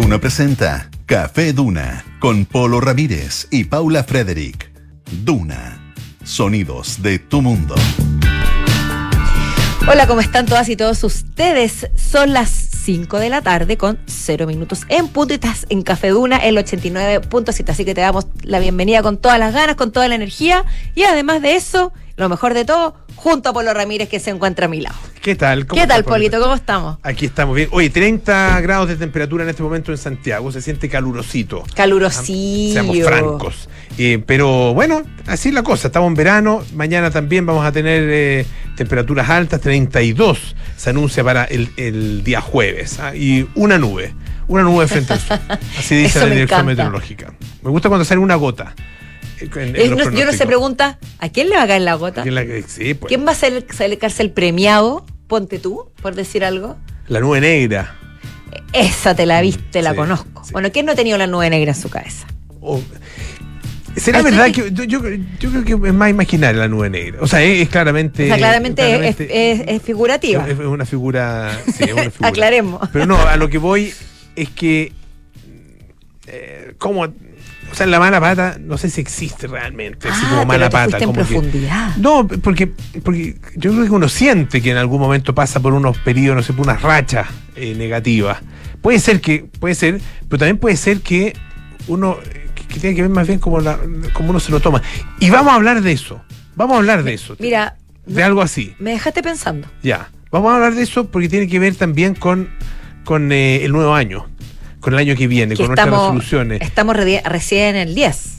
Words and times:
Duna 0.00 0.20
presenta 0.20 0.88
Café 1.06 1.52
Duna 1.52 2.04
con 2.20 2.44
Polo 2.44 2.80
Ramírez 2.80 3.48
y 3.50 3.64
Paula 3.64 4.04
Frederick. 4.04 4.70
Duna, 5.24 5.92
sonidos 6.22 7.02
de 7.02 7.18
tu 7.18 7.42
mundo. 7.42 7.74
Hola, 9.88 10.06
¿cómo 10.06 10.20
están 10.20 10.46
todas 10.46 10.68
y 10.68 10.76
todos 10.76 11.02
ustedes? 11.02 11.90
Son 11.96 12.32
las 12.32 12.48
5 12.48 13.18
de 13.18 13.28
la 13.28 13.42
tarde 13.42 13.76
con 13.76 13.98
0 14.06 14.46
minutos 14.46 14.82
en 14.88 15.08
punto 15.08 15.34
en 15.68 15.82
Café 15.82 16.10
Duna, 16.10 16.36
el 16.36 16.56
89.7. 16.56 17.68
Así 17.68 17.84
que 17.84 17.96
te 17.96 18.00
damos 18.00 18.28
la 18.44 18.60
bienvenida 18.60 19.02
con 19.02 19.16
todas 19.16 19.40
las 19.40 19.52
ganas, 19.52 19.74
con 19.74 19.90
toda 19.90 20.06
la 20.06 20.14
energía 20.14 20.64
y 20.94 21.02
además 21.02 21.42
de 21.42 21.56
eso, 21.56 21.92
lo 22.18 22.28
mejor 22.28 22.52
de 22.52 22.64
todo, 22.64 22.94
junto 23.14 23.48
a 23.48 23.52
Polo 23.52 23.72
Ramírez 23.72 24.08
que 24.08 24.18
se 24.18 24.30
encuentra 24.30 24.66
a 24.66 24.68
mi 24.68 24.80
lado. 24.80 24.96
¿Qué 25.22 25.36
tal? 25.36 25.66
¿Qué 25.66 25.86
tal, 25.86 26.02
Polito? 26.04 26.40
¿Cómo 26.40 26.54
estamos? 26.54 26.98
Aquí 27.04 27.26
estamos 27.26 27.54
bien. 27.54 27.68
Oye, 27.70 27.90
30 27.90 28.60
grados 28.60 28.88
de 28.88 28.96
temperatura 28.96 29.44
en 29.44 29.50
este 29.50 29.62
momento 29.62 29.92
en 29.92 29.98
Santiago. 29.98 30.50
Se 30.50 30.60
siente 30.60 30.88
calurosito. 30.88 31.62
Calurosito. 31.76 32.72
Seamos 32.72 32.98
francos. 33.02 33.68
Eh, 33.98 34.22
pero 34.26 34.74
bueno, 34.74 35.02
así 35.26 35.50
es 35.50 35.54
la 35.54 35.62
cosa. 35.62 35.88
Estamos 35.88 36.08
en 36.08 36.14
verano. 36.14 36.64
Mañana 36.74 37.10
también 37.12 37.46
vamos 37.46 37.64
a 37.64 37.70
tener 37.70 38.02
eh, 38.10 38.46
temperaturas 38.76 39.30
altas. 39.30 39.60
32 39.60 40.56
se 40.76 40.90
anuncia 40.90 41.22
para 41.22 41.44
el, 41.44 42.24
día 42.24 42.40
jueves. 42.40 42.98
¿ah? 42.98 43.14
Y 43.14 43.48
una 43.54 43.78
nube. 43.78 44.12
Una 44.48 44.62
nube 44.62 44.88
frente 44.88 45.12
al 45.12 45.20
sol. 45.20 45.38
Así 45.78 45.94
dice 45.94 46.18
la 46.18 46.26
dirección 46.26 46.66
meteorológica. 46.66 47.32
Me 47.62 47.70
gusta 47.70 47.88
cuando 47.88 48.04
sale 48.04 48.20
una 48.20 48.34
gota. 48.34 48.74
Eh, 49.40 49.94
yo 50.14 50.24
no 50.24 50.32
se 50.32 50.46
pregunta, 50.46 50.98
¿a 51.18 51.28
quién 51.28 51.48
le 51.48 51.56
va 51.56 51.62
a 51.62 51.66
caer 51.66 51.82
la 51.82 51.94
gota? 51.94 52.22
¿Quién, 52.22 52.96
pues. 52.98 53.26
va 53.26 53.32
a 53.32 53.34
ser, 53.34 53.66
el 54.18 54.30
premiado? 54.30 55.04
Ponte 55.26 55.58
tú, 55.58 55.90
por 56.02 56.14
decir 56.14 56.44
algo. 56.44 56.76
La 57.06 57.20
nube 57.20 57.40
negra. 57.40 57.94
Esa 58.72 59.14
te 59.14 59.26
la 59.26 59.40
viste, 59.40 59.82
la 59.82 59.94
conozco. 59.94 60.42
Bueno, 60.52 60.72
¿quién 60.72 60.86
no 60.86 60.92
ha 60.92 60.94
tenido 60.94 61.18
la 61.18 61.26
nube 61.26 61.50
negra 61.50 61.72
en 61.72 61.80
su 61.80 61.90
cabeza? 61.90 62.26
¿Será 63.96 64.22
verdad 64.22 64.50
que, 64.52 64.70
yo, 64.72 65.00
creo 65.00 65.64
que 65.64 65.72
es 65.72 65.94
más 65.94 66.10
imaginaria 66.10 66.60
la 66.60 66.68
nube 66.68 66.88
negra? 66.88 67.18
O 67.20 67.26
sea, 67.26 67.42
es, 67.42 67.68
claramente. 67.68 68.24
O 68.24 68.26
sea, 68.28 68.36
claramente, 68.36 69.08
es, 69.08 69.82
figurativa. 69.82 70.48
Es, 70.48 70.58
una 70.58 70.86
figura. 70.86 71.58
Sí, 71.66 71.84
es 71.84 71.92
una 71.92 72.02
figura. 72.10 72.28
Aclaremos. 72.28 72.88
Pero 72.92 73.06
no, 73.06 73.16
a 73.20 73.36
lo 73.36 73.48
que 73.48 73.58
voy 73.58 73.92
es 74.36 74.50
que. 74.50 74.92
Eh, 76.26 76.74
¿Cómo.? 76.78 77.08
O 77.70 77.74
sea, 77.74 77.86
la 77.86 77.98
mala 77.98 78.20
pata, 78.20 78.56
no 78.60 78.78
sé 78.78 78.90
si 78.90 79.00
existe 79.00 79.46
realmente, 79.46 80.08
así 80.08 80.24
como 80.26 80.42
ah, 80.42 80.44
mala 80.44 80.70
pata. 80.70 80.98
en 80.98 81.12
profundidad. 81.12 81.96
no, 81.96 82.26
porque, 82.26 82.66
porque 83.02 83.36
yo 83.56 83.72
creo 83.72 83.84
que 83.84 83.90
uno 83.90 84.08
siente 84.08 84.62
que 84.62 84.70
en 84.70 84.78
algún 84.78 85.00
momento 85.00 85.34
pasa 85.34 85.60
por 85.60 85.74
unos 85.74 85.98
periodos, 85.98 86.36
no 86.36 86.42
sé, 86.42 86.52
por 86.52 86.66
unas 86.66 86.82
rachas 86.82 87.28
eh, 87.56 87.74
negativas. 87.76 88.38
Puede 88.80 89.00
ser 89.00 89.20
que, 89.20 89.44
puede 89.58 89.74
ser, 89.74 90.00
pero 90.28 90.38
también 90.38 90.58
puede 90.58 90.76
ser 90.76 91.00
que 91.00 91.34
uno, 91.88 92.18
que, 92.54 92.78
tiene 92.78 92.96
que 92.96 93.02
ver 93.02 93.10
más 93.10 93.26
bien 93.26 93.38
como, 93.38 93.60
la, 93.60 93.78
como 94.12 94.30
uno 94.30 94.40
se 94.40 94.50
lo 94.50 94.60
toma. 94.60 94.82
Y 95.20 95.30
vamos 95.30 95.52
a 95.52 95.56
hablar 95.56 95.82
de 95.82 95.92
eso. 95.92 96.22
Vamos 96.54 96.74
a 96.74 96.78
hablar 96.78 97.02
de 97.02 97.14
eso. 97.14 97.36
Mira. 97.38 97.76
De 98.06 98.22
algo 98.22 98.40
así. 98.40 98.74
Me 98.78 98.92
dejaste 98.92 99.22
pensando. 99.22 99.68
Ya. 99.82 100.10
Vamos 100.30 100.50
a 100.50 100.56
hablar 100.56 100.74
de 100.74 100.82
eso 100.82 101.08
porque 101.08 101.28
tiene 101.28 101.48
que 101.48 101.58
ver 101.58 101.74
también 101.74 102.14
con, 102.14 102.48
con 103.04 103.30
eh, 103.32 103.64
el 103.64 103.72
nuevo 103.72 103.94
año 103.94 104.26
con 104.80 104.94
el 104.94 104.98
año 104.98 105.16
que 105.16 105.26
viene, 105.26 105.56
con 105.56 105.66
nuestras 105.66 105.88
resoluciones. 105.88 106.60
Estamos 106.62 106.96
recién 106.96 107.76
en 107.76 107.88
el 107.88 107.94
10. 107.94 108.34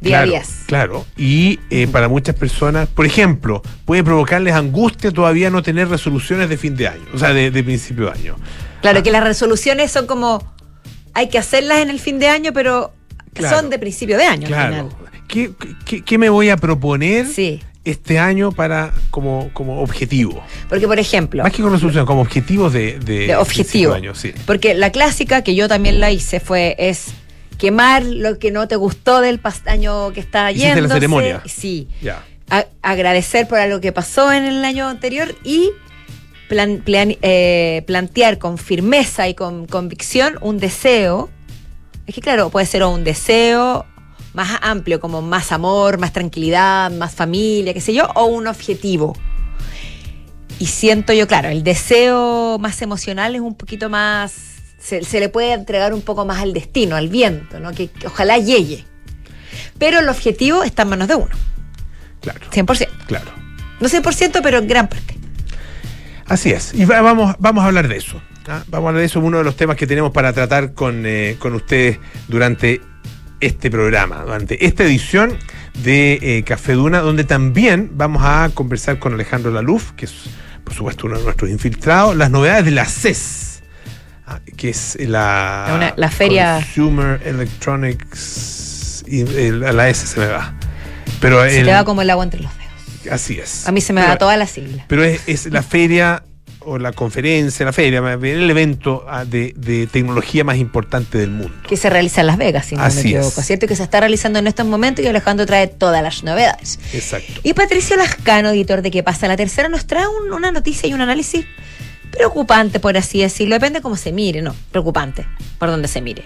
Día 0.00 0.22
10. 0.22 0.64
Claro, 0.66 1.04
y 1.18 1.60
eh, 1.68 1.86
para 1.86 2.08
muchas 2.08 2.34
personas, 2.34 2.88
por 2.88 3.04
ejemplo, 3.04 3.62
puede 3.84 4.02
provocarles 4.02 4.54
angustia 4.54 5.10
todavía 5.10 5.50
no 5.50 5.62
tener 5.62 5.88
resoluciones 5.88 6.48
de 6.48 6.56
fin 6.56 6.74
de 6.74 6.88
año, 6.88 7.04
o 7.12 7.18
sea, 7.18 7.34
de, 7.34 7.50
principio 7.62 8.06
de 8.06 8.12
año. 8.12 8.36
Claro, 8.80 9.00
ah. 9.00 9.02
que 9.02 9.10
las 9.10 9.22
resoluciones 9.22 9.90
son 9.90 10.06
como, 10.06 10.54
hay 11.12 11.28
que 11.28 11.36
hacerlas 11.36 11.80
en 11.80 11.90
el 11.90 12.00
fin 12.00 12.18
de 12.18 12.28
año, 12.28 12.52
pero 12.54 12.94
son 13.38 13.68
de 13.68 13.78
principio 13.78 14.16
de 14.16 14.24
año. 14.24 14.46
Claro. 14.46 14.88
¿Qué, 15.28 15.52
qué, 16.02 16.18
me 16.18 16.30
voy 16.30 16.48
a 16.48 16.56
proponer? 16.56 17.26
Sí 17.26 17.60
este 17.84 18.18
año 18.18 18.52
para 18.52 18.92
como, 19.10 19.50
como 19.52 19.80
objetivo. 19.80 20.42
Porque, 20.68 20.86
por 20.86 20.98
ejemplo. 20.98 21.42
Más 21.42 21.52
que 21.52 21.62
con 21.62 21.72
resolución, 21.72 22.06
como 22.06 22.20
objetivos 22.20 22.72
de, 22.72 22.98
de, 22.98 23.34
objetivo. 23.36 23.94
Año, 23.94 24.14
sí. 24.14 24.32
Porque 24.46 24.74
la 24.74 24.90
clásica 24.90 25.42
que 25.42 25.54
yo 25.54 25.68
también 25.68 26.00
la 26.00 26.10
hice 26.10 26.40
fue 26.40 26.76
es 26.78 27.12
quemar 27.58 28.04
lo 28.04 28.38
que 28.38 28.50
no 28.50 28.68
te 28.68 28.76
gustó 28.76 29.20
del 29.20 29.40
año 29.66 30.12
que 30.12 30.20
está 30.20 30.50
yendo. 30.50 30.80
la 30.80 30.94
ceremonia. 30.94 31.42
Sí. 31.46 31.88
Ya. 32.02 32.24
agradecer 32.82 33.46
por 33.48 33.58
algo 33.58 33.80
que 33.80 33.92
pasó 33.92 34.32
en 34.32 34.44
el 34.44 34.64
año 34.64 34.88
anterior 34.88 35.34
y 35.44 35.70
eh, 36.52 37.82
plantear 37.86 38.38
con 38.38 38.58
firmeza 38.58 39.28
y 39.28 39.34
con 39.34 39.66
convicción 39.66 40.36
un 40.40 40.58
deseo. 40.58 41.30
Es 42.06 42.14
que 42.14 42.20
claro, 42.20 42.50
puede 42.50 42.66
ser 42.66 42.82
un 42.82 43.04
deseo 43.04 43.86
más 44.34 44.58
amplio, 44.62 45.00
como 45.00 45.22
más 45.22 45.52
amor, 45.52 45.98
más 45.98 46.12
tranquilidad, 46.12 46.90
más 46.90 47.14
familia, 47.14 47.74
qué 47.74 47.80
sé 47.80 47.92
yo, 47.94 48.08
o 48.14 48.26
un 48.26 48.46
objetivo. 48.46 49.16
Y 50.58 50.66
siento 50.66 51.12
yo, 51.12 51.26
claro, 51.26 51.48
el 51.48 51.64
deseo 51.64 52.58
más 52.58 52.82
emocional 52.82 53.34
es 53.34 53.40
un 53.40 53.54
poquito 53.54 53.88
más, 53.88 54.34
se, 54.78 55.02
le 55.18 55.28
puede 55.28 55.52
entregar 55.52 55.94
un 55.94 56.02
poco 56.02 56.26
más 56.26 56.40
al 56.40 56.52
destino, 56.52 56.96
al 56.96 57.08
viento, 57.08 57.60
¿no? 57.60 57.72
que, 57.72 57.90
ojalá 58.04 58.38
llegue. 58.38 58.84
Pero 59.78 60.00
el 60.00 60.08
objetivo 60.08 60.62
está 60.62 60.82
en 60.82 60.90
manos 60.90 61.08
de 61.08 61.14
uno. 61.14 61.34
Claro. 62.20 62.40
100%. 62.50 62.88
Claro. 63.06 63.30
No 63.80 63.88
100%, 63.88 64.40
pero 64.42 64.58
en 64.58 64.68
gran 64.68 64.88
parte. 64.88 65.16
Así 66.26 66.50
es. 66.50 66.74
Y 66.74 66.84
vamos, 66.84 67.34
vamos 67.38 67.64
a 67.64 67.66
hablar 67.66 67.88
de 67.88 67.96
eso. 67.96 68.20
¿ah? 68.46 68.62
Vamos 68.68 68.86
a 68.86 68.88
hablar 68.88 69.00
de 69.00 69.06
eso, 69.06 69.20
uno 69.20 69.38
de 69.38 69.44
los 69.44 69.56
temas 69.56 69.76
que 69.76 69.86
tenemos 69.86 70.12
para 70.12 70.32
tratar 70.34 70.74
con, 70.74 71.06
eh, 71.06 71.36
con 71.38 71.54
ustedes 71.54 71.98
durante 72.28 72.82
este 73.40 73.70
programa, 73.70 74.22
durante 74.22 74.66
esta 74.66 74.84
edición 74.84 75.36
de 75.82 76.18
eh, 76.22 76.42
Café 76.44 76.74
Duna, 76.74 77.00
donde 77.00 77.24
también 77.24 77.90
vamos 77.94 78.22
a 78.24 78.50
conversar 78.52 78.98
con 78.98 79.14
Alejandro 79.14 79.50
Laluf, 79.50 79.92
que 79.92 80.04
es 80.06 80.14
por 80.64 80.74
supuesto 80.74 81.06
uno 81.06 81.18
de 81.18 81.24
nuestros 81.24 81.50
infiltrados, 81.50 82.16
las 82.16 82.30
novedades 82.30 82.66
de 82.66 82.70
la 82.70 82.84
CES, 82.84 83.62
ah, 84.26 84.40
que 84.56 84.70
es 84.70 84.96
la, 85.00 85.94
la 85.96 86.10
feria 86.10 86.54
Consumer 86.56 87.20
Electronics, 87.24 89.04
y, 89.06 89.24
la 89.24 89.88
S 89.88 90.06
se 90.06 90.20
me 90.20 90.26
va. 90.26 90.54
Pero 91.20 91.42
se 91.48 91.64
te 91.64 91.72
va 91.72 91.84
como 91.84 92.02
el 92.02 92.10
agua 92.10 92.24
entre 92.24 92.40
los 92.40 92.52
dedos. 92.52 93.12
Así 93.12 93.38
es. 93.38 93.66
A 93.66 93.72
mí 93.72 93.80
se 93.80 93.92
me 93.92 94.02
va 94.02 94.16
toda 94.16 94.36
la 94.36 94.46
sigla. 94.46 94.84
Pero 94.86 95.02
es, 95.02 95.22
es 95.26 95.46
la 95.46 95.62
feria 95.62 96.22
o 96.60 96.78
la 96.78 96.92
conferencia, 96.92 97.64
la 97.64 97.72
feria, 97.72 97.98
el 97.98 98.50
evento 98.50 99.04
ah, 99.08 99.24
de, 99.24 99.88
tecnología 99.90 100.44
más 100.44 100.58
importante 100.58 101.18
del 101.18 101.30
mundo. 101.30 101.54
Que 101.68 101.76
se 101.76 101.88
realiza 101.90 102.20
en 102.20 102.26
Las 102.26 102.36
Vegas, 102.36 102.66
si 102.66 102.76
no 102.76 102.88
me 102.88 103.00
equivoco, 103.00 103.42
¿cierto? 103.42 103.66
Que 103.66 103.76
se 103.76 103.82
está 103.82 104.00
realizando 104.00 104.38
en 104.38 104.46
estos 104.46 104.66
momentos 104.66 105.04
y 105.04 105.08
Alejandro 105.08 105.46
trae 105.46 105.68
todas 105.68 106.02
las 106.02 106.22
novedades. 106.22 106.78
Exacto. 106.92 107.32
Y 107.42 107.54
Patricio 107.54 107.96
Lascano, 107.96 108.50
editor 108.50 108.82
de 108.82 108.90
¿Qué 108.90 109.02
pasa? 109.02 109.28
La 109.28 109.36
tercera 109.36 109.68
nos 109.68 109.86
trae 109.86 110.06
una 110.06 110.52
noticia 110.52 110.88
y 110.88 110.94
un 110.94 111.00
análisis 111.00 111.46
preocupante, 112.10 112.80
por 112.80 112.96
así 112.96 113.20
decirlo. 113.20 113.54
Depende 113.54 113.80
cómo 113.80 113.96
se 113.96 114.12
mire, 114.12 114.42
no, 114.42 114.54
preocupante, 114.70 115.26
por 115.58 115.70
donde 115.70 115.88
se 115.88 116.00
mire. 116.00 116.24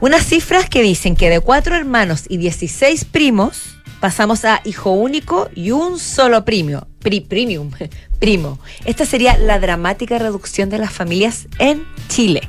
Unas 0.00 0.26
cifras 0.26 0.68
que 0.68 0.82
dicen 0.82 1.16
que 1.16 1.30
de 1.30 1.40
cuatro 1.40 1.74
hermanos 1.74 2.24
y 2.28 2.36
16 2.36 3.06
primos, 3.06 3.76
pasamos 4.00 4.44
a 4.44 4.60
hijo 4.64 4.92
único 4.92 5.48
y 5.54 5.70
un 5.70 5.98
solo 5.98 6.44
premio, 7.06 7.28
premium, 7.28 7.70
primo. 8.18 8.58
Esta 8.84 9.06
sería 9.06 9.38
la 9.38 9.60
dramática 9.60 10.18
reducción 10.18 10.70
de 10.70 10.78
las 10.78 10.92
familias 10.92 11.46
en 11.58 11.86
Chile. 12.08 12.42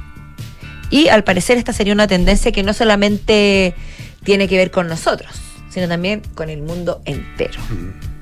Y 0.90 1.10
al 1.10 1.24
parecer 1.24 1.58
esta 1.58 1.74
sería 1.74 1.94
una 1.94 2.08
tendencia 2.08 2.52
que 2.52 2.64
no 2.64 2.74
solamente 2.74 3.76
tiene 4.24 4.48
que 4.48 4.58
ver 4.58 4.72
con 4.72 4.88
nosotros, 4.88 5.32
sino 5.70 5.88
también 5.88 6.22
con 6.34 6.50
el 6.50 6.62
mundo 6.62 7.02
entero. 7.06 7.60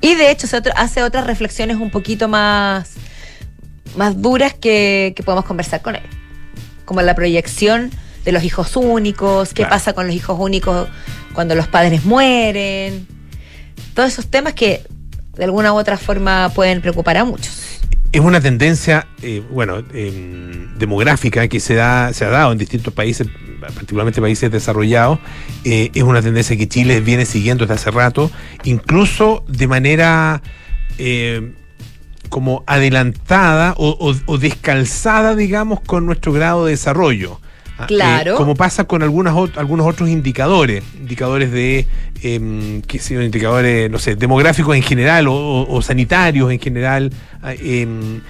Y 0.00 0.14
de 0.14 0.30
hecho 0.30 0.46
se 0.46 0.60
hace 0.74 1.02
otras 1.02 1.26
reflexiones 1.26 1.76
un 1.76 1.90
poquito 1.90 2.28
más, 2.28 2.94
más 3.96 4.20
duras 4.20 4.52
que, 4.52 5.14
podemos 5.24 5.46
conversar 5.46 5.80
con 5.80 5.96
él. 5.96 6.02
Como 6.84 7.00
la 7.02 7.14
proyección 7.14 7.90
de 8.24 8.32
los 8.32 8.42
hijos 8.42 8.76
únicos, 8.76 9.54
qué 9.54 9.64
pasa 9.64 9.94
con 9.94 10.06
los 10.06 10.14
hijos 10.14 10.36
únicos 10.38 10.88
cuando 11.32 11.54
los 11.54 11.68
padres 11.68 12.04
mueren, 12.04 13.06
todos 13.94 14.12
esos 14.12 14.26
temas 14.26 14.54
que 14.54 14.82
de 15.36 15.44
alguna 15.44 15.72
u 15.72 15.76
otra 15.76 15.96
forma 15.96 16.50
pueden 16.54 16.80
preocupar 16.80 17.16
a 17.16 17.24
muchos. 17.24 17.80
Es 18.12 18.20
una 18.20 18.40
tendencia, 18.40 19.06
eh, 19.22 19.42
bueno, 19.50 19.82
em, 19.92 20.78
demográfica 20.78 21.48
que 21.48 21.60
se, 21.60 21.74
da, 21.74 22.12
se 22.12 22.24
ha 22.24 22.30
dado 22.30 22.52
en 22.52 22.58
distintos 22.58 22.94
países, 22.94 23.28
particularmente 23.60 24.20
países 24.20 24.50
desarrollados. 24.50 25.18
Eh, 25.64 25.90
es 25.92 26.02
una 26.02 26.22
tendencia 26.22 26.56
que 26.56 26.68
Chile 26.68 27.00
viene 27.00 27.26
siguiendo 27.26 27.66
desde 27.66 27.74
hace 27.74 27.90
rato, 27.90 28.30
incluso 28.64 29.44
de 29.48 29.66
manera 29.66 30.40
eh, 30.98 31.52
como 32.28 32.64
adelantada 32.66 33.74
o, 33.76 34.38
descalzada, 34.38 35.34
digamos, 35.34 35.80
con 35.80 36.06
nuestro 36.06 36.32
grado 36.32 36.64
de 36.64 36.72
desarrollo. 36.72 37.40
Ah, 37.78 37.86
Claro. 37.86 38.32
eh, 38.32 38.36
como 38.36 38.54
pasa 38.54 38.84
con 38.84 39.02
algunas 39.02 39.34
ot- 39.34 39.56
algunos 39.58 39.86
otros 39.86 40.08
indicadores, 40.08 40.82
indicadores 40.98 41.50
de, 41.52 41.86
em, 42.22 42.80
qué 42.82 42.98
sé 42.98 43.14
indicadores, 43.22 43.90
no 43.90 43.98
sé, 43.98 44.16
demográficos 44.16 44.74
en 44.76 44.82
general 44.82 45.28
o, 45.28 45.34
o- 45.34 45.74
o 45.76 45.82
sanitarios 45.82 46.50
en 46.50 46.58
general, 46.58 47.12
ah, 47.42 47.52
em, 47.54 48.20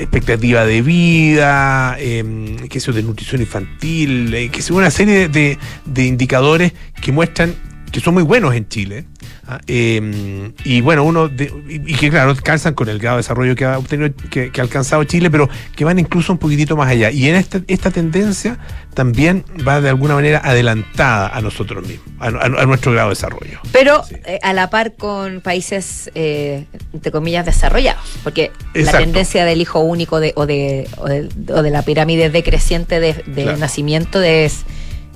expectativa 0.00 0.64
de 0.66 0.82
vida, 0.82 1.96
em, 2.00 2.56
qué 2.68 2.80
sé 2.80 2.92
de 2.92 3.02
nutrición 3.02 3.40
infantil, 3.40 4.34
eh, 4.34 4.48
qué 4.50 4.60
sé 4.62 4.72
una 4.72 4.90
serie 4.90 5.28
de, 5.28 5.56
de 5.84 6.04
indicadores 6.06 6.72
que 7.00 7.12
muestran 7.12 7.54
que 7.92 8.00
son 8.00 8.14
muy 8.14 8.22
buenos 8.22 8.54
en 8.54 8.68
Chile. 8.68 9.04
ah, 9.48 9.60
em, 9.68 10.52
y 10.64 10.80
bueno, 10.80 11.04
uno 11.04 11.28
de- 11.28 11.52
y, 11.68 11.92
y 11.92 11.94
que 11.94 12.10
claro, 12.10 12.34
calzan 12.42 12.74
con 12.74 12.88
el 12.88 12.98
grado 12.98 13.16
de 13.16 13.20
desarrollo 13.22 13.54
que 13.54 13.64
ha 13.64 13.78
obtenido, 13.78 14.10
que, 14.28 14.50
que 14.50 14.60
ha 14.60 14.64
alcanzado 14.64 15.04
Chile, 15.04 15.30
pero 15.30 15.48
que 15.76 15.84
van 15.84 15.98
incluso 16.00 16.32
un 16.32 16.38
poquitito 16.38 16.76
más 16.76 16.88
allá. 16.88 17.10
Y 17.12 17.28
en 17.28 17.36
esta, 17.36 17.60
esta 17.68 17.90
tendencia 17.92 18.58
también 18.94 19.44
va 19.66 19.80
de 19.80 19.88
alguna 19.88 20.14
manera 20.16 20.40
adelantada 20.44 21.28
a 21.28 21.40
nosotros 21.40 21.86
mismos, 21.86 22.06
a, 22.18 22.26
a- 22.26 22.62
a 22.62 22.66
nuestro 22.66 22.90
grado 22.92 23.08
de 23.08 23.14
desarrollo. 23.14 23.60
Pero 23.72 24.02
Sí. 24.04 24.16
eh, 24.26 24.38
a 24.42 24.52
la 24.52 24.68
par 24.68 24.94
con 24.96 25.40
países, 25.40 26.10
eh, 26.16 26.64
entre 26.92 27.12
comillas, 27.12 27.46
desarrollados. 27.46 28.02
Porque 28.24 28.50
la 28.74 28.98
tendencia 28.98 29.44
del 29.44 29.60
hijo 29.60 29.78
único 29.80 30.18
de, 30.18 30.32
o, 30.34 30.44
de, 30.46 30.88
o, 30.96 31.06
de, 31.08 31.28
o 31.54 31.62
de 31.62 31.70
la 31.70 31.82
pirámide 31.82 32.30
decreciente 32.30 32.98
de, 33.00 33.12
de 33.26 33.42
Claro. 33.44 33.58
nacimiento 33.58 34.20
es, 34.22 34.64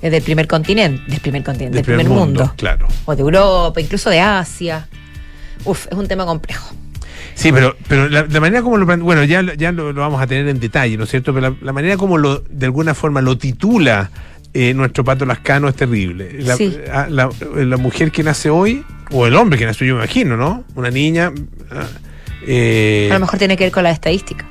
es 0.03 0.11
del 0.13 0.23
primer 0.23 0.47
continente, 0.47 1.03
del 1.11 1.21
primer 1.21 1.43
continente, 1.43 1.77
del, 1.77 1.85
primer, 1.85 2.09
mundo. 2.09 2.53
Claro. 2.57 2.87
O 3.05 3.15
de 3.15 3.23
Europa, 3.23 3.81
incluso 3.81 4.11
de 4.11 4.21
Asia. 4.21 4.89
Uf, 5.65 5.87
es 5.91 5.97
un 5.97 6.09
tema 6.09 6.25
complejo. 6.27 6.75
Sí, 7.35 7.53
pero, 7.53 7.77
pero 7.89 8.09
la, 8.09 8.27
la 8.29 8.41
manera 8.41 8.63
como 8.63 8.77
lo 8.77 8.85
bueno, 8.99 9.25
ya, 9.25 9.43
lo- 9.43 9.55
ya 9.55 9.73
lo, 9.73 9.93
lo 9.93 10.01
vamos 10.01 10.21
a 10.21 10.27
tener 10.27 10.49
en 10.49 10.61
detalle, 10.61 10.97
¿no 10.97 11.05
es 11.05 11.11
cierto? 11.11 11.33
Pero 11.35 11.51
la, 11.51 11.57
la 11.63 11.73
manera 11.73 11.97
como 11.97 12.19
lo, 12.19 12.41
de 12.51 12.67
alguna 12.67 12.95
forma 12.95 13.21
lo 13.21 13.39
titula 13.39 14.11
eh, 14.53 14.75
nuestro 14.75 15.05
pato 15.05 15.25
lascano 15.27 15.69
es 15.69 15.77
terrible. 15.77 16.43
La, 16.43 16.57
Sí. 16.57 16.77
a- 16.93 17.09
la- 17.09 17.31
la 17.57 17.77
mujer 17.77 18.11
que 18.11 18.23
nace 18.23 18.51
hoy, 18.51 18.85
o 19.13 19.27
el 19.27 19.35
hombre 19.37 19.59
que 19.59 19.65
nace, 19.67 19.87
yo 19.87 19.95
me 19.95 20.01
imagino, 20.03 20.37
¿no? 20.37 20.65
Una 20.75 20.91
niña. 20.91 21.33
ah, 21.71 21.87
eh, 22.47 23.09
A 23.11 23.15
lo 23.15 23.21
mejor 23.21 23.39
tiene 23.39 23.57
que 23.57 23.65
ver 23.65 23.73
con 23.73 23.85
la 23.85 23.91
estadística. 23.91 24.45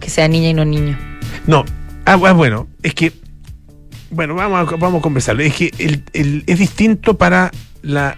Que 0.00 0.10
sea 0.10 0.28
niña 0.28 0.50
y 0.50 0.54
no 0.54 0.64
niño. 0.64 0.96
No, 1.46 1.64
ah, 2.06 2.18
ah, 2.22 2.32
bueno, 2.32 2.68
es 2.82 2.94
que, 2.94 3.12
bueno, 4.10 4.34
vamos 4.34 4.72
a, 4.72 4.76
vamos 4.76 5.00
a 5.00 5.02
conversarlo. 5.02 5.42
Es 5.42 5.54
que 5.54 5.70
el- 5.78 6.02
el- 6.12 6.44
es 6.46 6.58
distinto 6.58 7.16
para 7.16 7.50
la, 7.82 8.16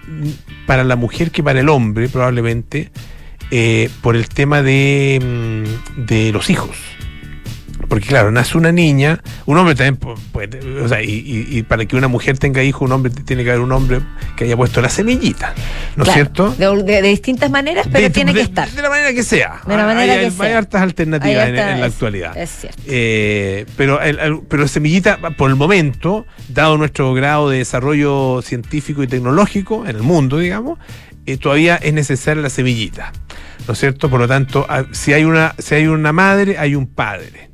para 0.67 0.85
la 0.85 0.97
mujer 0.97 1.31
que 1.31 1.43
para 1.43 1.61
el 1.61 1.69
hombre, 1.69 2.09
probablemente, 2.09 2.91
eh, 3.50 3.91
por 4.00 4.17
el 4.17 4.29
tema 4.29 4.62
de, 4.62 5.21
mm, 5.23 6.05
de 6.06 6.33
los 6.33 6.50
hijos. 6.50 6.77
Porque 7.93 8.06
claro, 8.09 8.31
nace 8.31 8.56
una 8.56 8.73
niña, 8.73 9.21
un 9.44 9.59
hombre 9.59 9.75
también 9.75 10.00
pu- 10.00 10.19
puede, 10.33 10.81
o 10.81 10.89
sea, 10.89 11.03
y, 11.03 11.11
y- 11.11 11.59
y 11.59 11.62
para 11.62 11.85
que 11.85 11.94
una 11.94 12.09
mujer 12.09 12.39
tenga 12.39 12.62
hijos, 12.62 12.81
un 12.81 12.93
hombre 12.93 13.12
tiene 13.12 13.44
que 13.44 13.50
haber 13.50 13.61
un 13.61 13.71
hombre 13.71 14.00
que 14.35 14.44
haya 14.44 14.56
puesto 14.56 14.81
la 14.81 14.89
semillita, 14.89 15.53
¿no 15.97 16.05
es 16.05 16.09
Claro, 16.09 16.12
cierto? 16.15 16.55
De, 16.55 16.83
de- 16.85 17.03
de 17.03 17.09
distintas 17.09 17.50
maneras, 17.50 17.87
pero 17.93 18.05
De- 18.05 18.09
tiene 18.09 18.33
de- 18.33 18.39
que 18.39 18.44
estar. 18.44 18.71
De 18.71 18.81
la 18.81 18.89
manera 18.89 19.12
que 19.12 19.23
sea. 19.23 19.61
De 19.67 19.77
la 19.77 19.85
manera 19.85 20.15
hay, 20.15 20.19
que 20.21 20.25
hay- 20.25 20.31
sea. 20.31 20.47
hay 20.47 20.53
hartas 20.55 20.81
alternativas 20.81 21.49
en, 21.49 21.55
la 21.56 21.85
actualidad. 21.85 22.35
Es 22.35 22.49
cierto. 22.50 22.81
Eh, 22.87 23.67
pero, 23.77 24.00
el, 24.00 24.19
el- 24.21 24.41
pero 24.49 24.67
Semillita, 24.69 25.19
por 25.37 25.50
el 25.50 25.56
momento, 25.56 26.25
dado 26.49 26.79
nuestro 26.79 27.12
grado 27.12 27.50
de 27.50 27.59
desarrollo 27.59 28.41
científico 28.41 29.03
y 29.03 29.06
tecnológico 29.06 29.85
en 29.87 29.97
el 29.97 30.03
mundo, 30.03 30.38
digamos, 30.38 30.79
eh, 31.27 31.37
todavía 31.37 31.77
es 31.77 31.93
necesaria 31.93 32.43
la 32.43 32.49
semillita. 32.49 33.12
¿No 33.67 33.75
es 33.75 33.79
cierto? 33.79 34.09
Por 34.09 34.19
lo 34.19 34.27
tanto, 34.29 34.65
a- 34.67 34.87
si 34.93 35.12
hay 35.12 35.25
una, 35.25 35.55
si 35.59 35.75
hay 35.75 35.88
una 35.88 36.15
madre, 36.15 36.56
hay 36.56 36.75
un 36.75 36.87
padre. 36.87 37.51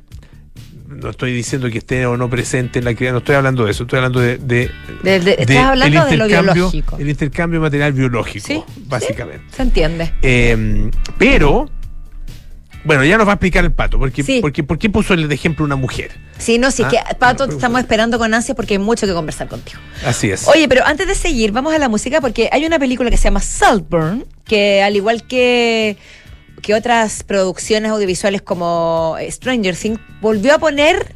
No 1.01 1.09
estoy 1.09 1.33
diciendo 1.33 1.69
que 1.69 1.77
esté 1.79 2.05
o 2.05 2.17
no 2.17 2.29
presente 2.29 2.79
en 2.79 2.85
la 2.85 2.93
crianza, 2.93 3.13
no 3.13 3.17
estoy 3.19 3.35
hablando 3.35 3.65
de 3.65 3.71
eso, 3.71 3.83
estoy 3.83 3.97
hablando 3.97 4.19
de. 4.19 4.37
de- 4.37 4.69
De- 5.03 5.19
de- 5.19 5.35
estás 5.39 5.57
hablando 5.57 6.03
el 6.03 6.09
de 6.09 6.17
lo 6.17 6.27
biológico. 6.27 6.97
El 6.97 7.09
intercambio 7.09 7.61
material 7.61 7.93
biológico, 7.93 8.45
Sí, 8.47 8.63
básicamente. 8.85 9.43
Se 9.55 9.61
entiende. 9.61 10.13
Eh, 10.21 10.89
pero, 11.17 11.69
bueno, 12.83 13.03
ya 13.03 13.17
nos 13.17 13.27
va 13.27 13.31
a 13.31 13.35
explicar 13.35 13.65
el 13.65 13.71
pato, 13.71 13.99
porque, 13.99 14.23
Sí. 14.23 14.39
porque 14.41 14.63
¿por 14.63 14.77
qué 14.79 14.89
puso 14.89 15.13
el 15.13 15.27
de 15.27 15.35
ejemplo 15.35 15.65
una 15.65 15.75
mujer? 15.75 16.11
Sí, 16.37 16.57
no, 16.57 16.71
sí, 16.71 16.83
Ah, 16.85 16.89
que 16.89 17.15
Pato, 17.15 17.47
te 17.47 17.53
estamos 17.55 17.81
esperando 17.81 18.17
con 18.17 18.33
ansia 18.33 18.55
porque 18.55 18.75
hay 18.75 18.77
mucho 18.79 19.05
que 19.05 19.11
conversar 19.13 19.49
contigo. 19.49 19.77
Así 20.05 20.31
es. 20.31 20.47
Oye, 20.47 20.69
pero 20.69 20.85
antes 20.85 21.05
de 21.05 21.13
seguir, 21.15 21.51
vamos 21.51 21.73
a 21.73 21.77
la 21.77 21.89
música 21.89 22.21
porque 22.21 22.47
hay 22.53 22.65
una 22.65 22.79
película 22.79 23.09
que 23.09 23.17
se 23.17 23.25
llama 23.25 23.41
Saltburn, 23.41 24.25
que 24.45 24.81
al 24.81 24.95
igual 24.95 25.23
que, 25.27 25.97
que 26.61 26.73
otras 26.73 27.23
producciones 27.23 27.91
audiovisuales 27.91 28.41
como 28.41 29.15
Stranger 29.29 29.75
Things, 29.75 29.99
volvió 30.21 30.53
a 30.55 30.59
poner 30.59 31.15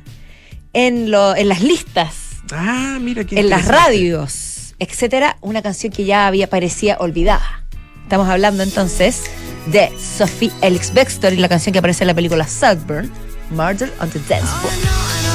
en, 0.74 1.12
lo, 1.12 1.36
en 1.36 1.50
las 1.50 1.62
listas, 1.62 2.16
ah, 2.51 2.98
mira 3.00 3.24
qué 3.24 3.40
en 3.40 3.50
las 3.50 3.68
radios, 3.68 4.75
etcétera, 4.80 5.38
una 5.42 5.62
canción 5.62 5.92
que 5.92 6.06
ya 6.06 6.28
había 6.28 6.50
parecía 6.50 6.98
olvidada. 7.00 7.66
Estamos 8.04 8.28
hablando 8.28 8.63
entonces 8.63 9.24
de 9.68 9.92
Sophie 9.98 10.51
Elix 10.62 10.94
Bextor 10.94 11.34
y 11.34 11.38
la 11.38 11.50
canción 11.50 11.74
que 11.74 11.80
aparece 11.80 12.04
en 12.04 12.07
la 12.07 12.13
película 12.13 12.48
Saltburn, 12.48 13.12
Murder 13.51 13.92
on 14.00 14.10
the 14.10 14.19
Dance 14.28 14.48
Floor, 14.62 14.74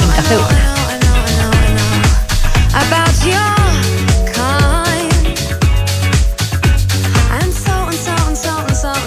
en 0.02 0.16
Café 0.16 0.36
Una. 0.36 0.78
about 2.80 3.57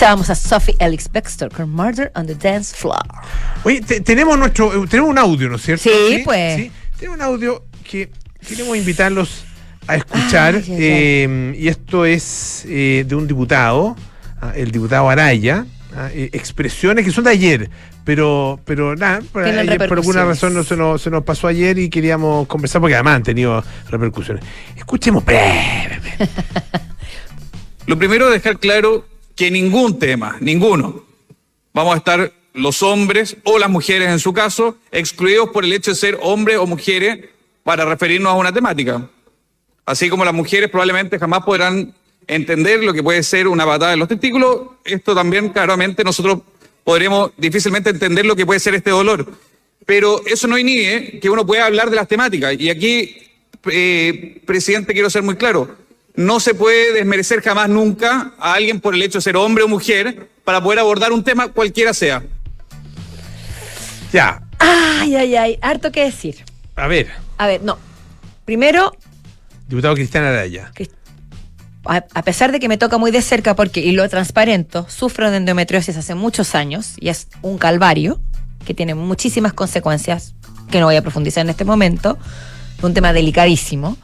Escuchábamos 0.00 0.30
a 0.30 0.34
Sophie 0.34 0.76
Ellis 0.78 1.12
Bextor 1.12 1.52
con 1.52 1.68
Murder 1.68 2.10
on 2.14 2.26
the 2.26 2.34
Dance 2.34 2.74
Floor. 2.74 3.02
Oye, 3.64 3.82
te- 3.82 4.00
tenemos 4.00 4.38
nuestro, 4.38 4.72
eh, 4.72 4.86
tenemos 4.88 5.10
un 5.10 5.18
audio, 5.18 5.50
¿no 5.50 5.56
es 5.56 5.62
cierto? 5.62 5.90
Sí, 5.90 6.22
pues. 6.24 6.70
Tenemos 6.98 7.18
un 7.18 7.22
audio 7.22 7.66
que 7.84 8.08
queremos 8.48 8.78
invitarlos 8.78 9.44
a 9.86 9.96
escuchar. 9.96 10.54
Ay, 10.54 10.64
ay, 10.68 10.72
ay. 10.72 10.78
eh, 10.80 11.54
y 11.58 11.68
esto 11.68 12.06
es 12.06 12.64
eh, 12.66 13.04
de 13.06 13.14
un 13.14 13.26
diputado, 13.26 13.94
ah, 14.40 14.54
el 14.56 14.70
diputado 14.70 15.10
Araya. 15.10 15.66
ah, 15.94 16.08
eh, 16.14 16.30
expresiones 16.32 17.04
que 17.04 17.10
son 17.12 17.24
de 17.24 17.32
ayer, 17.32 17.68
pero 18.02 18.58
pero 18.64 18.96
nada, 18.96 19.20
por, 19.30 19.44
Tienen 19.44 19.68
ayer, 19.68 19.86
por 19.86 19.98
alguna 19.98 20.24
razón 20.24 20.54
no 20.54 20.64
se, 20.64 20.78
nos, 20.78 21.02
se 21.02 21.10
nos 21.10 21.24
pasó 21.24 21.46
ayer 21.46 21.78
y 21.78 21.90
queríamos 21.90 22.46
conversar 22.46 22.80
porque 22.80 22.94
además 22.94 23.16
han 23.16 23.22
tenido 23.24 23.62
repercusiones. 23.90 24.42
Escuchemos 24.78 25.22
brevemente. 25.26 26.26
Lo 27.86 27.98
primero 27.98 28.30
dejar 28.30 28.58
claro 28.58 29.04
que 29.40 29.50
ningún 29.50 29.98
tema, 29.98 30.36
ninguno, 30.40 31.02
vamos 31.72 31.94
a 31.94 31.96
estar 31.96 32.30
los 32.52 32.82
hombres 32.82 33.38
o 33.44 33.58
las 33.58 33.70
mujeres 33.70 34.10
en 34.10 34.18
su 34.18 34.34
caso, 34.34 34.76
excluidos 34.92 35.48
por 35.48 35.64
el 35.64 35.72
hecho 35.72 35.92
de 35.92 35.94
ser 35.94 36.18
hombres 36.20 36.58
o 36.58 36.66
mujeres 36.66 37.24
para 37.64 37.86
referirnos 37.86 38.34
a 38.34 38.36
una 38.36 38.52
temática. 38.52 39.08
Así 39.86 40.10
como 40.10 40.26
las 40.26 40.34
mujeres 40.34 40.68
probablemente 40.68 41.18
jamás 41.18 41.42
podrán 41.42 41.94
entender 42.26 42.84
lo 42.84 42.92
que 42.92 43.02
puede 43.02 43.22
ser 43.22 43.48
una 43.48 43.64
patada 43.64 43.94
en 43.94 44.00
los 44.00 44.08
testículos, 44.08 44.60
esto 44.84 45.14
también 45.14 45.48
claramente 45.48 46.04
nosotros 46.04 46.40
podremos 46.84 47.30
difícilmente 47.38 47.88
entender 47.88 48.26
lo 48.26 48.36
que 48.36 48.44
puede 48.44 48.60
ser 48.60 48.74
este 48.74 48.90
dolor. 48.90 49.26
Pero 49.86 50.20
eso 50.26 50.48
no 50.48 50.58
inhibe 50.58 51.18
que 51.18 51.30
uno 51.30 51.46
pueda 51.46 51.64
hablar 51.64 51.88
de 51.88 51.96
las 51.96 52.08
temáticas. 52.08 52.60
Y 52.60 52.68
aquí, 52.68 53.16
eh, 53.72 54.42
presidente, 54.44 54.92
quiero 54.92 55.08
ser 55.08 55.22
muy 55.22 55.36
claro. 55.36 55.79
No 56.14 56.40
se 56.40 56.54
puede 56.54 56.92
desmerecer 56.92 57.40
jamás 57.42 57.68
nunca 57.68 58.32
a 58.38 58.54
alguien 58.54 58.80
por 58.80 58.94
el 58.94 59.02
hecho 59.02 59.18
de 59.18 59.22
ser 59.22 59.36
hombre 59.36 59.64
o 59.64 59.68
mujer 59.68 60.28
para 60.44 60.62
poder 60.62 60.78
abordar 60.80 61.12
un 61.12 61.22
tema 61.24 61.48
cualquiera 61.48 61.94
sea. 61.94 62.22
Ya, 64.12 64.42
Ay, 64.58 65.16
ay, 65.16 65.36
ay, 65.36 65.58
harto 65.62 65.90
que 65.90 66.04
decir. 66.04 66.44
a 66.76 66.86
ver, 66.86 67.08
A 67.38 67.46
ver, 67.46 67.62
no. 67.62 67.78
Primero, 68.44 68.92
diputado 69.68 69.94
Cristian 69.94 70.24
Araya. 70.24 70.70
a 71.84 72.22
pesar 72.22 72.52
de 72.52 72.60
que 72.60 72.68
me 72.68 72.76
toca 72.76 72.98
muy 72.98 73.10
de 73.10 73.22
cerca, 73.22 73.54
porque, 73.54 73.80
y 73.80 73.92
lo 73.92 74.06
transparento, 74.08 74.86
sufro 74.90 75.30
de 75.30 75.38
endometriosis 75.38 75.96
hace 75.96 76.14
muchos 76.14 76.54
años 76.54 76.94
y 76.98 77.08
es 77.08 77.28
un 77.42 77.56
calvario 77.56 78.20
que 78.66 78.74
tiene 78.74 78.94
muchísimas 78.94 79.52
consecuencias 79.54 80.34
que 80.70 80.80
no 80.80 80.86
voy 80.86 80.96
a 80.96 81.02
profundizar 81.02 81.42
en 81.42 81.50
este 81.50 81.64
momento, 81.64 82.18
un 82.82 82.92
tema 82.92 83.12
delicadísimo. 83.12 83.96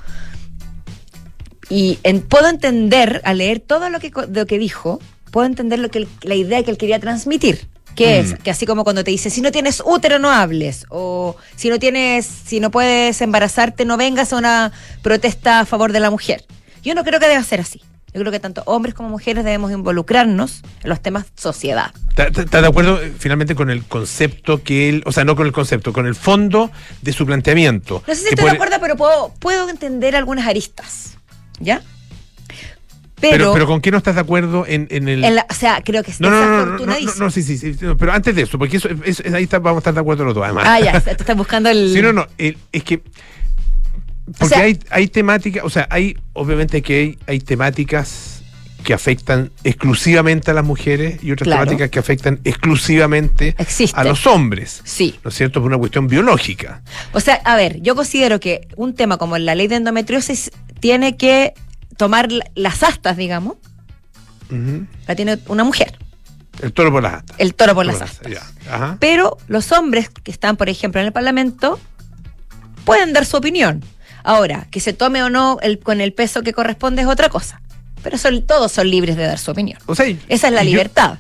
Y 1.69 1.99
en- 2.05 2.21
puedo 2.23 2.49
entender, 2.49 3.21
al 3.25 3.39
leer 3.39 3.61
todo 3.61 3.89
lo 3.91 3.99
que, 4.01 4.11
lo 4.33 4.47
que 4.47 4.59
dijo, 4.59 5.01
puedo 5.31 5.47
entender 5.47 5.79
lo 5.79 5.91
que 5.91 6.07
la 6.23 6.35
idea 6.35 6.63
que 6.63 6.71
él 6.71 6.79
quería 6.79 7.01
transmitir. 7.01 7.67
Que 7.97 8.19
es 8.21 8.35
que 8.35 8.51
así 8.51 8.67
como 8.67 8.85
cuando 8.85 9.03
te 9.05 9.11
dice, 9.11 9.31
si 9.31 9.41
no 9.41 9.51
tienes 9.51 9.83
útero 9.83 10.19
no 10.19 10.31
hables, 10.31 10.85
o 10.91 11.35
si 11.57 11.71
no 11.71 11.79
tienes, 11.79 12.27
si 12.27 12.61
no 12.61 12.71
puedes 12.71 13.23
embarazarte, 13.23 13.87
no 13.87 13.97
vengas 13.97 14.35
a 14.35 14.37
una 14.37 14.71
protesta 15.01 15.61
a 15.61 15.65
favor 15.65 15.93
de 15.93 16.01
la 16.01 16.11
mujer. 16.11 16.45
Yo 16.83 16.95
no 16.95 17.05
creo 17.05 17.19
que 17.21 17.27
deba 17.27 17.43
ser 17.43 17.61
así. 17.61 17.81
Yo 18.13 18.21
creo 18.21 18.31
que 18.33 18.39
tanto 18.41 18.63
hombres 18.67 18.95
como 18.95 19.09
mujeres 19.09 19.45
debemos 19.45 19.73
involucrarnos 19.73 20.63
en 20.83 20.91
los 20.91 21.01
temas 21.01 21.25
sociedad. 21.37 21.91
¿Estás 22.17 22.63
de 22.63 22.67
acuerdo 22.69 23.01
eh, 23.03 23.13
finalmente 23.19 23.55
con 23.55 23.71
el 23.71 23.83
concepto 23.85 24.63
que 24.63 24.91
él, 24.91 25.03
o 25.07 25.13
sea, 25.13 25.25
no 25.25 25.35
con 25.35 25.47
el 25.47 25.53
concepto, 25.53 25.95
con 25.95 26.07
el 26.07 26.15
fondo 26.15 26.71
de 27.01 27.13
su 27.15 27.25
planteamiento? 27.25 28.03
No 28.07 28.15
sé 28.15 28.21
si 28.21 28.29
estoy 28.29 28.43
por- 28.43 28.51
de 28.51 28.57
acuerdo, 28.57 28.77
pero 28.81 28.97
puedo, 28.97 29.33
puedo 29.39 29.69
entender 29.71 30.17
algunas 30.17 30.47
aristas. 30.47 31.16
¿Ya? 31.61 31.83
Pero, 33.19 33.33
Pero, 33.33 33.53
pero 33.55 33.67
¿con 33.67 33.81
qué 33.81 33.91
no 33.91 33.97
estás 33.97 34.15
de 34.17 34.21
acuerdo 34.21 34.67
en, 34.67 34.89
en 34.91 35.09
el...? 35.09 35.25
en 35.25 35.37
la- 35.37 35.47
o 35.49 35.55
sea, 35.55 35.81
creo 35.83 36.03
que 36.05 36.11
es 36.11 36.21
no, 36.21 36.29
no, 36.29 36.67
no, 36.67 36.79
no, 36.87 36.97
no, 37.19 37.31
sí, 37.31 37.43
sí, 37.43 37.57
sí, 37.57 37.75
pero 37.99 38.13
antes 38.13 38.35
de 38.37 38.43
eso, 38.43 38.59
porque 38.59 38.77
eso, 38.77 38.91
eso- 39.05 39.23
ahí 39.35 39.45
está- 39.45 39.59
vamos 39.59 39.79
a 39.79 39.81
estar 39.81 39.95
de 39.95 40.01
acuerdo 40.01 40.25
los 40.27 40.35
dos, 40.35 40.45
además. 40.45 40.65
Ah, 40.67 40.79
ya, 40.81 40.91
estás 40.93 41.35
buscando 41.37 41.71
el. 41.71 41.93
Sí, 41.95 42.03
no, 42.03 42.13
no, 42.13 42.27
el- 42.37 42.59
es 42.73 42.85
que... 42.85 43.01
Porque 44.39 44.55
sea- 44.55 44.65
hay, 44.65 44.79
hay 44.91 45.09
temáticas, 45.09 45.65
o 45.65 45.71
sea, 45.71 45.87
hay, 45.91 46.19
obviamente 46.35 46.83
que 46.83 46.99
hay, 46.99 47.19
hay 47.27 47.41
temáticas 47.41 48.43
que 48.85 48.93
afectan 48.93 49.51
exclusivamente 49.65 50.51
a 50.51 50.55
las 50.55 50.65
mujeres 50.65 51.19
y 51.25 51.33
otras 51.33 51.47
Claro. 51.47 51.65
temáticas 51.65 51.91
que 51.91 51.99
afectan 51.99 52.39
exclusivamente 52.45 53.55
Existe. 53.59 53.99
a 53.99 54.05
los 54.05 54.27
hombres. 54.27 54.83
Sí. 54.85 55.19
¿No 55.25 55.31
es 55.31 55.35
cierto? 55.37 55.61
Por 55.61 55.69
una 55.69 55.79
cuestión 55.79 56.07
biológica. 56.07 56.83
O 57.13 57.21
sea, 57.21 57.37
a 57.45 57.57
ver, 57.57 57.81
yo 57.81 57.95
considero 57.97 58.39
que 58.41 58.69
un 58.77 58.95
tema 58.95 59.17
como 59.17 59.39
la 59.39 59.55
ley 59.55 59.67
de 59.69 59.77
endometriosis 59.77 60.51
tiene 60.81 61.17
que 61.17 61.55
tomar 61.97 62.31
la- 62.33 62.45
las 62.55 62.83
astas, 62.83 63.17
digamos, 63.17 63.57
la 65.07 65.15
tiene 65.17 65.39
una 65.49 65.65
mujer, 65.65 65.99
El 66.63 66.73
toro 66.73 66.93
por 66.93 67.03
las 67.03 67.15
astas. 67.15 67.37
el 67.41 67.55
toro 67.55 67.75
por 67.75 67.85
las 67.87 68.01
astas. 68.03 68.33
Ajá. 68.71 68.97
Pero 69.01 69.39
los 69.49 69.73
hombres 69.73 70.09
que 70.11 70.31
están, 70.31 70.57
por 70.57 70.69
ejemplo, 70.69 71.01
en 71.01 71.07
el 71.09 71.13
Parlamento, 71.13 71.81
pueden 72.85 73.13
dar 73.13 73.27
su 73.27 73.37
opinión. 73.37 73.85
Ahora, 74.23 74.67
que 74.71 74.81
se 74.81 74.93
tome 74.93 75.23
o 75.23 75.31
no 75.31 75.59
el, 75.63 75.79
con 75.79 76.01
el 76.01 76.13
peso 76.13 76.43
que 76.43 76.53
corresponde 76.53 77.03
es 77.03 77.09
otra 77.09 77.29
cosa. 77.29 77.61
Pero 78.03 78.19
son, 78.19 78.43
todos 78.47 78.71
son 78.73 78.89
libres 78.91 79.17
de 79.17 79.25
dar 79.25 79.39
su 79.39 79.51
opinión. 79.51 79.79
O 79.87 79.95
sea, 79.95 80.07
Esa 80.29 80.49
es 80.49 80.53
la 80.55 80.63
yo- 80.63 80.71
libertad. 80.71 81.19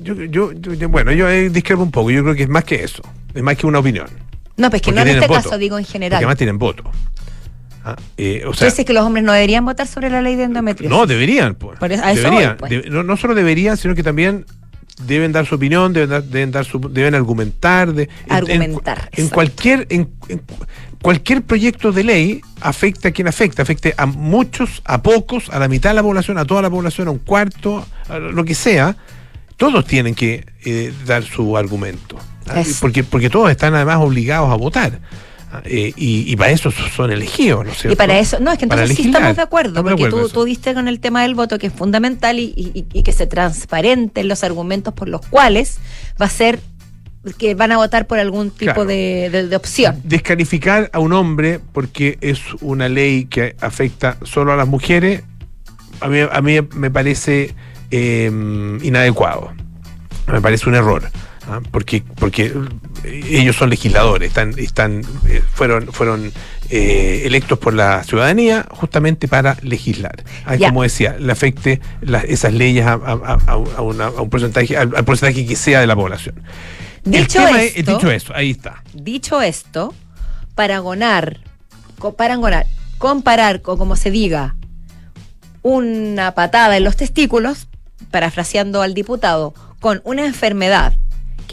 Yo, 0.00 0.14
yo, 0.14 0.52
yo- 0.52 0.72
yo- 0.74 0.88
bueno, 0.88 1.12
yo 1.12 1.28
eh, 1.28 1.50
discrepo 1.50 1.82
un 1.82 1.90
poco. 1.90 2.10
Yo 2.10 2.22
creo 2.22 2.34
que 2.34 2.44
es 2.44 2.48
más 2.48 2.64
que 2.64 2.82
eso. 2.82 3.02
Es 3.34 3.42
más 3.42 3.56
que 3.56 3.66
una 3.66 3.78
opinión. 3.80 4.06
No, 4.56 4.70
pues 4.70 4.82
que 4.82 4.92
Porque 4.92 5.04
no 5.04 5.10
en 5.10 5.16
este 5.18 5.26
voto. 5.28 5.42
caso, 5.42 5.58
digo 5.58 5.76
en 5.78 5.84
Porque 5.84 5.92
general. 5.92 6.16
además 6.18 6.36
tienen 6.38 6.58
voto. 6.58 6.84
Ah, 7.84 7.96
eh, 8.16 8.42
o 8.46 8.52
¿Tú 8.52 8.64
sea, 8.70 8.84
que 8.84 8.92
los 8.94 9.04
hombres 9.04 9.24
no 9.24 9.32
deberían 9.32 9.64
votar 9.64 9.86
sobre 9.86 10.08
la 10.08 10.22
ley 10.22 10.36
de 10.36 10.44
endometriosis? 10.44 10.88
no, 10.96 11.06
deberían. 11.06 11.54
Pues. 11.54 11.78
Por 11.78 11.92
eso- 11.92 12.02
a 12.02 12.12
eso 12.12 12.22
deberían. 12.22 12.56
voy, 12.58 12.68
pues. 12.70 12.84
De- 12.84 12.90
no, 12.90 13.02
no 13.02 13.16
solo 13.16 13.34
deberían, 13.34 13.76
sino 13.76 13.94
que 13.94 14.02
también 14.02 14.46
deben 15.06 15.32
dar 15.32 15.44
su 15.44 15.56
opinión, 15.56 15.92
deben, 15.92 16.08
dar- 16.10 16.22
deben, 16.24 16.50
dar 16.50 16.64
su, 16.64 16.78
deben 16.78 17.14
argumentar. 17.14 17.92
de- 17.92 18.04
en- 18.04 18.10
en- 18.26 18.32
Argumentar, 18.32 19.10
En, 19.12 19.28
cualquier, 19.28 19.86
en, 19.90 20.08
en 20.28 20.38
cu- 20.38 20.64
cualquier 21.02 21.42
proyecto 21.42 21.92
de 21.92 22.04
ley 22.04 22.40
afecta 22.62 23.08
a 23.08 23.10
quien 23.10 23.28
afecta. 23.28 23.60
Afecte 23.62 23.92
a 23.98 24.06
muchos, 24.06 24.80
a 24.86 25.02
pocos, 25.02 25.50
a 25.50 25.58
la 25.58 25.68
mitad 25.68 25.90
de 25.90 25.94
la 25.96 26.02
población, 26.02 26.38
a 26.38 26.44
toda 26.46 26.62
la 26.62 26.70
población, 26.70 27.08
a 27.08 27.10
un 27.10 27.18
cuarto, 27.18 27.84
a 28.08 28.18
lo 28.18 28.44
que 28.44 28.54
sea. 28.54 28.96
Todos 29.58 29.84
tienen 29.86 30.14
que 30.14 30.46
eh, 30.64 30.92
dar 31.06 31.22
su 31.22 31.56
argumento. 31.58 32.16
¿ah? 32.48 32.60
Es- 32.60 32.78
Porque, 32.80 33.04
porque 33.04 33.28
todos 33.28 33.50
están 33.50 33.74
además 33.74 33.98
obligados 33.98 34.50
a 34.50 34.54
votar. 34.54 35.00
Eh, 35.64 35.92
y, 35.96 36.30
y 36.32 36.36
para 36.36 36.50
eso 36.52 36.70
son 36.70 37.10
elegidos, 37.12 37.64
¿no 37.64 37.72
es 37.72 37.84
Y 37.84 37.96
para 37.96 38.18
eso, 38.18 38.38
no, 38.40 38.50
es 38.52 38.58
que 38.58 38.64
entonces 38.64 38.96
sí 38.96 39.06
estamos 39.06 39.36
de 39.36 39.42
acuerdo, 39.42 39.68
Estamos 39.70 39.90
de 39.90 39.96
porque 39.96 40.06
acuerdo 40.08 40.28
tú, 40.28 40.44
diste 40.44 40.74
con 40.74 40.88
el 40.88 41.00
tema 41.00 41.22
del 41.22 41.34
voto 41.34 41.58
que 41.58 41.68
es 41.68 41.72
fundamental 41.72 42.38
y, 42.38 42.52
y- 42.56 42.86
y 42.92 43.02
que 43.02 43.12
se 43.12 43.26
transparenten 43.26 44.28
los 44.28 44.42
argumentos 44.44 44.92
por 44.94 45.08
los 45.08 45.20
cuales 45.26 45.78
va 46.20 46.26
a 46.26 46.30
ser 46.30 46.60
que 47.38 47.54
van 47.54 47.72
a 47.72 47.78
votar 47.78 48.06
por 48.06 48.18
algún 48.18 48.50
tipo 48.50 48.72
Claro. 48.74 48.84
de, 48.86 49.30
de- 49.32 49.48
de 49.48 49.56
opción. 49.56 49.98
Descalificar 50.04 50.90
a 50.92 50.98
un 50.98 51.12
hombre 51.14 51.58
porque 51.72 52.18
es 52.20 52.40
una 52.60 52.88
ley 52.88 53.24
que 53.26 53.56
afecta 53.60 54.18
solo 54.24 54.52
a 54.52 54.56
las 54.56 54.68
mujeres, 54.68 55.22
a 56.00 56.08
mí, 56.08 56.18
a 56.20 56.40
mí 56.42 56.56
me 56.74 56.90
parece 56.90 57.54
eh, 57.90 58.30
inadecuado. 58.82 59.52
Me 60.30 60.40
parece 60.40 60.68
un 60.68 60.74
error. 60.74 61.02
¿Ah? 61.48 61.60
Porque, 61.70 62.02
porque 62.16 62.52
ellos 63.04 63.56
son 63.56 63.70
legisladores, 63.70 64.28
están, 64.28 64.54
están, 64.58 65.02
eh, 65.28 65.42
fueron, 65.52 65.92
fueron 65.92 66.32
eh, 66.70 67.22
electos 67.24 67.58
por 67.58 67.74
la 67.74 68.02
ciudadanía 68.04 68.66
justamente 68.70 69.28
para 69.28 69.56
legislar. 69.62 70.24
Ah. 70.46 70.56
Como 70.58 70.82
decía, 70.82 71.16
le 71.18 71.30
afecte 71.32 71.80
las- 72.00 72.24
esas 72.24 72.52
leyes 72.52 72.86
a, 72.86 72.94
a- 72.94 73.38
a- 73.46 73.52
a 73.76 73.82
una- 73.82 74.06
a 74.06 74.20
un 74.22 74.30
porcentaje, 74.30 74.76
al, 74.76 74.94
al 74.96 75.04
porcentaje 75.04 75.46
que 75.46 75.56
sea 75.56 75.80
de 75.80 75.86
la 75.86 75.94
población. 75.96 76.42
Dicho 77.04 77.46
es- 77.48 77.76
esto- 77.76 77.92
dicho 77.96 78.10
eso, 78.10 78.32
ahí 78.34 78.50
está. 78.52 78.82
Dicho 78.94 79.42
esto, 79.42 79.92
Paragonar, 80.54 81.40
co- 81.98 82.14
Paragonar 82.14 82.66
comparar, 82.98 83.60
o 83.66 83.76
como 83.76 83.96
se 83.96 84.10
diga, 84.10 84.54
una 85.62 86.32
patada 86.34 86.76
en 86.76 86.84
los 86.84 86.96
testículos, 86.96 87.66
parafraseando 88.10 88.82
al 88.82 88.94
diputado, 88.94 89.54
con 89.80 90.00
una 90.04 90.24
enfermedad 90.24 90.94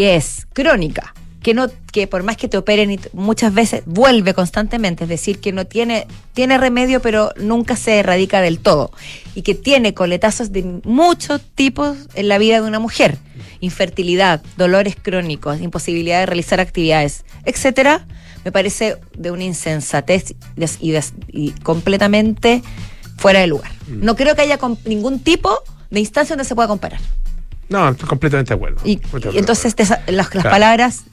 que 0.02 0.16
es 0.16 0.48
crónica, 0.54 1.14
que 1.44 1.54
no 1.54 1.68
que 1.92 2.08
por 2.08 2.24
más 2.24 2.38
que 2.38 2.48
te 2.48 2.58
operen 2.58 2.90
y 2.90 3.00
muchas 3.14 3.54
veces 3.54 3.84
vuelve 3.86 4.34
constantemente, 4.34 5.04
es 5.04 5.10
decir, 5.12 5.40
que 5.40 5.52
no 5.52 5.66
tiene 5.66 6.08
tiene 6.34 6.58
remedio 6.58 7.04
pero 7.04 7.32
nunca 7.38 7.76
se 7.76 8.00
erradica 8.00 8.42
del 8.42 8.58
todo 8.58 8.90
y 9.36 9.44
que 9.44 9.54
tiene 9.54 9.94
coletazos 9.94 10.52
de 10.52 10.64
muchos 10.84 11.42
tipos 11.54 11.98
en 12.16 12.30
la 12.30 12.40
vida 12.40 12.62
de 12.62 12.68
una 12.68 12.80
mujer, 12.80 13.20
infertilidad, 13.60 14.42
dolores 14.58 14.96
crónicos, 15.00 15.62
imposibilidad 15.62 16.22
de 16.22 16.26
realizar 16.26 16.60
actividades, 16.60 17.24
etcétera, 17.46 18.08
me 18.44 18.52
parece 18.52 18.98
de 19.16 19.30
una 19.30 19.44
insensatez 19.44 20.34
y, 20.80 20.92
des- 20.92 21.14
y 21.28 21.52
completamente 21.62 22.64
fuera 23.18 23.42
de 23.42 23.46
lugar. 23.48 23.72
No 23.88 24.16
creo 24.16 24.36
que 24.36 24.42
haya 24.42 24.58
ningún 24.86 25.20
tipo 25.20 25.52
de 25.92 26.00
instancia 26.00 26.36
donde 26.36 26.48
se 26.48 26.56
pueda 26.56 26.68
comparar. 26.68 27.00
No, 27.72 27.90
estoy 27.90 28.08
completamente 28.08 28.50
de 28.50 28.56
acuerdo. 28.56 28.82
Y, 28.86 29.00
entonces 29.34 29.74
te 29.76 29.84
las, 29.86 30.00
las 30.08 30.30
Claro. 30.30 30.50
palabras 30.50 31.04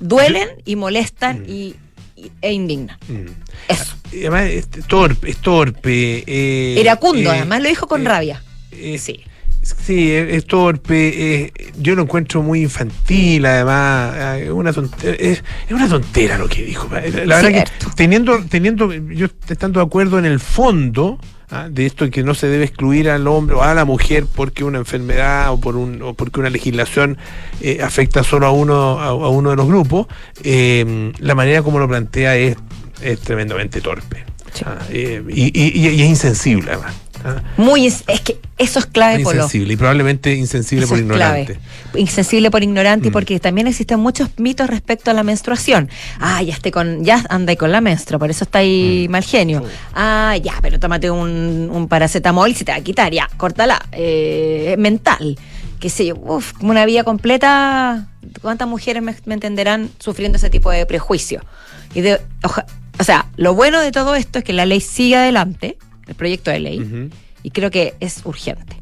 duelen 0.00 0.48
y 0.64 0.76
molestan 0.76 1.44
y, 1.48 1.74
y- 2.16 2.30
e 2.40 2.52
indignan. 2.52 2.96
Mm. 3.08 3.26
Eso. 3.68 3.96
Y 4.12 4.20
además 4.20 4.44
es 4.44 4.68
torpe, 4.86 5.30
es 5.30 5.38
torpe. 5.38 6.24
eh, 6.26 6.78
Iracundo, 6.80 7.32
eh, 7.32 7.36
además 7.38 7.62
lo 7.62 7.68
dijo 7.68 7.86
con 7.88 8.02
eh, 8.02 8.08
rabia. 8.08 8.42
eh, 8.70 8.98
Sí. 8.98 9.20
Sí, 9.62 10.10
es, 10.12 10.34
es 10.34 10.46
torpe. 10.46 11.42
eh, 11.44 11.52
yo 11.78 11.94
lo 11.94 12.02
encuentro 12.02 12.42
muy 12.42 12.62
infantil, 12.62 13.46
además. 13.46 14.14
eh, 14.40 14.50
una 14.50 14.72
tontera, 14.72 15.14
es, 15.14 15.42
es 15.66 15.72
una 15.72 15.88
tontera 15.88 16.36
lo 16.38 16.48
que 16.48 16.64
dijo. 16.64 16.88
La 16.92 17.00
verdad 17.40 17.48
que 17.50 17.64
teniendo, 17.94 18.42
teniendo, 18.48 18.92
yo 18.92 19.26
estando 19.48 19.78
de 19.80 19.86
acuerdo 19.86 20.18
en 20.18 20.24
el 20.24 20.40
fondo 20.40 21.18
ah, 21.50 21.68
de 21.70 21.86
esto 21.86 22.10
que 22.10 22.24
no 22.24 22.34
se 22.34 22.48
debe 22.48 22.64
excluir 22.64 23.08
al 23.08 23.26
hombre 23.28 23.54
o 23.54 23.62
a 23.62 23.72
la 23.74 23.84
mujer 23.84 24.26
porque 24.34 24.64
una 24.64 24.78
enfermedad 24.78 25.52
o 25.52 25.60
por 25.60 25.76
un 25.76 26.02
o 26.02 26.14
porque 26.14 26.40
una 26.40 26.50
legislación 26.50 27.16
eh, 27.60 27.80
afecta 27.82 28.24
solo 28.24 28.46
a 28.46 28.50
uno 28.50 28.98
a, 28.98 29.06
a 29.08 29.28
uno 29.28 29.50
de 29.50 29.56
los 29.56 29.66
grupos, 29.68 30.06
eh, 30.42 31.12
la 31.20 31.34
manera 31.36 31.62
como 31.62 31.78
lo 31.78 31.86
plantea 31.88 32.36
es, 32.36 32.56
es 33.00 33.20
tremendamente 33.20 33.80
torpe. 33.80 34.24
Sí. 34.52 34.64
Ah, 34.66 34.78
eh, 34.90 35.22
y, 35.30 35.44
y- 35.58 35.72
y- 35.72 35.88
y 35.88 36.02
es 36.02 36.08
insensible 36.08 36.72
además. 36.72 36.94
Ah. 37.24 37.42
Muy 37.56 37.86
es 37.86 38.02
que 38.24 38.38
eso 38.58 38.78
es 38.78 38.86
clave, 38.86 39.22
Polo. 39.22 39.36
Insensible 39.42 39.72
y 39.72 39.76
probablemente 39.76 40.34
insensible 40.34 40.84
Eso 40.84 40.94
por 40.94 40.98
ignorante. 41.00 41.54
clave. 41.54 42.00
Insensible 42.00 42.50
por 42.50 42.62
ignorante 42.62 43.08
y 43.08 43.10
Mm. 43.10 43.12
porque 43.12 43.40
también 43.40 43.66
existen 43.66 43.98
muchos 44.00 44.28
mitos 44.38 44.68
respecto 44.68 45.10
a 45.10 45.14
la 45.14 45.22
menstruación. 45.22 45.88
Ah, 46.20 46.42
ya 46.42 46.52
esté 46.54 46.70
con, 46.70 47.04
ya 47.04 47.24
anda 47.28 47.54
con 47.56 47.72
la 47.72 47.80
menstrua, 47.80 48.18
por 48.18 48.30
eso 48.30 48.44
está 48.44 48.58
ahí 48.60 49.06
Mm. 49.08 49.10
mal 49.12 49.24
genio. 49.24 49.64
Ah, 49.94 50.36
ya, 50.42 50.54
pero 50.62 50.78
tómate 50.78 51.10
un, 51.10 51.68
un 51.72 51.88
paracetamol 51.88 52.50
y 52.50 52.54
se 52.54 52.64
te 52.64 52.72
va 52.72 52.78
a 52.78 52.82
quitar, 52.82 53.12
ya, 53.12 53.28
córtala. 53.36 53.84
Eh, 53.92 54.70
es 54.72 54.78
mental. 54.78 55.38
Que 55.80 55.90
sé 55.90 56.06
yo, 56.06 56.14
uf, 56.16 56.52
como 56.52 56.70
una 56.70 56.86
vida 56.86 57.02
completa. 57.02 58.06
¿Cuántas 58.40 58.68
mujeres 58.68 59.02
me, 59.02 59.14
me 59.24 59.34
entenderán 59.34 59.90
sufriendo 59.98 60.36
ese 60.38 60.48
tipo 60.48 60.70
de 60.70 60.86
prejuicio? 60.86 61.44
Y 61.92 62.02
de, 62.02 62.20
oja- 62.44 62.66
o 63.00 63.04
sea, 63.04 63.26
lo 63.36 63.54
bueno 63.54 63.80
de 63.80 63.90
todo 63.90 64.14
esto 64.14 64.38
es 64.38 64.44
que 64.44 64.52
la 64.52 64.64
ley 64.64 64.80
sigue 64.80 65.16
adelante, 65.16 65.76
el 66.12 66.16
proyecto 66.16 66.50
de 66.50 66.60
ley, 66.60 67.10
y 67.42 67.50
creo 67.50 67.70
que 67.70 67.94
es 68.00 68.20
urgente. 68.24 68.76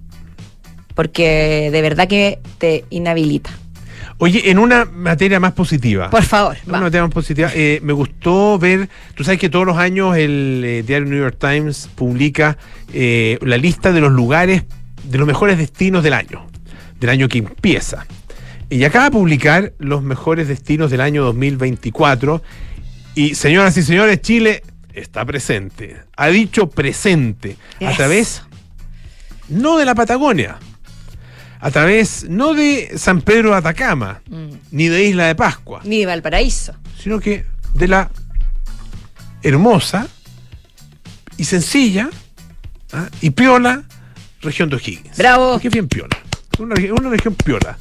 Porque 0.94 1.70
de 1.72 1.82
verdad 1.82 2.08
que 2.08 2.40
te 2.58 2.84
inhabilita. 2.90 3.50
Oye, 4.18 4.50
en 4.50 4.58
una 4.58 4.84
materia 4.84 5.40
más 5.40 5.52
positiva. 5.52 6.10
Por 6.10 6.24
favor, 6.24 6.56
En 6.62 6.68
una 6.68 6.80
materia 6.80 7.04
más 7.04 7.14
positiva, 7.14 7.50
eh, 7.54 7.80
me 7.82 7.94
gustó 7.94 8.58
ver, 8.58 8.90
tú 9.14 9.24
sabes 9.24 9.40
que 9.40 9.48
todos 9.48 9.64
los 9.64 9.78
años 9.78 10.14
el 10.16 10.62
eh, 10.62 10.82
diario 10.82 11.08
New 11.08 11.18
York 11.18 11.36
Times 11.38 11.88
publica 11.94 12.58
eh, 12.92 13.38
la 13.40 13.56
lista 13.56 13.92
de 13.92 14.00
los 14.02 14.12
lugares, 14.12 14.64
de 15.04 15.16
los 15.16 15.26
mejores 15.26 15.56
destinos 15.56 16.02
del 16.02 16.12
año, 16.12 16.46
del 16.98 17.08
año 17.08 17.28
que 17.28 17.38
empieza. 17.38 18.06
Y 18.68 18.84
acaba 18.84 19.06
de 19.06 19.10
publicar 19.12 19.72
los 19.78 20.02
mejores 20.02 20.48
destinos 20.48 20.90
del 20.90 21.00
año 21.00 21.24
2024. 21.24 22.42
Y 23.14 23.34
señoras 23.36 23.76
y 23.78 23.82
señores, 23.82 24.20
Chile 24.20 24.62
está 24.94 25.24
presente. 25.24 26.02
Ha 26.16 26.28
dicho 26.28 26.68
presente. 26.68 27.56
A 27.84 27.92
través, 27.96 28.42
no 29.48 29.76
de 29.78 29.84
la 29.84 29.94
Patagonia, 29.94 30.58
a 31.60 31.70
través, 31.70 32.24
no 32.28 32.54
de 32.54 32.92
San 32.96 33.20
Pedro 33.22 33.50
de 33.50 33.56
Atacama, 33.56 34.22
Mm. 34.28 34.48
ni 34.70 34.88
de 34.88 35.04
Isla 35.04 35.26
de 35.26 35.34
Pascua, 35.34 35.80
Ni 35.84 36.00
de 36.00 36.06
Valparaíso. 36.06 36.74
sino 37.02 37.20
que 37.20 37.44
de 37.74 37.88
la 37.88 38.10
hermosa 39.42 40.08
y 41.36 41.44
sencilla 41.44 42.10
¿ah? 42.92 43.08
y 43.20 43.30
piola 43.30 43.82
región 44.42 44.68
de 44.70 44.76
O'Higgins. 44.76 45.16
Bravo. 45.16 45.60
Es 45.62 45.70
bien 45.70 45.88
piola. 45.88 46.16
Una 46.58 46.74
región 47.10 47.34
piola. 47.34 47.78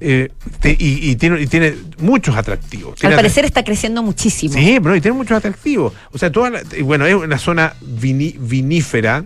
Eh, 0.00 0.30
te- 0.60 0.76
y, 0.78 1.10
y 1.10 1.16
tiene, 1.16 1.40
y 1.40 1.46
tiene 1.46 1.74
muchos 1.98 2.36
atractivos. 2.36 3.02
Al 3.04 3.14
parecer 3.14 3.44
está 3.44 3.62
creciendo 3.64 4.02
muchísimo. 4.02 4.54
Sí, 4.54 4.78
pero 4.82 4.96
y 4.96 5.00
tiene 5.00 5.16
muchos 5.16 5.36
atractivos. 5.36 5.92
O 6.12 6.18
sea, 6.18 6.30
toda 6.30 6.50
la- 6.50 6.62
bueno, 6.82 7.06
es 7.06 7.14
una 7.14 7.38
zona 7.38 7.74
vini- 7.80 8.36
vinífera 8.38 9.24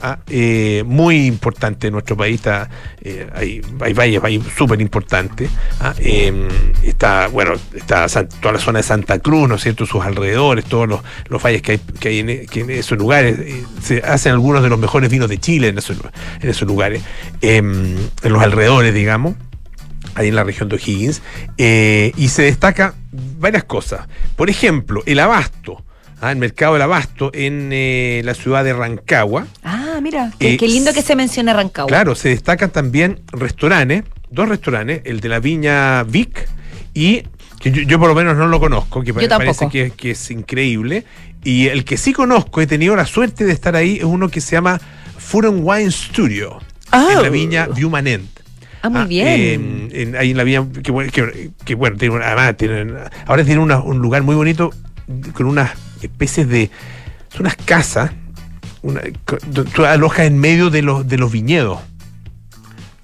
ah, 0.00 0.18
eh, 0.28 0.84
muy 0.86 1.26
importante 1.26 1.88
en 1.88 1.92
nuestro 1.94 2.16
país. 2.16 2.36
Está, 2.36 2.70
eh, 3.02 3.28
hay, 3.34 3.60
hay 3.80 3.92
valles 3.94 4.22
hay 4.22 4.40
súper 4.56 4.80
importantes. 4.80 5.50
ah, 5.80 5.92
eh, 5.98 6.46
está, 6.84 7.26
bueno, 7.26 7.54
está 7.74 8.08
San- 8.08 8.28
toda 8.40 8.52
la 8.54 8.60
zona 8.60 8.78
de 8.78 8.82
Santa 8.84 9.18
Cruz, 9.18 9.48
¿no 9.48 9.56
es 9.56 9.62
cierto? 9.62 9.86
Sus 9.86 10.04
alrededores, 10.04 10.64
todos 10.66 10.88
los, 10.88 11.00
los 11.28 11.42
valles 11.42 11.62
que 11.62 11.72
hay, 11.72 11.78
que 11.78 12.08
hay 12.10 12.18
en, 12.20 12.46
que 12.46 12.60
en 12.60 12.70
esos 12.70 12.96
lugares. 12.96 13.38
eh, 13.40 13.64
se 13.82 13.98
hacen 13.98 14.32
algunos 14.32 14.62
de 14.62 14.68
los 14.68 14.78
mejores 14.78 15.10
vinos 15.10 15.28
de 15.28 15.38
Chile 15.38 15.68
en 15.68 15.78
esos, 15.78 15.96
en 16.40 16.48
esos 16.48 16.68
lugares. 16.68 17.02
em, 17.40 17.96
en 18.22 18.32
los 18.32 18.40
alrededores, 18.42 18.94
digamos 18.94 19.34
ahí 20.18 20.28
en 20.28 20.34
la 20.34 20.44
región 20.44 20.68
de 20.68 20.76
O'Higgins, 20.76 21.22
eh, 21.56 22.12
y 22.16 22.28
se 22.28 22.42
destaca 22.42 22.94
varias 23.38 23.64
cosas. 23.64 24.06
Por 24.36 24.50
ejemplo, 24.50 25.02
el 25.06 25.18
abasto, 25.20 25.82
ah, 26.20 26.30
el 26.32 26.36
mercado 26.38 26.74
del 26.74 26.82
abasto 26.82 27.30
en 27.32 27.70
eh, 27.72 28.20
la 28.24 28.34
ciudad 28.34 28.64
de 28.64 28.72
Rancagua. 28.72 29.46
Ah, 29.64 29.98
mira, 30.02 30.32
qué, 30.38 30.54
Eh, 30.54 30.56
qué 30.56 30.68
lindo 30.68 30.92
que 30.92 31.02
se 31.02 31.16
menciona 31.16 31.52
Rancagua. 31.52 31.88
Claro, 31.88 32.14
se 32.14 32.30
destacan 32.30 32.70
también 32.70 33.20
restaurantes, 33.32 34.04
dos 34.30 34.48
restaurantes, 34.48 35.02
el 35.04 35.20
de 35.20 35.28
la 35.28 35.38
Viña 35.40 36.02
Vic 36.04 36.48
y 36.94 37.22
que 37.60 37.70
yo, 37.72 37.82
yo 37.82 37.98
por 37.98 38.08
lo 38.08 38.14
menos 38.14 38.36
no 38.36 38.46
lo 38.46 38.60
conozco, 38.60 39.02
que 39.02 39.12
Yo 39.12 39.28
parece 39.28 39.68
que, 39.68 39.90
que 39.90 40.12
es 40.12 40.30
increíble. 40.30 41.04
Y 41.44 41.68
el 41.68 41.84
que 41.84 41.96
sí 41.96 42.12
conozco, 42.12 42.60
he 42.60 42.66
tenido 42.66 42.94
la 42.96 43.06
suerte 43.06 43.44
de 43.44 43.52
estar 43.52 43.74
ahí, 43.76 43.96
es 43.98 44.04
uno 44.04 44.28
que 44.28 44.40
se 44.40 44.52
llama 44.52 44.80
Food 45.18 45.46
and 45.46 45.60
Wine 45.62 45.90
Studio, 45.90 46.58
en 46.92 47.22
la 47.22 47.28
Oh. 47.28 47.30
Viña 47.30 47.66
Viumanent. 47.66 48.37
Ah, 48.82 48.88
muy 48.90 49.06
bien. 49.08 49.26
eh, 49.92 50.02
en- 50.02 50.16
ahí 50.16 50.30
en 50.30 50.36
la 50.36 50.44
vía, 50.44 50.64
que, 50.82 50.90
bueno, 50.92 51.10
que- 51.12 51.50
que, 51.64 51.74
bueno, 51.74 51.96
tiene 51.96 52.16
además 52.24 52.56
tienen, 52.56 52.94
ahora 53.26 53.44
tiene 53.44 53.60
una- 53.60 53.80
un 53.80 53.98
lugar 53.98 54.22
muy 54.22 54.34
bonito 54.34 54.70
con 55.34 55.46
unas 55.46 55.70
especies 56.02 56.48
de, 56.48 56.70
son 57.30 57.40
unas 57.42 57.56
casas, 57.56 58.12
una, 58.82 59.00
tú 59.74 59.84
alojas 59.84 60.26
en 60.26 60.38
medio 60.38 60.70
de 60.70 60.82
los, 60.82 61.06
de 61.08 61.18
los 61.18 61.32
viñedos. 61.32 61.80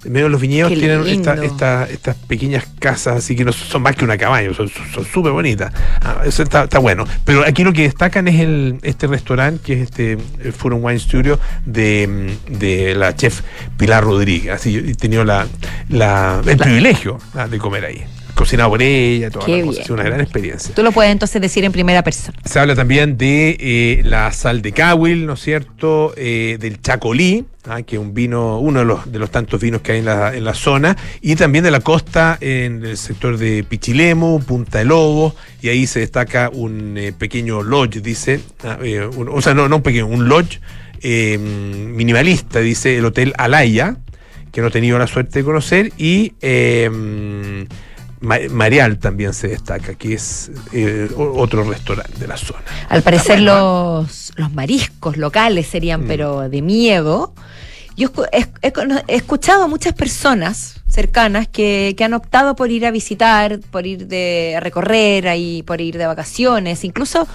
En 0.05 0.11
medio 0.11 0.25
de 0.27 0.31
los 0.31 0.39
viñedos 0.41 0.71
Qué 0.71 0.77
tienen 0.77 1.05
esta- 1.07 1.43
esta- 1.43 1.85
estas 1.89 2.15
pequeñas 2.15 2.65
casas, 2.79 3.17
así 3.17 3.35
que 3.35 3.43
no 3.43 3.51
son 3.51 3.81
más 3.81 3.95
que 3.95 4.05
una 4.05 4.17
cabaña, 4.17 4.53
son 4.53 4.69
súper 5.05 5.31
bonitas. 5.31 5.73
Ah, 6.01 6.21
eso 6.25 6.43
está, 6.43 6.65
está 6.65 6.79
bueno. 6.79 7.05
Pero 7.25 7.43
aquí 7.43 7.63
lo 7.63 7.73
que 7.73 7.81
destacan 7.83 8.27
es 8.27 8.39
el, 8.39 8.77
este 8.83 9.07
restaurante, 9.07 9.61
que 9.65 9.73
es 9.73 9.81
este 9.81 10.17
and 10.73 10.85
Wine 10.85 10.99
Studio 10.99 11.39
de, 11.65 12.35
de 12.47 12.93
la 12.95 13.15
chef 13.15 13.41
Pilar 13.77 14.03
Rodríguez. 14.03 14.53
Así 14.53 14.71
yo 14.73 14.79
he 14.81 14.93
tenido 14.93 15.23
la, 15.23 15.47
la- 15.89 16.41
el 16.45 16.57
privilegio 16.57 17.17
ah, 17.33 17.47
de 17.47 17.57
comer 17.57 17.85
ahí. 17.85 18.03
Cocinado 18.35 18.69
por 18.69 18.81
ella, 18.81 19.29
toda 19.31 19.47
la 19.47 19.63
cosa. 19.63 19.81
sido 19.83 19.93
una 19.95 20.03
gran 20.03 20.19
experiencia. 20.21 20.75
Tú 20.75 20.83
lo 20.83 20.91
puedes 20.91 21.11
entonces 21.11 21.41
decir 21.41 21.63
en 21.63 21.71
primera 21.71 22.03
persona. 22.03 22.37
Se 22.43 22.59
habla 22.59 22.75
también 22.75 23.17
de 23.17 23.55
eh, 23.59 24.01
la 24.03 24.31
sal 24.33 24.61
de 24.61 24.73
Cahuil, 24.73 25.25
¿no 25.25 25.33
es 25.33 25.39
cierto? 25.41 26.13
Eh, 26.17 26.57
del 26.59 26.81
Chacolí, 26.81 27.45
ah, 27.67 27.81
que 27.83 27.95
es 27.95 28.01
un 28.01 28.13
vino, 28.13 28.59
uno 28.59 28.79
de 28.79 28.85
los, 28.85 29.09
de 29.11 29.19
los 29.19 29.31
tantos 29.31 29.61
vinos 29.61 29.81
que 29.81 29.93
hay 29.93 29.99
en 29.99 30.05
la, 30.05 30.35
en 30.35 30.43
la 30.43 30.53
zona, 30.53 30.97
y 31.21 31.35
también 31.35 31.63
de 31.63 31.71
la 31.71 31.79
costa 31.79 32.37
en 32.41 32.83
el 32.85 32.97
sector 32.97 33.37
de 33.37 33.63
Pichilemu, 33.63 34.41
Punta 34.41 34.79
de 34.79 34.85
Lobo, 34.85 35.33
y 35.61 35.69
ahí 35.69 35.87
se 35.87 36.01
destaca 36.01 36.49
un 36.51 36.97
eh, 36.97 37.13
pequeño 37.17 37.63
lodge, 37.63 38.01
dice, 38.01 38.41
ah, 38.65 38.77
un- 39.15 39.29
o 39.31 39.41
sea, 39.41 39.53
no, 39.53 39.69
no 39.69 39.77
un 39.77 39.81
pequeño, 39.81 40.07
un 40.07 40.27
lodge 40.27 40.59
minimalista, 41.03 42.59
dice 42.59 42.97
el 42.97 43.05
Hotel 43.05 43.33
Alaya, 43.37 43.95
que 44.51 44.61
no 44.61 44.67
he 44.67 44.71
tenido 44.71 44.97
la 44.99 45.07
suerte 45.07 45.39
de 45.39 45.45
conocer, 45.45 45.91
y 45.97 46.33
Ma- 48.25 48.39
Marial 48.49 48.97
también 48.97 49.33
se 49.33 49.47
destaca, 49.47 49.93
que 49.95 50.13
es 50.15 50.51
eh, 50.73 51.09
otro 51.17 51.63
restaurante 51.63 52.17
de 52.19 52.27
la 52.27 52.37
zona. 52.37 52.63
Al 52.89 53.01
parecer 53.03 53.37
bueno, 53.37 54.01
los, 54.01 54.33
los 54.35 54.51
mariscos 54.53 55.17
locales 55.17 55.67
serían, 55.67 56.03
Mm. 56.03 56.07
pero 56.07 56.49
de 56.49 56.61
miedo. 56.61 57.33
Yo 57.97 58.09
he 58.33 58.45
escuchado 59.07 59.63
a 59.63 59.67
muchas 59.67 59.93
personas 59.93 60.81
cercanas 60.89 61.47
que, 61.47 61.93
que 61.97 62.03
han 62.03 62.13
optado 62.13 62.53
por 62.55 62.69
ir 62.69 62.85
a 62.85 62.91
visitar, 62.91 63.59
por 63.71 63.85
ir 63.87 64.07
de 64.07 64.55
a 64.57 64.59
recorrer 64.59 65.29
ahí, 65.29 65.63
por 65.63 65.79
ir 65.79 65.97
de 65.97 66.05
vacaciones, 66.05 66.83
incluso 66.83 67.25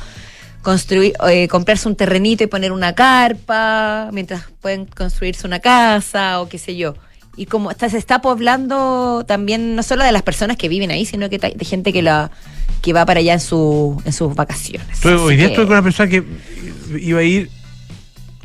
construir, 0.61 1.14
eh, 1.31 1.48
comprarse 1.48 1.88
un 1.88 1.96
terrenito 1.96 2.44
y 2.44 2.46
poner 2.46 2.72
una 2.72 2.94
carpa, 2.94 4.11
mientras 4.12 4.44
pueden 4.61 4.85
construirse 4.85 5.46
una 5.46 5.61
casa 5.61 6.40
o 6.42 6.48
qué 6.50 6.59
sé 6.59 6.76
yo. 6.76 6.94
Y 7.36 7.46
como 7.46 7.70
está, 7.70 7.88
se 7.88 7.96
está 7.98 8.20
poblando 8.20 9.24
también, 9.26 9.74
no 9.76 9.82
solo 9.82 10.04
de 10.04 10.12
las 10.12 10.22
personas 10.22 10.56
que 10.56 10.68
viven 10.68 10.90
ahí, 10.90 11.06
sino 11.06 11.30
que 11.30 11.38
de 11.38 11.64
gente 11.64 11.92
que 11.92 12.02
la 12.02 12.30
que 12.82 12.92
va 12.92 13.04
para 13.06 13.20
allá 13.20 13.34
en, 13.34 13.40
su, 13.40 14.00
en 14.04 14.12
sus 14.12 14.34
vacaciones. 14.34 15.04
Hoy 15.04 15.36
día 15.36 15.46
que- 15.46 15.52
estuve 15.52 15.66
con 15.66 15.74
una 15.74 15.82
persona 15.82 16.08
que 16.08 16.24
iba 16.98 17.20
a 17.20 17.22
ir. 17.22 17.50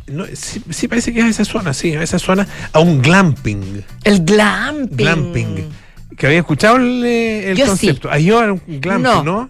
No, 0.08 0.26
sí, 0.34 0.62
sí 0.70 0.88
parece 0.88 1.14
que 1.14 1.20
es 1.20 1.26
a 1.26 1.30
esa 1.30 1.46
zona, 1.46 1.74
sí, 1.74 1.94
a 1.96 2.04
esa 2.04 2.20
zona, 2.20 2.48
a 2.74 2.80
un 2.80 3.02
glamping. 3.02 3.84
El 4.04 4.24
glamping. 4.24 4.96
Glamping. 4.98 5.70
Que 6.18 6.28
había 6.28 6.40
escuchado 6.40 6.76
el, 6.78 7.04
eh, 7.06 7.52
el 7.52 7.58
Yo 7.58 7.64
sí. 7.66 7.70
concepto. 7.70 8.12
Ahí 8.12 8.28
iba 8.28 8.46
a 8.46 8.52
un 8.54 8.62
glamping, 8.68 9.02
No. 9.04 9.24
¿no? 9.24 9.50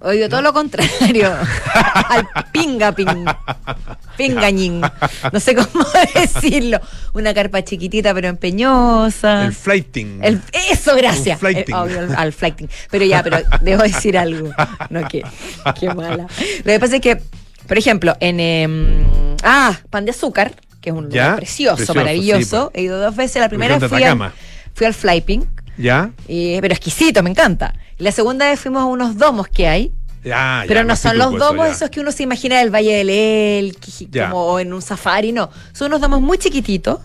Oído 0.00 0.28
todo 0.28 0.42
lo 0.42 0.52
contrario. 0.52 1.32
Al 2.08 2.28
pingaping. 2.52 3.24
Pingañín. 4.16 4.80
No 5.32 5.40
sé 5.40 5.54
cómo 5.54 5.84
decirlo. 6.14 6.80
Una 7.14 7.34
carpa 7.34 7.62
chiquitita 7.64 8.14
pero 8.14 8.28
empeñosa. 8.28 9.44
El 9.46 9.52
flighting. 9.54 10.20
El- 10.22 10.40
eso, 10.70 10.94
gracias. 10.96 11.40
Flighting. 11.40 11.74
El- 11.74 11.80
obvio, 11.82 11.98
al, 12.00 12.14
al 12.16 12.32
flighting. 12.32 12.68
Pero 12.90 13.04
ya, 13.04 13.22
pero 13.22 13.38
debo 13.60 13.82
decir 13.82 14.16
algo. 14.16 14.50
No, 14.90 15.06
qué, 15.08 15.24
qué 15.78 15.92
mala. 15.92 16.26
Lo 16.58 16.64
que 16.72 16.78
pasa 16.80 16.96
es 16.96 17.00
que, 17.02 17.20
por 17.66 17.76
ejemplo, 17.78 18.16
en. 18.20 18.40
em, 18.40 19.36
ah, 19.42 19.76
pan 19.90 20.04
de 20.04 20.12
azúcar, 20.12 20.54
que 20.80 20.90
es 20.90 20.96
un 20.96 21.06
lugar 21.06 21.36
precioso, 21.36 21.76
precioso, 21.76 21.94
maravilloso. 21.94 22.70
sí, 22.74 22.80
He 22.80 22.82
ido 22.84 23.00
dos 23.00 23.16
veces. 23.16 23.40
La 23.40 23.48
primera 23.48 23.80
fui 23.80 24.02
al, 24.04 24.32
fui 24.74 24.86
al 24.86 24.94
flyping, 24.94 25.44
¿Ya? 25.78 26.10
y- 26.26 26.60
pero 26.60 26.74
exquisito, 26.74 27.22
me 27.22 27.30
encanta. 27.30 27.74
La 27.98 28.12
segunda 28.12 28.46
vez 28.48 28.60
fuimos 28.60 28.82
a 28.82 28.86
unos 28.86 29.16
domos 29.16 29.48
que 29.48 29.66
hay. 29.68 29.92
Ya, 30.24 30.64
Pero 30.66 30.80
ya, 30.80 30.84
no 30.84 30.96
son 30.96 31.16
los 31.16 31.36
domos 31.38 31.66
ya. 31.68 31.72
esos 31.72 31.90
que 31.90 32.00
uno 32.00 32.10
se 32.12 32.24
imagina 32.24 32.58
del 32.58 32.70
Valle 32.74 32.96
del 33.04 33.76
Ya. 34.10 34.30
como 34.30 34.58
en 34.58 34.72
un 34.72 34.82
safari, 34.82 35.30
no. 35.32 35.48
Son 35.72 35.86
unos 35.86 36.00
domos 36.00 36.20
muy 36.20 36.36
chiquititos, 36.38 36.98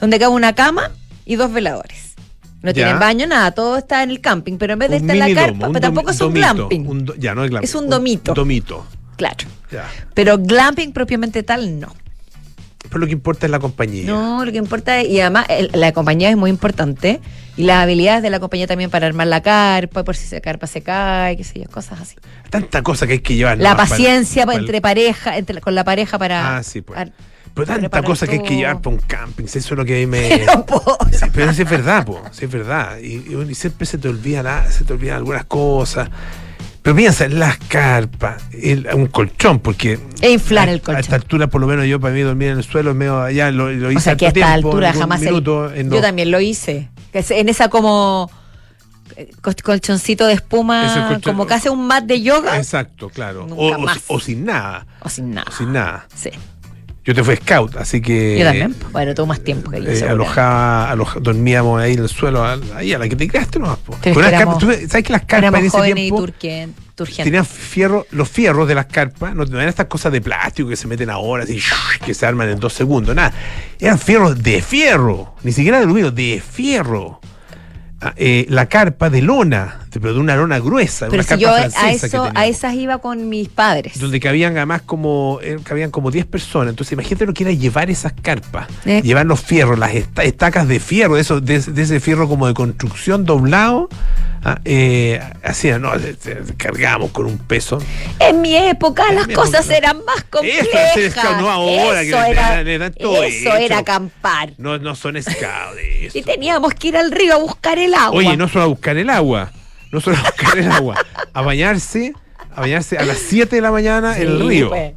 donde 0.00 0.18
cabe 0.18 0.34
una 0.34 0.54
cama 0.54 0.90
y 1.24 1.36
dos 1.36 1.50
veladores. 1.52 2.14
No 2.62 2.74
tienen 2.74 2.98
baño, 2.98 3.26
nada, 3.26 3.52
todo 3.52 3.78
está 3.78 4.02
en 4.02 4.10
el 4.10 4.20
camping, 4.20 4.58
pero 4.58 4.74
en 4.74 4.78
vez 4.80 4.90
de 4.90 4.96
Un 4.98 5.02
estar 5.10 5.16
en 5.28 5.34
la 5.34 5.40
carpa, 5.40 5.58
domo, 5.58 5.72
pero 5.72 5.80
tampoco 5.80 6.10
domi- 6.10 6.14
es 6.14 6.20
un 6.20 6.28
domito, 6.34 6.54
glamping. 6.54 6.86
un 6.88 7.04
do- 7.06 7.14
ya, 7.16 7.34
no 7.34 7.44
es 7.44 7.50
glamping. 7.50 7.64
Es 7.68 7.74
un 7.74 7.88
domito. 7.88 8.32
Un 8.32 8.36
domito. 8.36 8.86
Claro. 9.16 9.36
Pero 10.14 10.36
glamping 10.38 10.92
propiamente 10.92 11.42
tal, 11.42 11.80
no. 11.80 11.94
Pero 12.90 13.00
lo 13.00 13.06
que 13.06 13.12
importa 13.12 13.46
es 13.46 13.50
la 13.52 13.58
compañía. 13.60 14.04
No, 14.06 14.44
lo 14.44 14.52
que 14.52 14.58
importa 14.58 15.00
es, 15.00 15.08
y 15.08 15.20
además 15.20 15.46
el- 15.48 15.70
la 15.72 15.92
compañía 15.92 16.28
es 16.28 16.36
muy 16.36 16.50
importante, 16.50 17.20
y 17.56 17.62
las 17.62 17.82
habilidades 17.84 18.22
de 18.22 18.30
la 18.30 18.40
compañía 18.40 18.66
también 18.66 18.90
para 18.90 19.06
armar 19.06 19.28
la 19.28 19.40
carpa, 19.42 20.02
por 20.04 20.16
si 20.16 20.34
la 20.34 20.40
carpa 20.40 20.66
se 20.66 20.82
cae, 20.82 21.36
qué 21.36 21.44
sé 21.44 21.60
yo, 21.60 21.66
cosas 21.70 22.00
así. 22.00 22.16
Tanta 22.50 22.82
cosa 22.82 23.06
que 23.06 23.14
hay 23.14 23.18
que 23.20 23.36
llevar. 23.36 23.58
La 23.58 23.76
para- 23.76 23.88
paciencia 23.88 24.44
para 24.44 24.58
el- 24.58 24.64
entre 24.64 24.80
pareja, 24.80 25.38
entre, 25.38 25.60
con 25.60 25.74
la 25.74 25.84
pareja 25.84 26.18
para... 26.18 26.56
Ah, 26.56 26.62
sí, 26.62 26.80
pues. 26.82 26.98
ar- 26.98 27.12
Pero 27.54 27.66
tanta 27.66 28.02
cosa 28.02 28.26
que 28.26 28.34
hay 28.34 28.42
que 28.42 28.56
llevar 28.56 28.80
para 28.80 28.96
un 28.96 29.02
camping. 29.02 29.44
Eso 29.44 29.58
es 29.58 29.70
lo 29.70 29.84
que 29.84 29.96
a 29.96 29.98
mí 30.00 30.06
me. 30.06 30.28
Pero, 30.46 30.64
Sí, 31.12 31.26
pero 31.32 31.52
sí 31.52 31.62
es 31.62 31.70
verdad, 31.70 32.04
po, 32.06 32.22
sí 32.30 32.44
es 32.46 32.50
verdad. 32.50 32.98
Y, 32.98 33.16
y 33.16 33.46
y 33.50 33.54
siempre 33.54 33.86
se 33.86 33.98
te 33.98 34.08
olvida 34.08 34.42
la- 34.42 34.70
se 34.70 34.84
te 34.84 34.92
olvidan 34.92 35.16
algunas 35.16 35.44
cosas. 35.44 36.08
Pero 36.82 36.96
piensa 36.96 37.26
en 37.26 37.38
las 37.38 37.58
carpas, 37.58 38.42
el- 38.52 38.88
un 38.94 39.06
colchón, 39.06 39.58
porque 39.60 39.98
E 40.22 40.30
inflar 40.30 40.68
a, 40.68 40.72
el 40.72 40.78
a 40.78 40.80
esta 40.80 40.92
colchón. 40.94 41.14
altura, 41.14 41.46
por 41.48 41.60
lo 41.60 41.66
menos 41.66 41.86
yo 41.86 42.00
para 42.00 42.14
mí 42.14 42.20
dormir 42.22 42.48
en 42.48 42.58
el 42.58 42.64
suelo 42.64 42.94
medio 42.94 43.20
allá, 43.20 43.50
lo, 43.50 43.70
lo 43.70 43.90
hice 43.90 43.98
O 43.98 44.00
sea, 44.00 44.16
que 44.16 44.24
a 44.26 44.28
esta 44.28 44.46
tiempo, 44.52 44.68
altura 44.70 44.92
jamás... 44.94 45.20
minuto, 45.20 45.70
en 45.72 45.88
Yo 45.88 45.96
dos- 45.96 46.02
también 46.02 46.30
lo 46.30 46.40
hice. 46.40 46.88
Que 47.12 47.24
En 47.30 47.48
esa 47.50 47.68
como 47.68 48.30
eh, 49.16 49.30
col- 49.42 49.56
colchoncito 49.62 50.26
de 50.26 50.34
espuma, 50.34 51.08
colchón- 51.10 51.22
como 51.22 51.46
casi 51.46 51.68
un 51.68 51.86
mat 51.86 52.04
de 52.04 52.22
yoga. 52.22 52.56
Exacto, 52.56 53.10
claro. 53.10 53.46
O 53.50 54.18
sin 54.20 54.44
nada. 54.46 54.86
O 55.00 55.08
sin 55.10 55.32
nada. 55.34 55.50
Sin 55.56 55.72
nada. 55.72 56.06
Sí. 56.14 56.30
Yo 57.02 57.14
te 57.14 57.24
fui 57.24 57.34
scout, 57.36 57.76
así 57.76 58.02
que. 58.02 58.38
Yo 58.38 58.44
también. 58.44 58.76
Bueno, 58.92 59.14
tuvo 59.14 59.26
más 59.26 59.40
tiempo 59.40 59.70
que 59.70 59.82
yo. 59.82 59.90
eh, 59.90 60.04
alojaba, 60.08 60.90
aloja- 60.92 61.18
dormíamos 61.20 61.80
ahí 61.80 61.94
en 61.94 62.00
el 62.00 62.08
suelo, 62.10 62.44
ahí 62.74 62.92
a 62.92 62.98
la 62.98 63.08
que 63.08 63.16
te 63.16 63.26
creaste 63.26 63.58
nomás. 63.58 63.78
po. 63.78 63.96
Pero 64.02 64.20
es 64.20 64.26
Con 64.26 64.34
éramos- 64.34 64.58
carpas, 64.62 64.78
¿tú 64.82 64.88
¿Sabes 64.88 65.04
que 65.06 65.12
las 65.12 65.24
carpas 65.24 65.60
en 65.60 65.66
ese 65.66 65.78
y 65.90 65.94
tiempo 65.94 66.26
turgentes. 66.94 67.24
tenían 67.24 67.46
fierro, 67.46 68.06
los 68.10 68.28
fierros 68.28 68.68
de 68.68 68.74
las 68.74 68.84
carpas, 68.86 69.34
no, 69.34 69.44
eran 69.44 69.66
estas 69.68 69.86
cosas 69.86 70.12
de 70.12 70.20
plástico 70.20 70.68
que 70.68 70.76
se 70.76 70.86
meten 70.86 71.08
ahora, 71.08 71.44
así, 71.44 71.58
que 72.04 72.12
se 72.12 72.26
arman 72.26 72.50
en 72.50 72.60
dos 72.60 72.74
segundos, 72.74 73.16
nada. 73.16 73.32
Eran 73.78 73.98
fierros 73.98 74.42
de 74.42 74.60
fierro, 74.60 75.34
ni 75.42 75.52
siquiera 75.52 75.78
de 75.78 75.84
aluminio, 75.84 76.10
de 76.10 76.42
fierro. 76.46 77.20
Ah, 78.02 78.12
eh, 78.16 78.44
la 78.50 78.66
carpa 78.66 79.08
de 79.08 79.22
lona, 79.22 79.79
pero 79.98 80.14
de 80.14 80.20
una 80.20 80.36
lona 80.36 80.58
gruesa, 80.60 81.06
Pero 81.06 81.14
una 81.14 81.22
si 81.22 81.28
carpa 81.30 81.40
yo 81.40 81.52
a 81.54 81.90
eso, 81.90 82.28
a 82.34 82.46
esas 82.46 82.74
iba 82.74 82.98
con 82.98 83.28
mis 83.28 83.48
padres. 83.48 83.98
donde 83.98 84.20
cabían 84.20 84.56
además 84.56 84.82
como 84.82 85.38
eh, 85.42 85.58
cabían 85.64 85.90
como 85.90 86.10
10 86.10 86.26
personas. 86.26 86.70
Entonces, 86.70 86.92
imagínate 86.92 87.26
lo 87.26 87.32
que 87.34 87.44
era 87.44 87.52
llevar 87.52 87.90
esas 87.90 88.12
carpas, 88.12 88.68
Eh. 88.84 89.00
llevar 89.02 89.26
los 89.26 89.40
fierros, 89.40 89.78
las 89.78 89.94
esta- 89.94 90.22
estacas 90.22 90.68
de 90.68 90.78
fierro, 90.78 91.14
de, 91.14 91.22
eso, 91.22 91.40
de, 91.40 91.56
ese- 91.56 91.72
de 91.72 91.82
ese 91.82 91.98
fierro 92.00 92.28
como 92.28 92.46
de 92.46 92.54
construcción 92.54 93.24
doblado. 93.24 93.88
ah, 94.42 94.58
eh, 94.64 95.20
hacían, 95.42 95.82
no, 95.82 95.92
cargábamos 96.56 97.10
con 97.10 97.26
un 97.26 97.36
peso. 97.38 97.78
En 98.18 98.40
mi 98.40 98.56
época 98.56 99.12
las 99.12 99.28
mi 99.28 99.34
cosas 99.34 99.66
época. 99.68 99.76
eran 99.76 99.96
más 100.06 100.16
Eso 100.16 100.26
complejas. 100.30 101.12
scout, 101.12 101.36
no 101.40 101.50
ahora, 101.50 102.00
que 102.02 102.08
eso 102.08 102.20
le- 102.22 102.30
era, 102.30 102.62
le 102.62 102.78
dan 102.78 102.94
todo 102.94 103.22
eso 103.22 103.54
era 103.56 103.78
acampar. 103.78 104.52
No, 104.58 104.78
no 104.78 104.94
son 104.94 105.20
scouts 105.22 105.78
eso. 106.00 106.18
Y 106.18 106.22
teníamos 106.22 106.72
que 106.74 106.88
ir 106.88 106.96
al 106.96 107.10
río 107.10 107.34
a 107.34 107.38
buscar 107.38 107.78
el 107.78 107.92
agua. 107.94 108.18
Oye, 108.18 108.36
no 108.38 108.48
solo 108.48 108.64
a 108.64 108.68
buscar 108.68 108.96
el 108.96 109.10
agua, 109.10 109.50
no 109.92 110.00
solo 110.00 110.16
a 110.16 110.22
buscar 110.22 110.58
el 110.58 110.70
agua, 110.70 110.96
a 111.32 111.42
bañarse, 111.42 112.12
a 112.54 112.60
bañarse 112.60 112.96
a 112.98 113.04
las 113.04 113.18
7 113.18 113.56
de 113.56 113.62
la 113.62 113.70
mañana 113.72 114.16
en 114.18 114.28
el 114.28 114.46
río. 114.48 114.68
pues. 114.68 114.92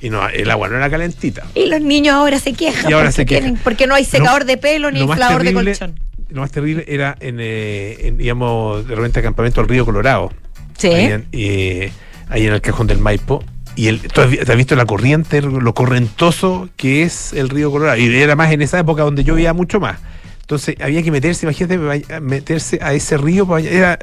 Y 0.00 0.10
no, 0.10 0.28
el 0.28 0.50
agua 0.50 0.68
no 0.68 0.76
era 0.76 0.90
calentita. 0.90 1.44
Y 1.54 1.66
los 1.66 1.80
niños 1.80 2.14
ahora 2.14 2.38
se 2.38 2.52
quejan 2.52 2.90
Y 2.90 2.92
ahora 2.92 3.06
porque, 3.06 3.12
se 3.16 3.26
quejan. 3.26 3.42
tienen- 3.44 3.60
porque 3.62 3.86
no 3.86 3.94
hay 3.94 4.04
secador 4.04 4.44
de 4.44 4.56
pelo 4.58 4.90
ni 4.90 5.00
inflador 5.00 5.42
de 5.42 5.52
colchón. 5.54 5.98
Lo 6.28 6.40
más 6.42 6.50
terrible 6.50 6.84
era 6.88 7.16
en, 7.20 7.38
eh, 7.40 7.96
en, 8.08 8.18
digamos, 8.18 8.86
de 8.86 8.94
repente 8.94 9.20
acampamento 9.20 9.60
al 9.60 9.68
río 9.68 9.84
Colorado. 9.86 10.32
Sí. 10.76 10.88
Ahí 10.88 11.04
en, 11.06 11.26
eh, 11.32 11.92
ahí 12.28 12.46
en 12.46 12.52
el 12.52 12.60
cajón 12.60 12.86
del 12.88 12.98
Maipo. 12.98 13.42
Y 13.74 13.88
el, 13.88 14.00
¿tú 14.00 14.20
has, 14.22 14.28
has 14.48 14.56
visto 14.56 14.74
la 14.74 14.86
corriente, 14.86 15.40
lo 15.40 15.72
correntoso 15.74 16.68
que 16.76 17.02
es 17.04 17.32
el 17.32 17.48
río 17.48 17.70
Colorado? 17.70 17.96
Y 17.98 18.14
era 18.16 18.34
más 18.36 18.52
en 18.52 18.60
esa 18.62 18.78
época 18.78 19.02
donde 19.02 19.22
yo 19.24 19.34
veía 19.34 19.52
mucho 19.54 19.80
más. 19.80 19.98
Entonces 20.46 20.76
había 20.80 21.02
que 21.02 21.10
meterse, 21.10 21.44
imagínate, 21.44 22.20
meterse 22.20 22.78
a 22.80 22.94
ese 22.94 23.16
río. 23.16 23.46
para. 23.48 23.66
Era, 23.68 23.98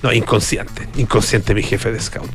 no, 0.00 0.12
inconsciente, 0.12 0.86
inconsciente 0.96 1.54
mi 1.54 1.62
jefe 1.64 1.90
de 1.90 1.98
scout. 2.00 2.30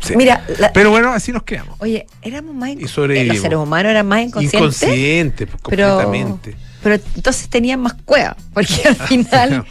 Sí. 0.00 0.16
Mira, 0.16 0.42
la- 0.58 0.72
Pero 0.72 0.88
bueno, 0.90 1.12
así 1.12 1.30
nos 1.32 1.42
creamos. 1.42 1.76
oye, 1.80 2.06
éramos 2.22 2.54
más 2.54 2.70
Y 2.70 2.76
incon- 2.76 2.88
sobrevivimos. 2.88 3.34
los 3.36 3.42
seres 3.42 3.58
humanos 3.58 3.90
eran 3.90 4.06
más 4.08 4.22
inconscientes. 4.22 4.54
Inconsciente, 4.82 5.46
pues, 5.46 5.60
pero, 5.68 5.96
completamente. 6.00 6.56
pero 6.82 6.94
entonces 7.14 7.48
tenían 7.50 7.78
más 7.80 7.92
cueva, 8.06 8.34
porque 8.54 8.74
al 8.88 8.96
final 9.06 9.66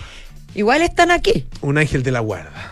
igual 0.53 0.83
están 0.83 1.09
aquí. 1.09 1.47
Un 1.61 1.79
ángel 1.79 2.03
de 2.03 2.11
la 2.11 2.19
guarda. 2.19 2.70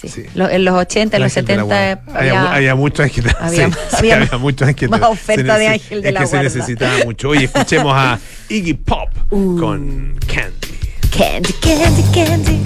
Sí. 0.00 0.08
Sí. 0.08 0.22
Lo- 0.34 0.48
en 0.48 0.64
los 0.64 0.74
80, 0.74 1.16
en 1.16 1.22
los 1.22 1.36
ángel 1.36 1.44
de 1.46 1.56
la 1.56 1.62
70 1.62 2.04
guarda. 2.06 2.18
había, 2.20 2.54
había 2.54 2.74
mucho 2.76 3.02
ángel 3.02 3.24
había 3.40 3.68
sí, 3.68 3.76
había 3.96 4.14
había 4.16 4.28
más- 4.30 4.40
mucho 4.40 4.64
ángel 4.64 4.88
más 4.90 5.00
de- 5.00 5.06
oferta 5.06 5.54
se 5.54 5.60
de 5.60 5.68
ángel 5.68 6.02
de 6.02 6.08
es 6.08 6.14
la 6.14 6.20
que 6.20 6.26
se 6.26 6.30
guarda. 6.36 6.42
necesitaba 6.44 7.04
mucho. 7.04 7.28
Oye, 7.30 7.44
escuchemos 7.46 7.92
a 7.96 8.18
Iggy 8.48 8.74
Pop 8.74 9.08
Uh. 9.30 9.58
con 9.58 10.14
Candy. 10.26 10.78
Candy, 11.10 11.52
candy, 11.60 12.02
candy. 12.14 12.60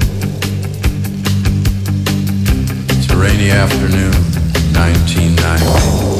It's 2.98 3.10
a 3.10 3.14
rainy 3.16 3.50
afternoon, 3.50 4.12
1990. 4.74 6.11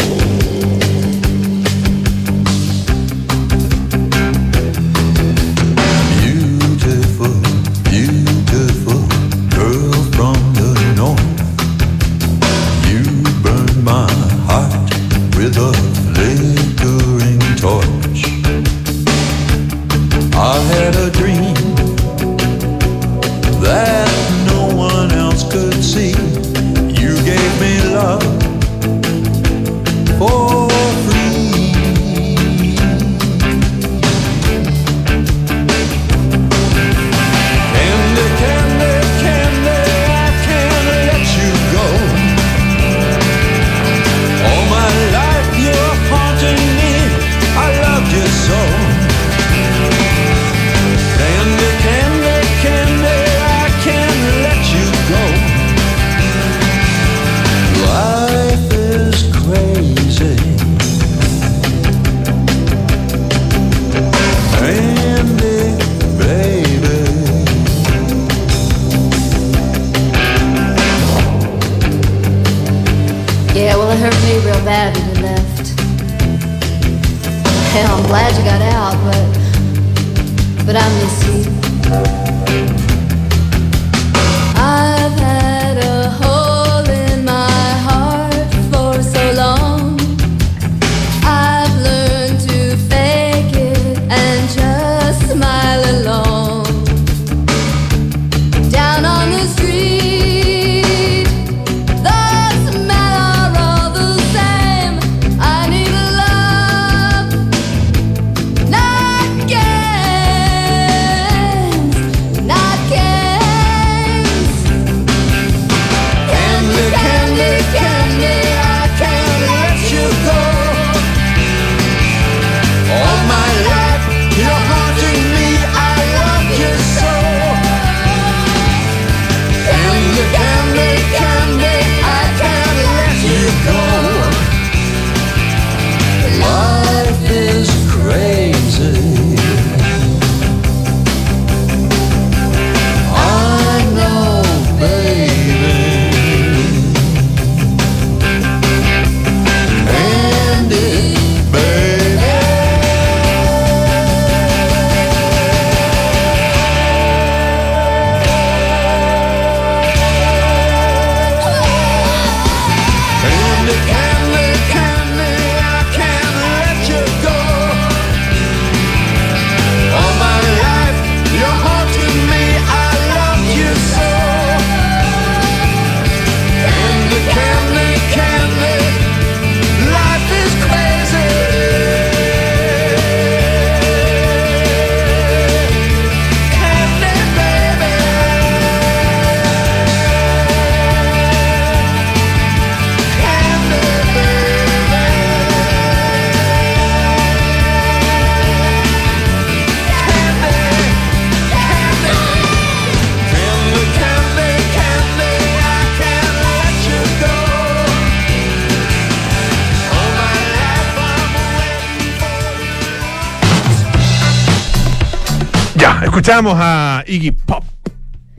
Escuchamos 216.16 216.54
a 216.58 217.02
Iggy 217.06 217.30
Pop 217.32 217.64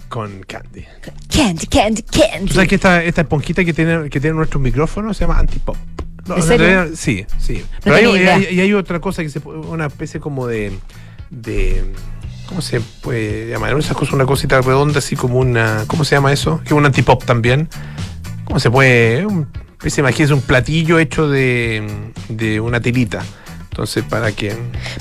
con 0.08 0.44
Candy. 0.44 0.86
Candy, 1.36 1.66
candy, 1.66 2.04
candy. 2.04 2.48
¿Tú 2.48 2.54
sabes 2.54 2.70
que 2.70 2.76
esta, 2.76 3.04
esta 3.04 3.22
esponjita 3.22 3.66
que 3.66 3.74
tiene, 3.74 4.12
que 4.12 4.20
tiene 4.20 4.36
nuestros 4.38 4.62
micrófonos 4.62 5.18
se 5.18 5.24
llama 5.26 5.40
Antipop? 5.40 5.76
No, 6.28 6.36
¿En 6.38 6.44
serio? 6.44 6.68
realidad, 6.68 6.96
sí, 6.96 7.26
sí. 7.40 7.64
Pero 7.84 7.96
hay, 7.96 8.06
idea. 8.06 8.36
hay- 8.36 8.60
hay 8.60 8.74
otra 8.74 9.00
cosa 9.00 9.24
que 9.24 9.30
se 9.30 9.40
puede- 9.42 9.58
una 9.60 9.88
especie 9.88 10.20
como 10.20 10.46
de, 10.46 10.72
de 11.32 11.84
¿cómo 12.48 12.62
se 12.62 12.80
puede 12.80 13.50
llamar? 13.50 13.76
Esas 13.80 13.98
cosas, 13.98 14.14
una 14.14 14.28
cosita 14.28 14.62
redonda 14.62 15.00
así 15.00 15.16
como 15.16 15.40
una, 15.40 15.84
¿cómo 15.88 16.06
se 16.06 16.16
llama 16.16 16.32
eso? 16.32 16.60
Que 16.60 16.68
es 16.68 16.72
un 16.74 16.86
antipop 16.86 17.24
también. 17.26 17.68
¿Cómo 18.46 18.60
se 18.60 18.70
puede? 18.70 19.26
Un, 19.26 19.48
especie, 19.72 20.02
imagínese 20.02 20.34
un 20.36 20.42
platillo 20.42 21.00
hecho 21.00 21.28
de, 21.28 21.86
de 22.30 22.60
una 22.62 22.80
tirita. 22.80 23.24
Entonces, 23.74 24.04
para 24.08 24.32
que. 24.32 24.56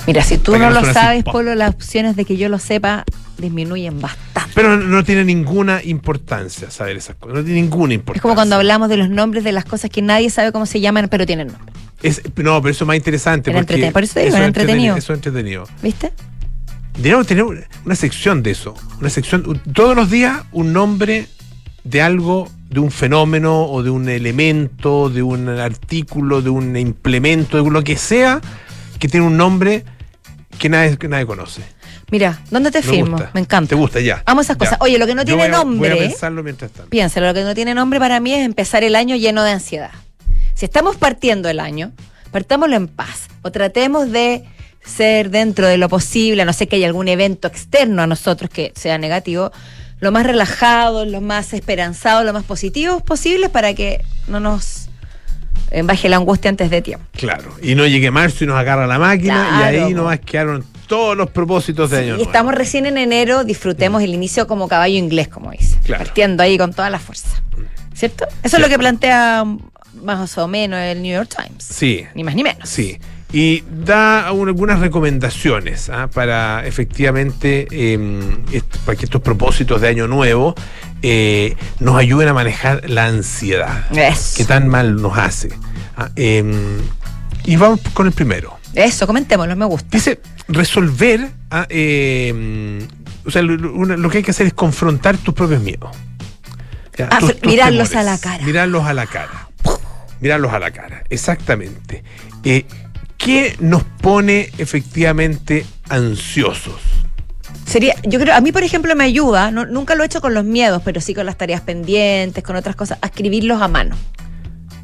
Mira, 0.07 0.23
si 0.23 0.39
tú 0.39 0.53
no 0.53 0.71
no 0.71 0.81
lo 0.81 0.93
sabes. 0.93 1.23
Polo, 1.23 1.53
las 1.53 1.75
opciones 1.75 2.15
de 2.15 2.25
que 2.25 2.37
yo 2.37 2.49
lo 2.49 2.57
sepa 2.57 3.03
disminuyen 3.37 4.01
bastante. 4.01 4.49
Pero 4.55 4.77
no 4.77 5.03
tiene 5.03 5.23
ninguna 5.23 5.83
importancia 5.83 6.71
saber 6.71 6.97
esas 6.97 7.15
cosas. 7.17 7.37
No 7.37 7.43
tiene 7.43 7.61
ninguna 7.61 7.93
importancia. 7.93 8.17
Es 8.17 8.21
como 8.23 8.33
cuando 8.33 8.55
hablamos 8.55 8.89
de 8.89 8.97
los 8.97 9.09
nombres 9.11 9.43
de 9.43 9.51
las 9.51 9.63
cosas 9.65 9.91
que 9.91 10.01
nadie 10.01 10.31
sabe 10.31 10.51
cómo 10.51 10.65
se 10.65 10.79
llaman, 10.81 11.07
pero 11.07 11.27
tienen 11.27 11.49
nombre. 11.49 11.71
Es- 12.01 12.19
no, 12.37 12.59
pero 12.63 12.69
eso 12.71 12.83
es 12.83 12.87
más 12.87 12.95
interesante. 12.97 13.51
Era 13.51 13.59
porque. 13.61 13.91
Por 13.91 14.03
eso 14.03 14.15
te 14.15 14.21
digo, 14.21 14.31
es 14.31 14.37
era 14.37 14.47
entretenido. 14.47 14.95
Eso 14.97 15.13
es 15.13 15.17
entretenido. 15.17 15.67
¿Viste? 15.83 16.11
Deberíamos 16.95 17.27
tener 17.27 17.43
una- 17.43 17.95
sección 17.95 18.41
de 18.41 18.51
eso. 18.51 18.73
Una 18.99 19.11
sección, 19.11 19.61
todos 19.71 19.95
los 19.95 20.09
días, 20.09 20.41
un 20.51 20.73
nombre 20.73 21.27
de 21.83 22.01
algo, 22.01 22.49
de 22.69 22.79
un 22.79 22.91
fenómeno 22.91 23.65
o 23.65 23.83
de 23.83 23.89
un 23.89 24.07
elemento, 24.09 25.09
de 25.09 25.21
un 25.21 25.47
artículo, 25.49 26.41
de 26.41 26.49
un 26.49 26.75
implemento, 26.77 27.61
de 27.61 27.69
lo 27.69 27.83
que 27.83 27.97
sea, 27.97 28.41
que 28.99 29.07
tiene 29.07 29.25
un 29.25 29.37
nombre 29.37 29.83
que 30.59 30.69
nadie, 30.69 30.97
que 30.97 31.07
nadie 31.07 31.25
conoce. 31.25 31.61
Mira, 32.11 32.39
¿dónde 32.51 32.69
te 32.71 32.79
Me 32.81 32.83
firmo? 32.87 33.11
gusta. 33.17 33.31
Me 33.33 33.41
encanta. 33.41 33.69
Te 33.69 33.75
gusta, 33.75 33.99
ya. 33.99 34.21
Amo 34.25 34.41
esas 34.41 34.55
Ya. 34.55 34.59
cosas. 34.59 34.77
Oye, 34.81 34.97
lo 34.99 35.07
que 35.07 35.15
no 35.15 35.23
Yo 35.23 35.27
tiene 35.35 35.43
voy 35.43 35.53
a- 35.53 35.57
nombre. 35.57 35.89
Voy 35.95 35.99
a 35.99 36.07
pensarlo 36.09 36.43
mientras 36.43 36.71
tanto. 36.71 36.89
Piénsalo, 36.89 37.27
lo 37.27 37.33
que 37.33 37.43
no 37.43 37.55
tiene 37.55 37.73
nombre 37.73 37.99
para 37.99 38.19
mí 38.19 38.33
es 38.33 38.45
empezar 38.45 38.83
el 38.83 38.95
año 38.95 39.15
lleno 39.15 39.43
de 39.43 39.51
ansiedad. 39.51 39.91
Si 40.53 40.65
estamos 40.65 40.95
partiendo 40.95 41.49
el 41.49 41.59
año, 41.59 41.91
partámoslo 42.31 42.75
en 42.75 42.87
paz. 42.87 43.27
O 43.41 43.51
tratemos 43.51 44.11
de 44.11 44.43
ser 44.85 45.31
dentro 45.31 45.65
de 45.67 45.77
lo 45.77 45.89
posible, 45.89 46.43
a 46.43 46.45
no 46.45 46.53
sé 46.53 46.67
que 46.67 46.75
haya 46.75 46.87
algún 46.87 47.07
evento 47.07 47.47
externo 47.47 48.01
a 48.03 48.07
nosotros 48.07 48.49
que 48.51 48.73
sea 48.75 48.97
negativo, 48.97 49.51
lo 49.99 50.11
más 50.11 50.25
relajados, 50.25 51.07
lo 51.07 51.21
más 51.21 51.53
esperanzados, 51.53 52.25
lo 52.25 52.33
más 52.33 52.43
positivos 52.43 53.01
posibles 53.01 53.49
para 53.49 53.73
que 53.73 54.03
no 54.27 54.39
nos 54.39 54.89
eh, 55.71 55.81
baje 55.83 56.09
la 56.09 56.17
angustia 56.17 56.49
antes 56.49 56.69
de 56.69 56.81
tiempo. 56.81 57.05
Claro. 57.13 57.51
Y 57.61 57.75
no 57.75 57.85
llegue 57.87 58.11
marzo 58.11 58.43
y 58.43 58.47
nos 58.47 58.57
agarra 58.57 58.85
la 58.87 58.99
máquina 58.99 59.47
Claro, 59.57 59.77
y 59.77 59.79
ahí 59.79 59.93
nomás 59.93 60.19
quedaron 60.19 60.63
todos 60.87 61.15
los 61.17 61.29
propósitos 61.29 61.89
de 61.89 61.97
año 61.97 62.05
Y 62.05 62.09
nuevo. 62.09 62.23
estamos 62.25 62.53
recién 62.53 62.85
en 62.85 62.97
enero, 62.97 63.43
disfrutemos 63.43 64.03
el 64.03 64.13
inicio 64.13 64.45
como 64.47 64.67
caballo 64.67 64.97
inglés, 64.97 65.27
como 65.29 65.51
dice. 65.51 65.77
Claro. 65.85 66.03
Partiendo 66.03 66.43
ahí 66.43 66.57
con 66.57 66.73
toda 66.73 66.89
la 66.89 66.99
fuerza. 66.99 67.29
¿Cierto? 67.93 68.25
Eso 68.43 68.57
es 68.57 68.61
lo 68.61 68.69
que 68.69 68.77
plantea 68.77 69.45
más 70.03 70.37
o 70.37 70.47
menos 70.47 70.79
el 70.79 71.01
New 71.01 71.13
York 71.13 71.29
Times. 71.35 71.63
Sí. 71.63 72.05
Ni 72.15 72.23
más 72.23 72.35
ni 72.35 72.43
menos. 72.43 72.67
Sí. 72.67 72.99
Y 73.33 73.63
da 73.67 74.31
un- 74.31 74.47
algunas 74.47 74.79
recomendaciones 74.79 75.89
¿ah? 75.89 76.07
para 76.13 76.65
efectivamente 76.67 77.67
eh, 77.71 77.97
est- 78.51 78.77
para 78.85 78.95
que 78.95 79.05
estos 79.05 79.21
propósitos 79.21 79.81
de 79.81 79.87
año 79.87 80.07
nuevo 80.07 80.53
eh, 81.01 81.55
nos 81.79 81.97
ayuden 81.97 82.27
a 82.29 82.33
manejar 82.33 82.87
la 82.89 83.07
ansiedad 83.07 83.87
que 84.37 84.45
tan 84.45 84.67
mal 84.67 85.01
nos 85.01 85.17
hace. 85.17 85.49
Ah, 85.97 86.09
eh, 86.15 86.43
y 87.45 87.55
vamos 87.55 87.79
con 87.95 88.05
el 88.07 88.13
primero. 88.13 88.57
Eso, 88.75 89.05
comentémoslo, 89.07 89.55
me 89.55 89.65
gusta. 89.65 89.87
Dice 89.91 90.21
resolver, 90.47 91.29
ah, 91.49 91.65
eh, 91.69 92.85
o 93.25 93.31
sea, 93.31 93.41
lo, 93.41 94.09
que 94.09 94.17
hay 94.17 94.23
que 94.23 94.31
hacer 94.31 94.45
es 94.47 94.53
confrontar 94.53 95.17
tus 95.17 95.33
propios 95.33 95.61
miedos. 95.61 95.89
Ya, 96.97 97.09
Ah, 97.11 97.19
mirarlos 97.47 97.95
a 97.95 98.03
la 98.03 98.17
cara. 98.19 98.45
Mirarlos 98.45 98.83
a 98.85 98.93
la 98.93 99.07
cara. 99.07 99.49
Mirarlos 100.21 100.53
a 100.53 100.59
la 100.59 100.71
cara, 100.71 101.03
exactamente. 101.09 102.03
Eh, 102.43 102.65
¿Qué 103.23 103.55
nos 103.59 103.83
pone 103.83 104.49
efectivamente 104.57 105.65
ansiosos? 105.89 106.81
Sería, 107.65 107.95
yo 108.03 108.19
creo, 108.19 108.35
a 108.35 108.41
mí, 108.41 108.51
por 108.51 108.63
ejemplo, 108.63 108.95
me 108.95 109.05
ayuda, 109.05 109.49
no- 109.51 109.65
nunca 109.65 109.95
lo 109.95 110.03
he 110.03 110.05
hecho 110.05 110.19
con 110.21 110.33
los 110.33 110.43
miedos, 110.43 110.81
pero 110.83 110.99
sí 110.99 111.13
con 111.13 111.25
las 111.25 111.37
tareas 111.37 111.61
pendientes, 111.61 112.43
con 112.43 112.55
otras 112.55 112.75
cosas, 112.75 112.97
a 113.01 113.07
escribirlos 113.07 113.61
a 113.61 113.67
mano. 113.67 113.95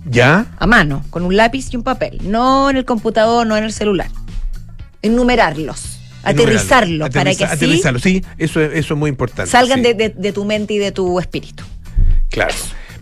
¿Ya? 0.06 0.46
A 0.58 0.66
mano, 0.66 1.04
con 1.10 1.24
un 1.24 1.36
lápiz 1.36 1.68
y 1.72 1.78
un 1.78 1.84
papel. 1.84 2.20
No 2.24 2.70
en 2.70 2.78
el 2.78 2.86
computador, 2.86 3.46
no 3.46 3.58
en 3.58 3.66
el 3.66 3.74
celular. 3.74 4.08
Enumerarlos. 5.02 6.00
Aterrizarlos, 6.24 7.10
para 7.10 7.24
que 7.34 7.44
Aterriza- 7.46 7.46
así 7.46 7.66
aterrizarlos, 7.66 8.02
sí, 8.02 8.24
eso, 8.38 8.62
es- 8.62 8.72
eso 8.78 8.94
es 8.94 9.00
muy 9.00 9.10
importante. 9.10 9.50
salgan 9.52 9.80
sí. 9.80 9.84
de, 9.84 9.94
de- 9.94 10.10
de 10.10 10.34
tu 10.34 10.44
mente 10.46 10.74
y 10.74 10.78
de 10.78 10.92
tu 10.92 11.20
espíritu. 11.20 11.64
Claro. 12.30 12.54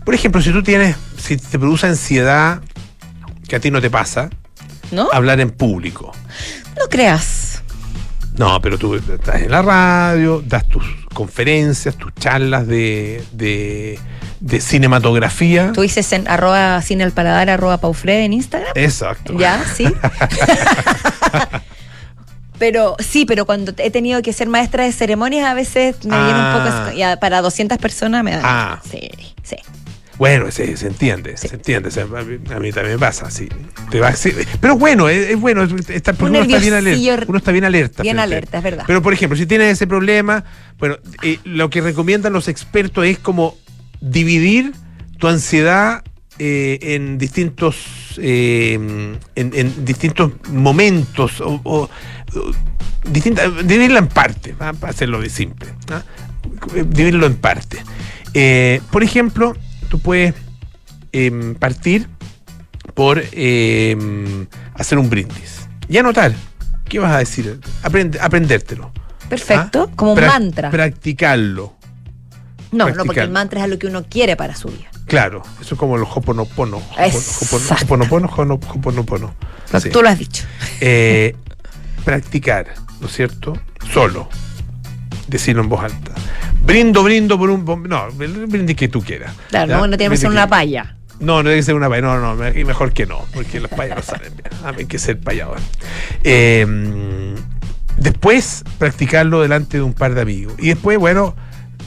Por 0.04 0.14
ejemplo, 0.14 0.40
si 0.40 0.50
tú 0.52 0.62
tienes 0.62 0.96
si 1.18 1.36
te 1.36 1.58
produce 1.58 1.86
ansiedad, 1.86 2.60
que 3.48 3.56
a 3.56 3.60
ti 3.60 3.70
no 3.70 3.80
te 3.80 3.90
pasa, 3.90 4.30
¿No? 4.90 5.08
hablar 5.12 5.40
en 5.40 5.50
público. 5.50 6.12
No 6.78 6.88
creas. 6.88 7.62
No, 8.36 8.60
pero 8.62 8.78
tú 8.78 8.94
estás 8.94 9.42
en 9.42 9.50
la 9.50 9.62
radio, 9.62 10.42
das 10.46 10.66
tus 10.68 10.84
conferencias, 11.12 11.96
tus 11.96 12.14
charlas 12.14 12.68
de, 12.68 13.24
de, 13.32 13.98
de 14.38 14.60
cinematografía. 14.60 15.72
Tú 15.72 15.80
dices 15.80 16.12
en 16.12 16.28
arroba 16.28 16.80
cine 16.82 17.02
al 17.02 17.10
paladar, 17.10 17.50
arroba 17.50 17.78
paufred 17.78 18.24
en 18.24 18.32
Instagram. 18.34 18.72
Exacto. 18.76 19.36
Ya, 19.36 19.64
sí. 19.74 19.86
pero 22.60 22.94
sí, 23.00 23.24
pero 23.24 23.44
cuando 23.44 23.72
he 23.76 23.90
tenido 23.90 24.22
que 24.22 24.32
ser 24.32 24.48
maestra 24.48 24.84
de 24.84 24.92
ceremonias, 24.92 25.44
a 25.46 25.54
veces 25.54 25.96
me 26.04 26.16
viene 26.16 26.38
un 26.38 26.52
poco. 26.52 26.68
Ah. 26.68 26.92
ya, 26.94 27.18
para 27.18 27.42
200 27.42 27.78
personas 27.78 28.22
me 28.22 28.36
da. 28.36 28.42
Ah. 28.44 28.82
Sí, 28.88 29.10
sí. 29.42 29.56
Bueno, 30.18 30.50
se, 30.50 30.76
se 30.76 30.88
entiende, 30.88 31.36
Sí. 31.36 31.48
se 31.48 31.54
entiende. 31.54 31.90
a, 32.00 32.04
mí, 32.24 32.38
a 32.52 32.58
mí 32.58 32.72
también 32.72 32.94
me 32.96 32.98
pasa, 32.98 33.30
sí. 33.30 33.48
Te 33.90 34.00
va, 34.00 34.12
sí, 34.14 34.32
Pero 34.60 34.76
bueno, 34.76 35.08
es, 35.08 35.30
es 35.30 35.40
bueno, 35.40 35.62
es- 35.62 35.88
está, 35.90 36.10
Un 36.18 36.30
uno 36.30 36.42
está 36.42 36.58
bien 36.58 36.74
alerta. 36.74 37.24
Uno 37.28 37.38
está 37.38 37.52
bien 37.52 37.64
alerta. 37.64 38.02
bien 38.02 38.16
frente- 38.16 38.34
alerta, 38.34 38.58
es 38.58 38.64
verdad. 38.64 38.84
Pero 38.86 39.00
por 39.00 39.12
ejemplo, 39.12 39.38
si 39.38 39.46
tienes 39.46 39.72
ese 39.72 39.86
problema, 39.86 40.44
bueno, 40.78 40.96
eh, 41.22 41.38
lo 41.44 41.70
que 41.70 41.80
recomiendan 41.80 42.32
los 42.32 42.48
expertos 42.48 43.06
es 43.06 43.18
como 43.18 43.56
dividir 44.00 44.72
tu 45.18 45.28
ansiedad 45.28 46.02
eh, 46.40 46.78
en 46.94 47.18
distintos 47.18 47.76
eh, 48.18 48.74
en, 48.74 49.18
en 49.54 49.84
distintos 49.84 50.32
momentos 50.52 51.40
o, 51.40 51.60
o- 51.64 51.82
o 51.84 51.90
distinta- 53.10 53.48
dividirla 53.50 53.98
en 54.00 54.08
partes, 54.08 54.54
para 54.56 54.76
hacerlo 54.88 55.20
de 55.20 55.30
simple. 55.30 55.68
Dividirlo 56.74 57.26
en 57.26 57.36
partes. 57.36 57.80
Eh, 58.34 58.80
por 58.90 59.02
ejemplo, 59.02 59.56
tú 59.88 59.98
puedes 59.98 60.34
em, 61.12 61.54
partir 61.54 62.08
por 62.94 63.22
em, 63.32 64.46
hacer 64.74 64.98
un 64.98 65.08
brindis 65.10 65.68
y 65.88 65.98
anotar. 65.98 66.32
¿Qué 66.84 66.98
vas 66.98 67.12
a 67.12 67.18
decir? 67.18 67.60
Aprende, 67.82 68.18
aprendértelo. 68.20 68.92
Perfecto, 69.28 69.88
¿ah? 69.90 69.92
como 69.94 70.12
un 70.14 70.20
mantra. 70.20 70.70
Practicarlo. 70.70 71.74
no, 72.72 72.88
no, 72.90 73.04
porque 73.04 73.20
el 73.20 73.30
mantra 73.30 73.64
es 73.64 73.70
lo 73.70 73.78
que 73.78 73.86
uno 73.86 74.04
quiere 74.04 74.36
para 74.36 74.54
su 74.56 74.68
vida. 74.68 74.88
Claro, 75.06 75.42
eso 75.60 75.74
es 75.74 75.78
como 75.78 75.96
el 75.96 76.02
hoponopono. 76.02 76.82
Hoponopono, 77.82 78.28
hopono- 78.28 78.54
hoponopono. 78.54 79.34
Sí. 79.80 79.90
Tú 79.90 80.02
lo 80.02 80.08
has 80.08 80.18
dicho. 80.18 80.44
Eh, 80.80 81.34
practicar, 82.04 82.74
¿no 83.00 83.06
es 83.06 83.12
cierto? 83.14 83.54
Solo. 83.92 84.28
Decirlo 85.28 85.62
en 85.62 85.68
voz 85.68 85.84
alta. 85.84 86.12
Brindo, 86.64 87.02
brindo 87.02 87.38
por 87.38 87.50
un... 87.50 87.64
No, 87.88 88.08
brindis 88.12 88.76
que 88.76 88.88
tú 88.88 89.02
quieras. 89.02 89.32
Claro, 89.50 89.68
¿ya? 89.70 89.76
no, 89.78 89.86
no 89.86 89.96
tiene 89.96 90.10
que 90.14 90.16
ser 90.20 90.30
una 90.30 90.48
palla. 90.48 90.96
No, 91.20 91.36
no 91.36 91.42
tiene 91.44 91.56
que 91.56 91.62
ser 91.62 91.74
una 91.74 91.88
paya. 91.88 92.02
No, 92.02 92.34
no, 92.36 92.48
y 92.48 92.64
mejor 92.64 92.92
que 92.92 93.06
no, 93.06 93.20
porque 93.34 93.60
las 93.60 93.70
payas 93.70 93.96
no 93.96 94.02
salen 94.02 94.32
bien. 94.36 94.48
Ah, 94.64 94.72
Hay 94.76 94.86
que 94.86 94.98
ser 94.98 95.18
payador. 95.18 95.58
Eh, 96.24 97.34
después, 97.96 98.64
practicarlo 98.78 99.40
delante 99.42 99.78
de 99.78 99.82
un 99.82 99.94
par 99.94 100.14
de 100.14 100.20
amigos. 100.22 100.54
Y 100.58 100.68
después, 100.68 100.98
bueno, 100.98 101.34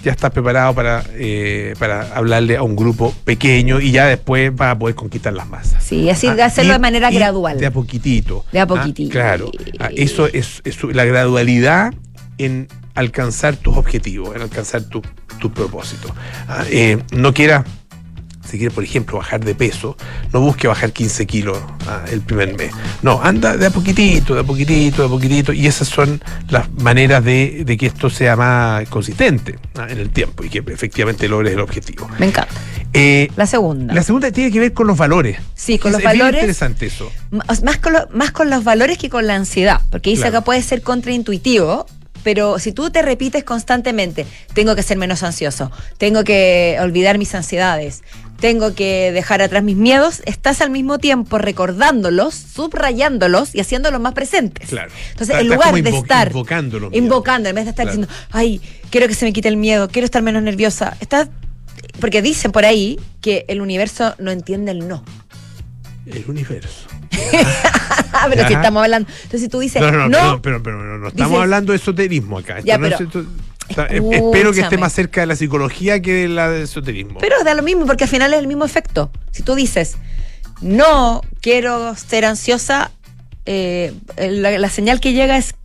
ya 0.03 0.11
estás 0.11 0.31
preparado 0.31 0.73
para, 0.73 1.03
eh, 1.13 1.73
para 1.79 2.13
hablarle 2.15 2.57
a 2.57 2.63
un 2.63 2.75
grupo 2.75 3.13
pequeño 3.23 3.79
y 3.79 3.91
ya 3.91 4.07
después 4.07 4.53
vas 4.55 4.71
a 4.75 4.79
poder 4.79 4.95
conquistar 4.95 5.33
las 5.33 5.47
masas. 5.47 5.83
Sí, 5.83 6.09
así 6.09 6.27
Ah, 6.27 6.45
hacerlo 6.45 6.71
y- 6.71 6.73
de 6.73 6.79
manera 6.79 7.11
gradual. 7.11 7.59
De 7.59 7.67
a 7.67 7.71
poquitito. 7.71 8.45
De 8.51 8.59
a 8.59 8.63
Ah, 8.63 8.67
poquitito. 8.67 9.11
claro. 9.11 9.51
Ah, 9.79 9.89
eso 9.95 10.27
es, 10.27 10.61
es 10.65 10.83
la 10.83 11.05
gradualidad 11.05 11.93
en 12.37 12.67
alcanzar 12.95 13.55
tus 13.55 13.77
objetivos, 13.77 14.35
en 14.35 14.41
alcanzar 14.41 14.83
tu, 14.83 15.01
tu 15.39 15.51
propósito. 15.51 16.13
Ah, 16.47 16.63
eh, 16.69 16.97
no 17.11 17.33
quiera, 17.33 17.63
si 18.43 18.57
quiere, 18.57 18.73
por 18.73 18.83
ejemplo, 18.83 19.17
bajar 19.17 19.43
de 19.45 19.55
peso, 19.55 19.95
no 20.33 20.41
busque 20.41 20.67
bajar 20.67 20.91
15 20.91 21.25
kilos 21.27 21.57
ah, 21.87 22.03
el 22.11 22.21
primer 22.21 22.57
mes. 22.57 22.71
No, 23.01 23.21
anda 23.23 23.55
de 23.57 23.67
a 23.67 23.69
poquitito, 23.69 24.33
de 24.33 24.41
a 24.41 24.43
poquitito, 24.43 25.03
de 25.03 25.07
a 25.07 25.09
poquitito. 25.11 25.53
Y 25.53 25.67
esas 25.67 25.87
son 25.87 26.21
las 26.49 26.69
maneras 26.73 27.23
de, 27.23 27.63
de 27.65 27.77
que 27.77 27.85
esto 27.85 28.09
sea 28.09 28.35
más 28.35 28.87
consistente 28.89 29.57
ah, 29.75 29.87
en 29.89 29.99
el 29.99 30.09
tiempo 30.09 30.43
y 30.43 30.49
que 30.49 30.63
efectivamente 30.67 31.27
logres 31.29 31.53
el 31.53 31.59
objetivo. 31.59 32.09
Me 32.19 32.25
encanta. 32.27 32.51
Eh, 32.93 33.31
La 33.37 33.45
segunda. 33.45 33.93
la 33.93 34.03
segunda 34.03 34.31
tiene 34.33 34.51
que 34.51 34.59
ver 34.59 34.73
con 34.73 34.85
los 34.85 34.97
valores. 34.97 35.39
Sí, 35.55 35.77
con 35.79 35.89
Es- 35.91 35.93
los 35.93 35.99
es 35.99 36.05
valores. 36.05 36.39
interesante 36.41 36.87
eso. 36.87 37.09
Más 37.29 37.77
con, 37.77 37.93
lo- 37.93 38.07
más 38.13 38.31
con 38.31 38.49
los 38.49 38.65
valores 38.65 38.97
que 38.97 39.09
con 39.09 39.27
la 39.27 39.35
ansiedad, 39.35 39.79
porque 39.91 40.09
dice 40.09 40.23
Claro. 40.23 40.39
acá 40.39 40.45
puede 40.45 40.61
ser 40.61 40.81
contraintuitivo, 40.81 41.85
pero 42.23 42.59
si 42.59 42.71
tú 42.71 42.89
te 42.89 43.01
repites 43.01 43.43
constantemente, 43.43 44.25
tengo 44.53 44.75
que 44.75 44.83
ser 44.83 44.97
menos 44.97 45.23
ansioso, 45.23 45.71
tengo 45.97 46.23
que 46.23 46.77
olvidar 46.81 47.17
mis 47.17 47.33
ansiedades, 47.35 48.03
tengo 48.39 48.73
que 48.73 49.11
dejar 49.11 49.41
atrás 49.41 49.63
mis 49.63 49.77
miedos, 49.77 50.21
estás 50.25 50.61
al 50.61 50.71
mismo 50.71 50.97
tiempo 50.97 51.37
recordándolos, 51.37 52.33
subrayándolos 52.33 53.53
y 53.53 53.59
haciéndolos 53.59 54.01
más 54.01 54.13
presentes. 54.13 54.69
Claro. 54.69 54.91
Entonces, 55.11 55.37
en 55.39 55.47
lugar 55.47 55.73
de 55.81 55.89
estar 55.89 56.31
invocando 56.91 57.49
en 57.49 57.55
vez 57.55 57.65
de 57.65 57.69
estar 57.69 57.85
Claro. 57.85 58.01
diciendo, 58.01 58.13
ay, 58.31 58.61
quiero 58.89 59.07
que 59.07 59.15
se 59.15 59.25
me 59.25 59.33
quite 59.33 59.47
el 59.47 59.57
miedo, 59.57 59.89
quiero 59.89 60.05
estar 60.05 60.21
menos 60.21 60.41
nerviosa, 60.43 60.97
estás 60.99 61.29
porque 61.99 62.21
dicen 62.21 62.51
por 62.51 62.65
ahí 62.65 62.99
que 63.21 63.45
el 63.47 63.61
universo 63.61 64.15
no 64.17 64.31
entiende 64.31 64.71
el 64.71 64.87
no. 64.87 65.03
El 66.05 66.25
universo. 66.27 66.87
pero 68.29 68.47
si 68.47 68.53
estamos 68.53 68.83
hablando. 68.83 69.09
Entonces 69.11 69.41
si 69.41 69.49
tú 69.49 69.59
dices, 69.59 69.81
No, 69.81 69.91
no, 69.91 70.07
no, 70.09 70.31
no, 70.33 70.41
pero, 70.41 70.59
no, 70.59 71.07
estamos 71.07 71.39
hablando 71.41 71.71
de 71.73 71.77
esoterismo 71.77 72.37
acá. 72.39 72.59
Espero 72.59 74.53
que 74.53 74.61
esté 74.61 74.77
más 74.77 74.93
cerca 74.93 75.21
de 75.21 75.27
la 75.27 75.35
psicología 75.35 76.01
que 76.01 76.13
de 76.13 76.27
la 76.27 76.49
de 76.49 76.63
esoterismo. 76.63 77.19
Pero 77.19 77.43
da 77.43 77.53
lo 77.53 77.63
mismo, 77.63 77.85
porque 77.85 78.03
al 78.05 78.09
final 78.09 78.33
es 78.33 78.39
el 78.39 78.47
mismo 78.47 78.65
efecto. 78.65 79.11
Si 79.31 79.43
tú 79.43 79.55
dices, 79.55 79.95
no 80.61 81.21
quiero 81.41 81.95
ser 81.95 82.25
ansiosa, 82.25 82.91
eh, 83.45 83.93
la, 84.17 84.57
la 84.57 84.69
señal 84.69 84.99
que 84.99 85.13
llega 85.13 85.37
es, 85.37 85.55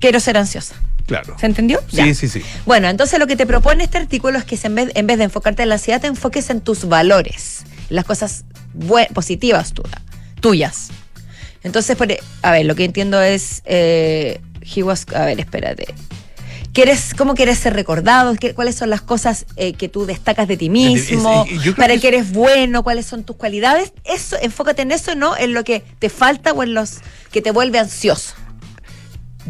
quiero 0.00 0.20
ser 0.20 0.36
ansiosa. 0.36 0.74
claro. 1.06 1.36
¿Se 1.38 1.46
entendió? 1.46 1.80
Sí, 1.88 1.96
Ya. 1.96 2.14
sí, 2.14 2.28
sí. 2.28 2.42
Bueno, 2.66 2.88
entonces 2.88 3.18
lo 3.18 3.26
que 3.26 3.36
te 3.36 3.46
propone 3.46 3.84
este 3.84 3.98
artículo 3.98 4.38
es 4.38 4.44
que 4.44 4.58
en, 4.62 4.74
vez, 4.74 4.90
en 4.94 5.06
vez 5.06 5.18
de 5.18 5.24
enfocarte 5.24 5.62
en 5.62 5.68
la 5.68 5.76
ansiedad, 5.76 6.00
te 6.00 6.08
enfoques 6.08 6.50
en 6.50 6.60
tus 6.60 6.86
valores, 6.88 7.62
las 7.88 8.04
cosas 8.04 8.44
positivas 9.14 9.72
tu- 9.74 9.82
tuyas. 10.42 10.90
Entonces, 11.62 11.96
e- 11.98 12.20
a 12.42 12.50
ver, 12.50 12.66
lo 12.66 12.74
que 12.74 12.84
entiendo 12.84 13.22
es, 13.22 13.62
eh, 13.64 14.40
he 14.76 14.82
was- 14.82 15.06
a 15.14 15.24
ver, 15.24 15.40
espérate. 15.40 15.94
¿Quieres, 16.74 17.12
¿Cómo 17.16 17.34
quieres 17.34 17.58
ser 17.58 17.74
recordado? 17.74 18.34
¿Qué- 18.34 18.54
¿Cuáles 18.54 18.74
son 18.76 18.88
las 18.90 19.02
cosas 19.02 19.44
eh, 19.56 19.74
que 19.74 19.88
tú 19.88 20.06
destacas 20.06 20.48
de 20.48 20.56
ti 20.56 20.70
mismo? 20.70 21.46
es- 21.48 21.74
¿Para 21.74 21.94
que 21.94 22.00
qué 22.00 22.08
eres 22.08 22.32
bueno? 22.32 22.82
¿Cuáles 22.82 23.04
son 23.06 23.24
tus 23.24 23.36
cualidades? 23.36 23.92
Eso, 24.04 24.36
enfócate 24.40 24.82
en 24.82 24.90
eso, 24.90 25.14
no 25.14 25.36
en 25.36 25.52
lo 25.52 25.64
que 25.64 25.84
te 25.98 26.08
falta 26.08 26.52
o 26.52 26.62
en 26.62 26.72
los 26.74 27.00
que 27.30 27.42
te 27.42 27.50
vuelve 27.50 27.78
ansioso 27.78 28.34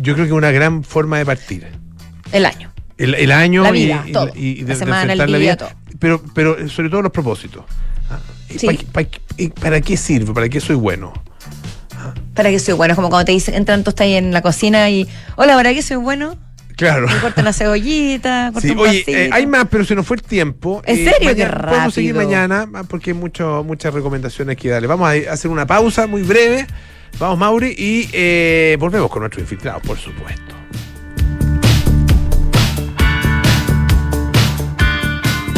Yo 0.01 0.15
creo 0.15 0.27
que 0.27 0.33
una 0.33 0.51
gran 0.51 0.83
forma 0.85 1.19
de 1.19 1.25
partir. 1.27 1.67
el 2.33 2.45
año. 2.47 2.73
El, 2.99 3.15
el 3.15 3.31
año 3.33 3.63
La 3.63 3.71
vida, 3.71 4.05
y, 4.07 4.13
todo. 4.13 4.31
y- 4.35 4.61
y 4.61 4.63
La 4.63 4.75
semana, 4.75 5.13
el 5.13 5.21
enfrentar 5.21 5.41
día, 5.41 5.57
todo. 5.57 5.71
Pero, 5.99 6.23
pero 6.35 6.69
sobre 6.69 6.89
todo 6.91 7.03
los 7.03 7.13
propósitos. 7.13 7.65
Ah, 8.53 8.57
¿y 8.57 8.59
Sí. 8.59 8.67
¿Para, 8.67 8.79
qué- 8.79 8.87
para 8.87 9.05
qué- 9.09 9.21
y 9.37 9.49
¿Para 9.49 9.81
qué 9.81 9.97
sirve? 9.97 10.33
¿Para 10.35 10.49
qué 10.49 10.61
soy 10.61 10.77
bueno? 10.77 11.13
¿Para 12.35 12.51
qué 12.51 12.59
soy 12.59 12.75
bueno? 12.75 12.93
Es 12.93 12.97
como 12.97 13.11
cuando 13.11 13.27
te 13.27 13.33
dicen, 13.33 13.55
entran, 13.55 13.85
tú 13.85 13.91
estás 13.91 14.07
ahí 14.07 14.15
en 14.15 14.33
la 14.33 14.43
cocina 14.43 14.89
y, 14.91 15.07
hola, 15.37 15.55
¿para 15.55 15.73
qué 15.73 15.83
soy 15.83 15.97
bueno? 15.97 16.37
Claro. 16.77 17.07
Me 17.07 17.19
corto 17.21 17.41
una 17.43 17.53
cebollita, 17.53 18.51
corto 18.53 18.67
Sí, 18.67 18.73
un 18.73 18.79
oye, 18.81 18.89
vasito. 19.01 19.11
eh, 19.13 19.31
hay 19.33 19.47
más, 19.47 19.67
pero 19.71 19.85
se 19.85 19.95
nos 19.95 20.07
fue 20.07 20.17
el 20.17 20.23
tiempo. 20.23 20.83
¿En 20.87 20.97
Eh, 20.99 21.05
serio? 21.13 21.35
Qué 21.35 21.45
mañana- 21.45 21.69
Podemos 21.69 21.95
seguir 21.95 22.15
rápido. 22.15 22.31
mañana 22.31 22.69
ah, 22.75 22.83
porque 22.89 23.11
hay 23.11 23.15
mucho, 23.17 23.63
muchas 23.67 23.93
recomendaciones 23.95 24.57
que 24.57 24.71
darle. 24.71 24.89
Vamos 24.89 25.09
a 25.09 25.33
hacer 25.33 25.51
una 25.51 25.67
pausa 25.67 26.07
muy 26.07 26.23
breve. 26.23 26.67
Vamos, 27.19 27.39
Mauri, 27.39 27.75
y 27.77 28.09
eh, 28.15 28.77
volvemos 28.81 29.11
con 29.11 29.21
nuestros 29.21 29.43
infiltrados, 29.43 29.83
por 29.83 29.99
supuesto. 29.99 30.52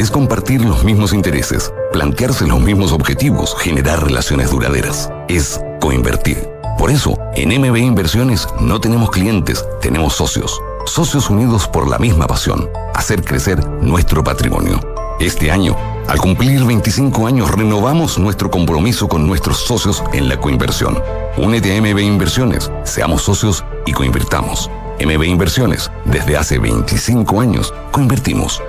Es 0.00 0.10
compartir 0.10 0.64
los 0.64 0.82
mismos 0.82 1.12
intereses, 1.12 1.70
plantearse 1.92 2.46
los 2.46 2.58
mismos 2.58 2.90
objetivos, 2.90 3.54
generar 3.58 4.02
relaciones 4.02 4.50
duraderas. 4.50 5.12
Es 5.28 5.60
coinvertir. 5.78 6.48
Por 6.78 6.90
eso, 6.90 7.18
en 7.34 7.50
MB 7.60 7.76
Inversiones 7.76 8.48
no 8.62 8.80
tenemos 8.80 9.10
clientes, 9.10 9.62
tenemos 9.82 10.14
socios. 10.14 10.58
Socios 10.86 11.28
unidos 11.28 11.68
por 11.68 11.86
la 11.86 11.98
misma 11.98 12.26
pasión, 12.26 12.70
hacer 12.94 13.22
crecer 13.22 13.62
nuestro 13.82 14.24
patrimonio. 14.24 14.80
Este 15.20 15.50
año, 15.50 15.76
al 16.08 16.18
cumplir 16.18 16.64
25 16.64 17.26
años, 17.26 17.50
renovamos 17.50 18.18
nuestro 18.18 18.50
compromiso 18.50 19.06
con 19.06 19.26
nuestros 19.26 19.58
socios 19.58 20.02
en 20.14 20.30
la 20.30 20.40
coinversión. 20.40 20.98
Únete 21.36 21.76
a 21.76 21.82
MB 21.82 21.98
Inversiones, 21.98 22.72
seamos 22.84 23.20
socios 23.20 23.62
y 23.84 23.92
coinvirtamos. 23.92 24.70
MB 24.98 25.24
Inversiones, 25.24 25.90
desde 26.06 26.38
hace 26.38 26.58
25 26.58 27.38
años, 27.38 27.74
coinvertimos. 27.92 28.62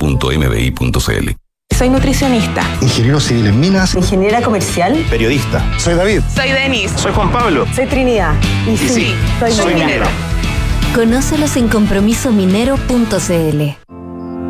www.mbi.cl 0.00 1.30
Soy 1.76 1.88
nutricionista. 1.90 2.62
Ingeniero 2.80 3.20
civil 3.20 3.46
en 3.48 3.60
minas. 3.60 3.94
Ingeniera 3.94 4.40
comercial. 4.42 5.04
Periodista. 5.10 5.64
Soy 5.78 5.94
David. 5.94 6.20
Soy 6.34 6.50
Denis. 6.50 6.90
Soy 6.96 7.12
Juan 7.12 7.30
Pablo. 7.32 7.66
Soy 7.74 7.86
Trinidad. 7.86 8.34
Y, 8.66 8.76
sí, 8.76 9.14
soy, 9.38 9.52
soy 9.52 9.74
minera. 9.74 9.86
minero. 9.86 10.06
Conócelos 10.94 11.56
en 11.56 11.68
compromisominero.cl. 11.68 13.95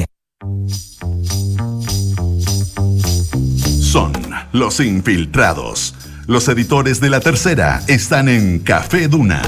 Son 3.79 4.11
los 4.53 4.79
infiltrados. 4.79 5.93
Los 6.25 6.47
editores 6.47 6.99
de 6.99 7.11
la 7.11 7.19
tercera 7.19 7.83
están 7.87 8.27
en 8.27 8.57
Café 8.57 9.07
Duna. 9.07 9.43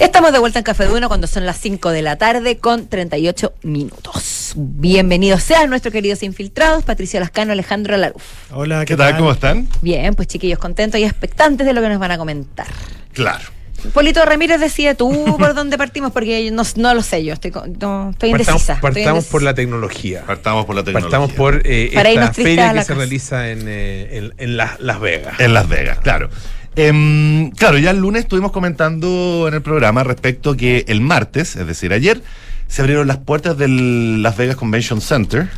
Estamos 0.00 0.32
de 0.32 0.38
vuelta 0.38 0.60
en 0.60 0.62
Café 0.62 0.86
Duna 0.86 1.08
cuando 1.08 1.26
son 1.26 1.44
las 1.44 1.58
5 1.58 1.90
de 1.90 2.00
la 2.00 2.16
tarde 2.16 2.56
con 2.56 2.88
38 2.88 3.52
minutos. 3.64 4.54
Bienvenidos 4.56 5.42
sean 5.42 5.68
nuestros 5.68 5.92
queridos 5.92 6.22
infiltrados, 6.22 6.82
Patricia 6.84 7.20
Lascano, 7.20 7.52
Alejandro 7.52 7.98
Laruf. 7.98 8.22
Hola, 8.52 8.86
¿Qué 8.86 8.96
tal? 8.96 9.18
¿Cómo 9.18 9.32
están? 9.32 9.68
Bien, 9.82 10.14
pues 10.14 10.28
chiquillos, 10.28 10.58
contentos 10.58 10.98
y 10.98 11.04
expectantes 11.04 11.66
de 11.66 11.74
lo 11.74 11.82
que 11.82 11.90
nos 11.90 11.98
van 11.98 12.12
a 12.12 12.16
comentar. 12.16 12.68
Claro. 13.12 13.44
Polito 13.92 14.24
Ramírez 14.24 14.60
decide 14.60 14.94
tú 14.94 15.36
por 15.38 15.54
dónde 15.54 15.76
partimos, 15.78 16.12
porque 16.12 16.44
yo 16.44 16.52
no, 16.52 16.62
no 16.76 16.94
lo 16.94 17.02
sé, 17.02 17.24
yo 17.24 17.32
estoy, 17.34 17.50
con- 17.50 17.72
no, 17.78 18.10
estoy 18.10 18.30
indecisa. 18.30 18.52
Partamos, 18.54 18.60
estoy 18.60 18.80
partamos 18.80 19.06
indecisa. 19.18 19.32
por 19.32 19.42
la 19.42 19.54
tecnología. 19.54 20.22
Partamos 20.26 20.66
por 20.66 20.74
la 20.76 20.84
tecnología. 20.84 21.10
Partamos 21.10 21.32
por 21.36 21.62
eh, 21.66 21.90
esta 21.92 22.32
feria 22.32 22.68
que 22.70 22.74
la 22.76 22.82
se 22.82 22.88
casa. 22.88 22.94
realiza 22.94 23.50
en, 23.50 23.64
eh, 23.66 24.08
en- 24.18 24.34
en 24.38 24.56
Las- 24.56 24.80
Las 24.80 25.00
Vegas. 25.00 25.38
En 25.40 25.52
Las 25.54 25.68
Vegas, 25.68 25.98
claro. 25.98 26.30
Em, 26.76 27.50
claro, 27.52 27.78
ya 27.78 27.90
el 27.92 27.98
lunes 27.98 28.22
estuvimos 28.22 28.50
comentando 28.50 29.46
en 29.46 29.54
el 29.54 29.62
programa 29.62 30.02
respecto 30.02 30.56
que 30.56 30.84
el 30.88 31.00
martes, 31.00 31.54
es 31.54 31.66
decir, 31.66 31.92
ayer, 31.92 32.20
se 32.66 32.82
abrieron 32.82 33.06
las 33.06 33.18
puertas 33.18 33.56
del 33.56 34.22
Las 34.22 34.36
Vegas 34.36 34.56
Convention 34.56 35.00
Center, 35.00 35.48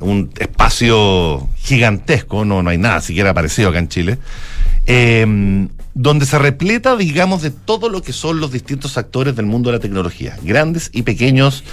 un 0.00 0.30
espacio 0.38 1.46
gigantesco, 1.58 2.44
no, 2.46 2.62
no 2.62 2.70
hay 2.70 2.78
nada 2.78 3.00
siquiera 3.02 3.34
parecido 3.34 3.68
acá 3.68 3.78
en 3.80 3.88
Chile, 3.88 4.18
em, 4.86 5.68
donde 5.98 6.26
se 6.26 6.38
repleta, 6.38 6.94
digamos, 6.94 7.40
de 7.40 7.50
todo 7.50 7.88
lo 7.88 8.02
que 8.02 8.12
son 8.12 8.38
los 8.38 8.52
distintos 8.52 8.98
actores 8.98 9.34
del 9.34 9.46
mundo 9.46 9.70
de 9.70 9.78
la 9.78 9.80
tecnología, 9.80 10.36
grandes 10.42 10.90
y 10.92 11.02
pequeños 11.02 11.64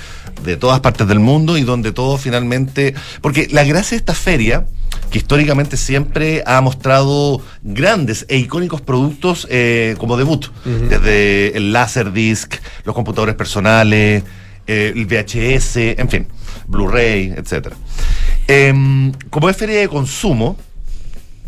de 0.45 0.55
todas 0.55 0.79
partes 0.79 1.05
del 1.09 1.19
mundo 1.19 1.57
y 1.57 1.63
donde 1.63 1.91
todo 1.91 2.17
finalmente, 2.17 2.95
porque 3.19 3.49
la 3.51 3.65
gracia 3.65 3.91
de 3.91 3.97
esta 3.97 4.13
feria, 4.13 4.65
que 5.11 5.17
históricamente 5.17 5.75
siempre 5.75 6.41
ha 6.45 6.61
mostrado 6.61 7.41
grandes 7.63 8.25
e 8.29 8.37
icónicos 8.37 8.79
productos 8.79 9.45
eh, 9.51 9.95
como 9.97 10.15
debut, 10.15 10.45
desde 10.63 11.57
el 11.57 11.73
Laserdisc, 11.73 12.55
los 12.85 12.95
computadores 12.95 13.35
personales, 13.35 14.23
eh, 14.67 14.93
el 14.95 15.05
VHS, 15.05 15.99
en 15.99 16.07
fin, 16.07 16.27
Blu-ray, 16.67 17.33
etcétera. 17.35 17.75
Em, 18.47 19.11
como 19.29 19.49
es 19.49 19.57
feria 19.57 19.81
de 19.81 19.89
consumo, 19.89 20.55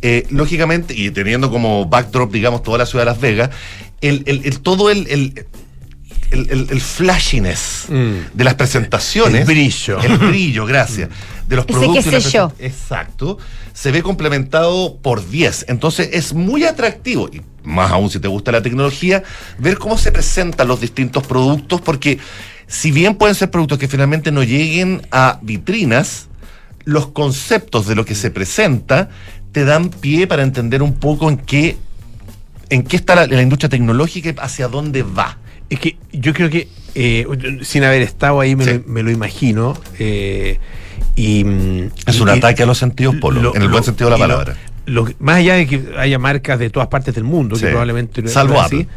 eh, 0.07 0.27
lógicamente, 0.29 0.93
y 0.93 1.09
teniendo 1.09 1.49
como 1.49 1.85
backdrop, 1.85 2.31
digamos, 2.31 2.61
toda 2.61 2.77
la 2.77 2.85
ciudad 2.85 3.05
de 3.05 3.11
Las 3.11 3.19
Vegas, 3.21 3.49
el, 4.01 4.21
el- 4.27 4.41
el- 4.45 4.59
todo 4.59 4.89
el, 4.91 5.07
el, 5.07 5.45
el- 6.31 6.49
el- 6.51 6.67
el 6.69 6.81
flashiness 6.81 7.85
de 7.89 8.43
las 8.43 8.53
presentaciones. 8.55 9.41
El 9.41 9.47
brillo. 9.47 9.99
El 10.01 10.17
brillo, 10.17 10.65
gracias. 10.65 11.09
De 11.47 11.55
los 11.55 11.65
Ese 11.65 11.73
productos. 11.73 12.03
sé 12.23 12.31
yo. 12.31 12.49
presen- 12.49 12.53
Exacto. 12.65 13.37
Se 13.73 13.91
ve 13.91 14.01
complementado 14.03 14.97
por 15.01 15.27
10. 15.27 15.65
Entonces 15.69 16.09
es 16.13 16.33
muy 16.33 16.63
atractivo, 16.65 17.29
y 17.33 17.41
más 17.63 17.91
aún 17.91 18.09
si 18.11 18.19
te 18.19 18.27
gusta 18.27 18.51
la 18.51 18.61
tecnología, 18.61 19.23
ver 19.57 19.77
cómo 19.77 19.97
se 19.97 20.11
presentan 20.11 20.67
los 20.67 20.79
distintos 20.81 21.25
productos, 21.25 21.81
porque 21.81 22.19
si 22.67 22.91
bien 22.91 23.15
pueden 23.15 23.35
ser 23.35 23.49
productos 23.51 23.77
que 23.79 23.87
finalmente 23.87 24.31
no 24.31 24.43
lleguen 24.43 25.01
a 25.11 25.39
vitrinas, 25.41 26.27
los 26.83 27.07
conceptos 27.07 27.87
de 27.87 27.95
lo 27.95 28.05
que 28.05 28.13
se 28.15 28.29
presenta 28.29 29.09
te 29.55 29.63
dan 29.63 29.87
pie 29.89 30.27
para 30.27 30.43
entender 30.43 30.83
un 30.83 30.95
poco 30.95 31.29
en 31.29 31.37
qué, 31.37 31.77
en 32.69 32.83
qué 32.83 32.97
está 32.97 33.15
la, 33.15 33.25
la 33.25 33.41
industria 33.41 33.69
tecnológica 33.69 34.29
y 34.29 34.35
hacia 34.37 34.67
dónde 34.67 35.01
va. 35.03 35.37
Es 35.69 35.79
que 35.79 35.95
yo 36.11 36.33
creo 36.33 36.49
que, 36.49 36.67
eh, 36.93 37.25
sin 37.61 37.85
haber 37.85 38.01
estado 38.01 38.41
ahí, 38.41 38.53
me, 38.57 38.65
lo, 38.65 38.83
me 38.85 39.01
lo 39.01 39.11
imagino. 39.11 39.73
eh, 39.97 40.59
y, 41.15 41.45
mm, 41.45 41.89
Es 42.05 42.19
un 42.19 42.27
y- 42.27 42.31
ataque 42.31 42.63
a 42.63 42.65
los 42.65 42.77
sentidos, 42.77 43.15
Polo, 43.15 43.41
lo- 43.41 43.55
en 43.55 43.61
el 43.61 43.67
lo- 43.67 43.71
buen 43.71 43.83
sentido 43.85 44.09
de 44.09 44.17
la 44.17 44.19
palabra. 44.27 44.57
lo 44.87 45.07
más 45.19 45.37
allá 45.37 45.53
de 45.53 45.67
que 45.67 45.81
haya 45.97 46.19
marcas 46.19 46.59
de 46.59 46.69
todas 46.69 46.89
partes 46.89 47.15
del 47.15 47.23
mundo, 47.23 47.55
Sí. 47.55 47.61
que 47.63 47.69
probablemente 47.69 48.27
Salvo 48.27 48.55
no 48.55 48.59
es 48.59 48.65
así. 48.65 48.75
Apple. 48.81 48.87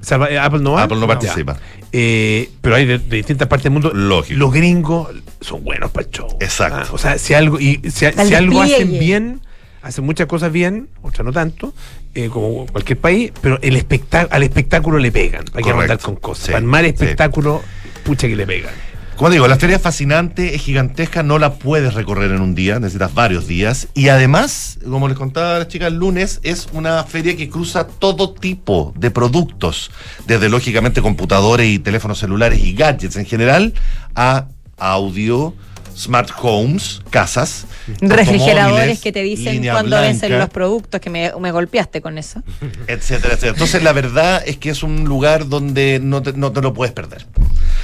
Salva- 0.00 0.30
eh, 0.30 0.38
Apple 0.40 0.60
no 0.62 0.72
va. 0.72 0.82
Apple 0.82 0.98
no 0.98 1.06
participa. 1.06 1.58
Eh, 1.92 2.50
pero 2.60 2.74
hay 2.74 2.86
de, 2.86 2.98
de 2.98 3.16
distintas 3.18 3.46
partes 3.46 3.62
del 3.64 3.72
mundo. 3.72 3.92
Lógico. 3.94 4.36
Los 4.36 4.52
gringos 4.52 5.08
son 5.40 5.62
buenos 5.62 5.92
para 5.92 6.06
el 6.06 6.12
show. 6.12 6.26
Exacto. 6.40 6.80
Ah, 6.80 6.88
o 6.92 6.98
sea, 6.98 7.18
si 7.18 7.34
algo, 7.34 7.60
y 7.60 7.80
si, 7.88 8.04
Al 8.06 8.26
si 8.26 8.34
algo 8.34 8.60
hacen 8.62 8.98
bien, 8.98 9.40
hacen 9.86 10.04
muchas 10.04 10.26
cosas 10.26 10.52
bien, 10.52 10.88
otras 11.02 11.24
no 11.24 11.32
tanto, 11.32 11.72
eh, 12.14 12.28
como 12.28 12.66
cualquier 12.66 12.98
país, 12.98 13.32
pero 13.40 13.58
el 13.62 13.76
espectá- 13.76 14.28
al 14.30 14.42
espectáculo 14.42 14.98
le 14.98 15.12
pegan. 15.12 15.44
Para 15.44 15.62
que 15.62 15.70
andar 15.70 15.98
con 15.98 16.16
cosas. 16.16 16.46
Sí, 16.46 16.52
armar 16.52 16.82
sí. 16.82 16.88
espectáculo, 16.90 17.62
pucha 18.04 18.26
que 18.28 18.36
le 18.36 18.46
pegan. 18.46 18.72
Como 19.16 19.30
digo, 19.30 19.48
la 19.48 19.56
feria 19.56 19.76
es 19.76 19.82
fascinante, 19.82 20.54
es 20.54 20.60
gigantesca, 20.60 21.22
no 21.22 21.38
la 21.38 21.54
puedes 21.54 21.94
recorrer 21.94 22.32
en 22.32 22.42
un 22.42 22.54
día, 22.54 22.78
necesitas 22.78 23.14
varios 23.14 23.46
días. 23.46 23.88
Y 23.94 24.08
además, 24.08 24.78
como 24.86 25.08
les 25.08 25.16
contaba 25.16 25.56
a 25.56 25.58
las 25.60 25.68
chicas 25.68 25.88
el 25.88 25.94
lunes, 25.98 26.38
es 26.42 26.68
una 26.74 27.02
feria 27.04 27.34
que 27.34 27.48
cruza 27.48 27.86
todo 27.86 28.34
tipo 28.34 28.92
de 28.94 29.10
productos, 29.10 29.90
desde 30.26 30.50
lógicamente 30.50 31.00
computadores 31.00 31.66
y 31.66 31.78
teléfonos 31.78 32.18
celulares 32.18 32.62
y 32.62 32.74
gadgets 32.74 33.16
en 33.16 33.24
general, 33.24 33.72
a 34.14 34.48
audio, 34.76 35.54
smart 35.96 36.30
homes, 36.42 37.00
casas, 37.10 37.66
Refrigeradores 38.00 39.00
que 39.00 39.12
te 39.12 39.22
dicen 39.22 39.62
cuándo 39.64 40.00
vencen 40.00 40.38
los 40.38 40.48
productos, 40.50 41.00
que 41.00 41.10
me, 41.10 41.32
me 41.40 41.50
golpeaste 41.52 42.00
con 42.00 42.18
eso. 42.18 42.42
etcétera, 42.86 43.34
etcétera. 43.34 43.52
Entonces, 43.52 43.82
la 43.82 43.92
verdad 43.92 44.42
es 44.46 44.56
que 44.58 44.70
es 44.70 44.82
un 44.82 45.04
lugar 45.04 45.48
donde 45.48 46.00
no 46.02 46.22
te, 46.22 46.32
no 46.32 46.52
te 46.52 46.60
lo 46.62 46.72
puedes 46.74 46.92
perder. 46.92 47.26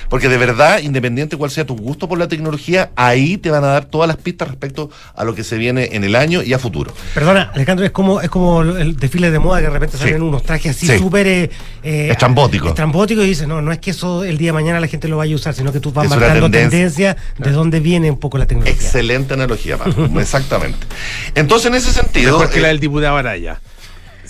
Porque 0.09 0.29
de 0.29 0.37
verdad, 0.37 0.81
independiente 0.81 1.37
cuál 1.37 1.51
sea 1.51 1.65
tu 1.65 1.75
gusto 1.77 2.09
por 2.09 2.19
la 2.19 2.29
tecnología, 2.29 2.91
ahí 2.97 3.39
te 3.39 3.51
van 3.51 3.65
a 3.65 3.69
dar 3.69 3.85
todas 3.87 4.09
las 4.09 4.17
pistas 4.19 4.49
respecto 4.49 4.91
a 5.15 5.25
lo 5.25 5.35
que 5.35 5.43
se 5.45 5.57
viene 5.57 5.91
en 5.93 6.05
el 6.05 6.17
año 6.17 6.43
y 6.43 6.53
a 6.53 6.59
futuro. 6.59 6.93
Perdona, 7.15 7.51
Alejandro, 7.55 7.87
es 7.87 7.93
como, 7.93 8.21
es 8.21 8.29
como 8.29 8.61
el 8.63 8.97
desfile 8.97 9.31
de 9.31 9.39
moda 9.39 9.61
que 9.61 9.67
de 9.67 9.71
repente 9.71 9.97
Sí. 9.97 10.05
salen 10.05 10.23
unos 10.23 10.43
trajes 10.43 10.77
así 10.77 10.87
Sí. 10.87 10.99
súper 10.99 11.27
eh, 11.27 11.51
eh, 11.83 12.09
Estrambóticos. 12.11 12.71
estrambóticos 12.71 13.25
y 13.25 13.29
dices, 13.29 13.49
no, 13.49 13.63
no 13.63 13.73
es 13.73 13.79
que 13.79 13.93
eso 13.93 14.25
el 14.25 14.37
día 14.37 14.49
de 14.49 14.53
mañana 14.55 14.81
la 14.81 14.87
gente 14.89 15.09
lo 15.09 15.17
vaya 15.17 15.33
a 15.33 15.37
usar, 15.37 15.55
sino 15.55 15.73
que 15.73 15.81
tú 15.81 15.93
vas 15.93 16.05
Es 16.05 16.11
marcando 16.11 16.51
tendencia. 16.51 17.15
tendencia, 17.15 17.17
de 17.39 17.51
dónde 17.53 17.81
viene 17.81 18.02
un 18.11 18.19
poco 18.19 18.39
la 18.39 18.47
tecnología. 18.47 18.75
Excelente 18.75 19.35
analogía, 19.35 19.77
Pablo. 19.77 20.09
Exactamente. 20.21 20.87
Entonces, 21.35 21.67
en 21.67 21.75
ese 21.75 21.93
sentido. 21.93 22.39
Mejor 22.39 22.53
que 22.53 22.61
la 22.61 22.69
eh, 22.69 22.73
del 22.73 22.81
diputado 22.81 23.17
Araya. 23.17 23.61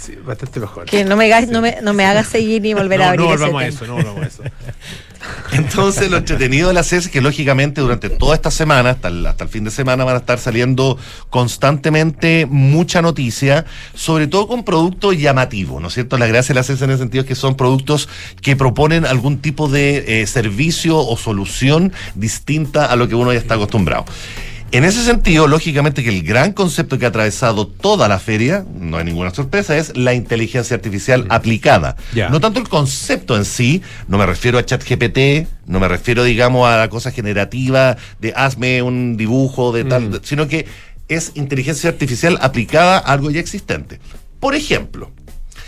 Sí, 0.04 0.16
bastante 0.26 0.58
mejor. 0.58 0.86
Que 0.86 1.04
no 1.04 1.16
me, 1.16 1.26
hagas- 1.32 1.48
no 1.48 1.60
me, 1.60 1.78
no 1.80 1.92
me 1.92 2.04
hagas 2.04 2.26
seguir 2.26 2.60
ni 2.62 2.74
volver 2.74 2.98
no, 2.98 3.04
a 3.04 3.08
abrir 3.10 3.20
no 3.26 3.34
ese 3.34 3.44
volvamos 3.44 3.62
a 3.62 3.66
tema. 3.66 3.76
eso, 3.76 3.86
no 3.86 3.94
volvamos 3.94 4.22
a 4.24 4.26
eso. 4.26 4.42
Entonces, 5.52 6.10
lo 6.10 6.16
entretenido 6.16 6.66
de 6.68 6.74
la 6.74 6.82
CES 6.82 7.04
es 7.06 7.08
que, 7.12 7.20
lógicamente, 7.20 7.80
durante 7.80 8.10
toda 8.10 8.34
esta 8.34 8.50
semana, 8.50 8.90
hasta 8.90 9.06
el, 9.06 9.24
hasta 9.24 9.44
el 9.44 9.50
fin 9.50 9.62
de 9.62 9.70
semana, 9.70 10.02
van 10.02 10.16
a 10.16 10.18
estar 10.18 10.40
saliendo 10.40 10.98
constantemente 11.30 12.46
mucha 12.50 13.02
noticia, 13.02 13.64
sobre 13.94 14.26
todo 14.26 14.48
con 14.48 14.64
productos 14.64 15.16
llamativos, 15.18 15.80
¿no 15.80 15.86
es 15.88 15.94
cierto? 15.94 16.18
La 16.18 16.26
gracia 16.26 16.54
de 16.54 16.60
la 16.60 16.64
CES 16.64 16.82
en 16.82 16.90
ese 16.90 16.98
sentido 16.98 17.22
es 17.22 17.28
que 17.28 17.34
son 17.36 17.56
productos 17.56 18.08
que 18.40 18.56
proponen 18.56 19.06
algún 19.06 19.38
tipo 19.38 19.68
de 19.68 20.22
eh, 20.22 20.26
servicio 20.26 20.98
o 20.98 21.16
solución 21.16 21.92
distinta 22.16 22.86
a 22.86 22.96
lo 22.96 23.06
que 23.06 23.14
uno 23.14 23.32
ya 23.32 23.38
está 23.38 23.54
acostumbrado. 23.54 24.04
En 24.72 24.84
ese 24.84 25.04
sentido, 25.04 25.48
lógicamente 25.48 26.02
que 26.02 26.08
el 26.08 26.22
gran 26.22 26.54
concepto 26.54 26.98
que 26.98 27.04
ha 27.04 27.08
atravesado 27.08 27.66
toda 27.66 28.08
la 28.08 28.18
feria, 28.18 28.64
no 28.74 28.96
hay 28.96 29.04
ninguna 29.04 29.34
sorpresa, 29.34 29.76
es 29.76 29.94
la 29.98 30.14
inteligencia 30.14 30.74
artificial 30.74 31.26
aplicada. 31.28 31.96
Ya. 32.14 32.30
No 32.30 32.40
tanto 32.40 32.58
el 32.58 32.66
concepto 32.70 33.36
en 33.36 33.44
sí, 33.44 33.82
no 34.08 34.16
me 34.16 34.24
refiero 34.24 34.58
a 34.58 34.64
ChatGPT, 34.64 35.46
no 35.66 35.78
me 35.78 35.88
refiero, 35.88 36.24
digamos, 36.24 36.66
a 36.66 36.78
la 36.78 36.88
cosa 36.88 37.10
generativa 37.10 37.98
de 38.18 38.32
hazme 38.34 38.80
un 38.80 39.18
dibujo 39.18 39.72
de 39.72 39.84
tal, 39.84 40.22
sino 40.24 40.48
que 40.48 40.66
es 41.06 41.32
inteligencia 41.34 41.90
artificial 41.90 42.38
aplicada 42.40 42.96
a 42.96 43.12
algo 43.12 43.30
ya 43.30 43.40
existente. 43.40 44.00
Por 44.40 44.54
ejemplo, 44.54 45.10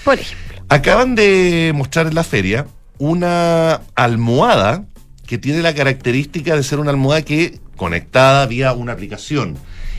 Por 0.03 0.19
ejemplo. 0.19 0.65
Acaban 0.71 1.15
de 1.15 1.73
mostrar 1.75 2.07
en 2.07 2.15
la 2.15 2.25
feria 2.25 2.67
una 2.97 3.83
almohada 3.97 4.87
que 5.27 5.37
tiene 5.37 5.61
la 5.61 5.75
característica 5.75 6.57
de 6.57 6.63
ser 6.63 6.79
una 6.79 6.91
almohada 6.91 7.21
que 7.21 7.61
conectada 7.77 8.47
vía 8.47 8.73
una 8.73 8.93
aplicación 8.93 9.57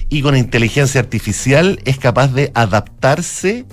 y 0.10 0.22
con 0.22 0.36
inteligencia 0.38 1.02
artificial 1.02 1.80
es 1.86 1.98
capaz 1.98 2.28
de 2.30 2.52
adaptarse 2.54 3.66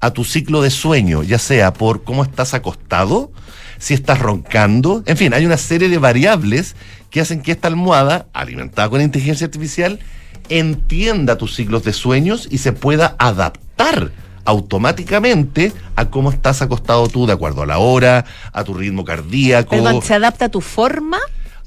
a 0.00 0.12
tu 0.12 0.24
ciclo 0.24 0.62
de 0.62 0.70
sueño, 0.70 1.22
ya 1.22 1.38
sea 1.38 1.72
por 1.72 2.04
cómo 2.04 2.22
estás 2.22 2.54
acostado, 2.54 3.32
si 3.78 3.94
estás 3.94 4.18
roncando, 4.18 5.02
en 5.06 5.16
fin, 5.16 5.34
hay 5.34 5.46
una 5.46 5.56
serie 5.56 5.88
de 5.88 5.98
variables 5.98 6.74
que 7.10 7.20
hacen 7.20 7.42
que 7.42 7.52
esta 7.52 7.68
almohada, 7.68 8.26
alimentada 8.32 8.88
con 8.88 9.00
inteligencia 9.00 9.46
artificial, 9.46 10.00
entienda 10.48 11.38
tus 11.38 11.54
ciclos 11.54 11.84
de 11.84 11.92
sueños 11.92 12.48
y 12.50 12.58
se 12.58 12.72
pueda 12.72 13.16
adaptar 13.18 14.12
automáticamente 14.44 15.72
a 15.96 16.10
cómo 16.10 16.30
estás 16.30 16.62
acostado 16.62 17.08
tú, 17.08 17.26
de 17.26 17.32
acuerdo 17.32 17.62
a 17.62 17.66
la 17.66 17.78
hora, 17.78 18.24
a 18.52 18.64
tu 18.64 18.74
ritmo 18.74 19.04
cardíaco. 19.04 19.70
Perdón, 19.70 20.02
¿se 20.02 20.14
adapta 20.14 20.46
a 20.46 20.48
tu 20.48 20.60
forma? 20.60 21.18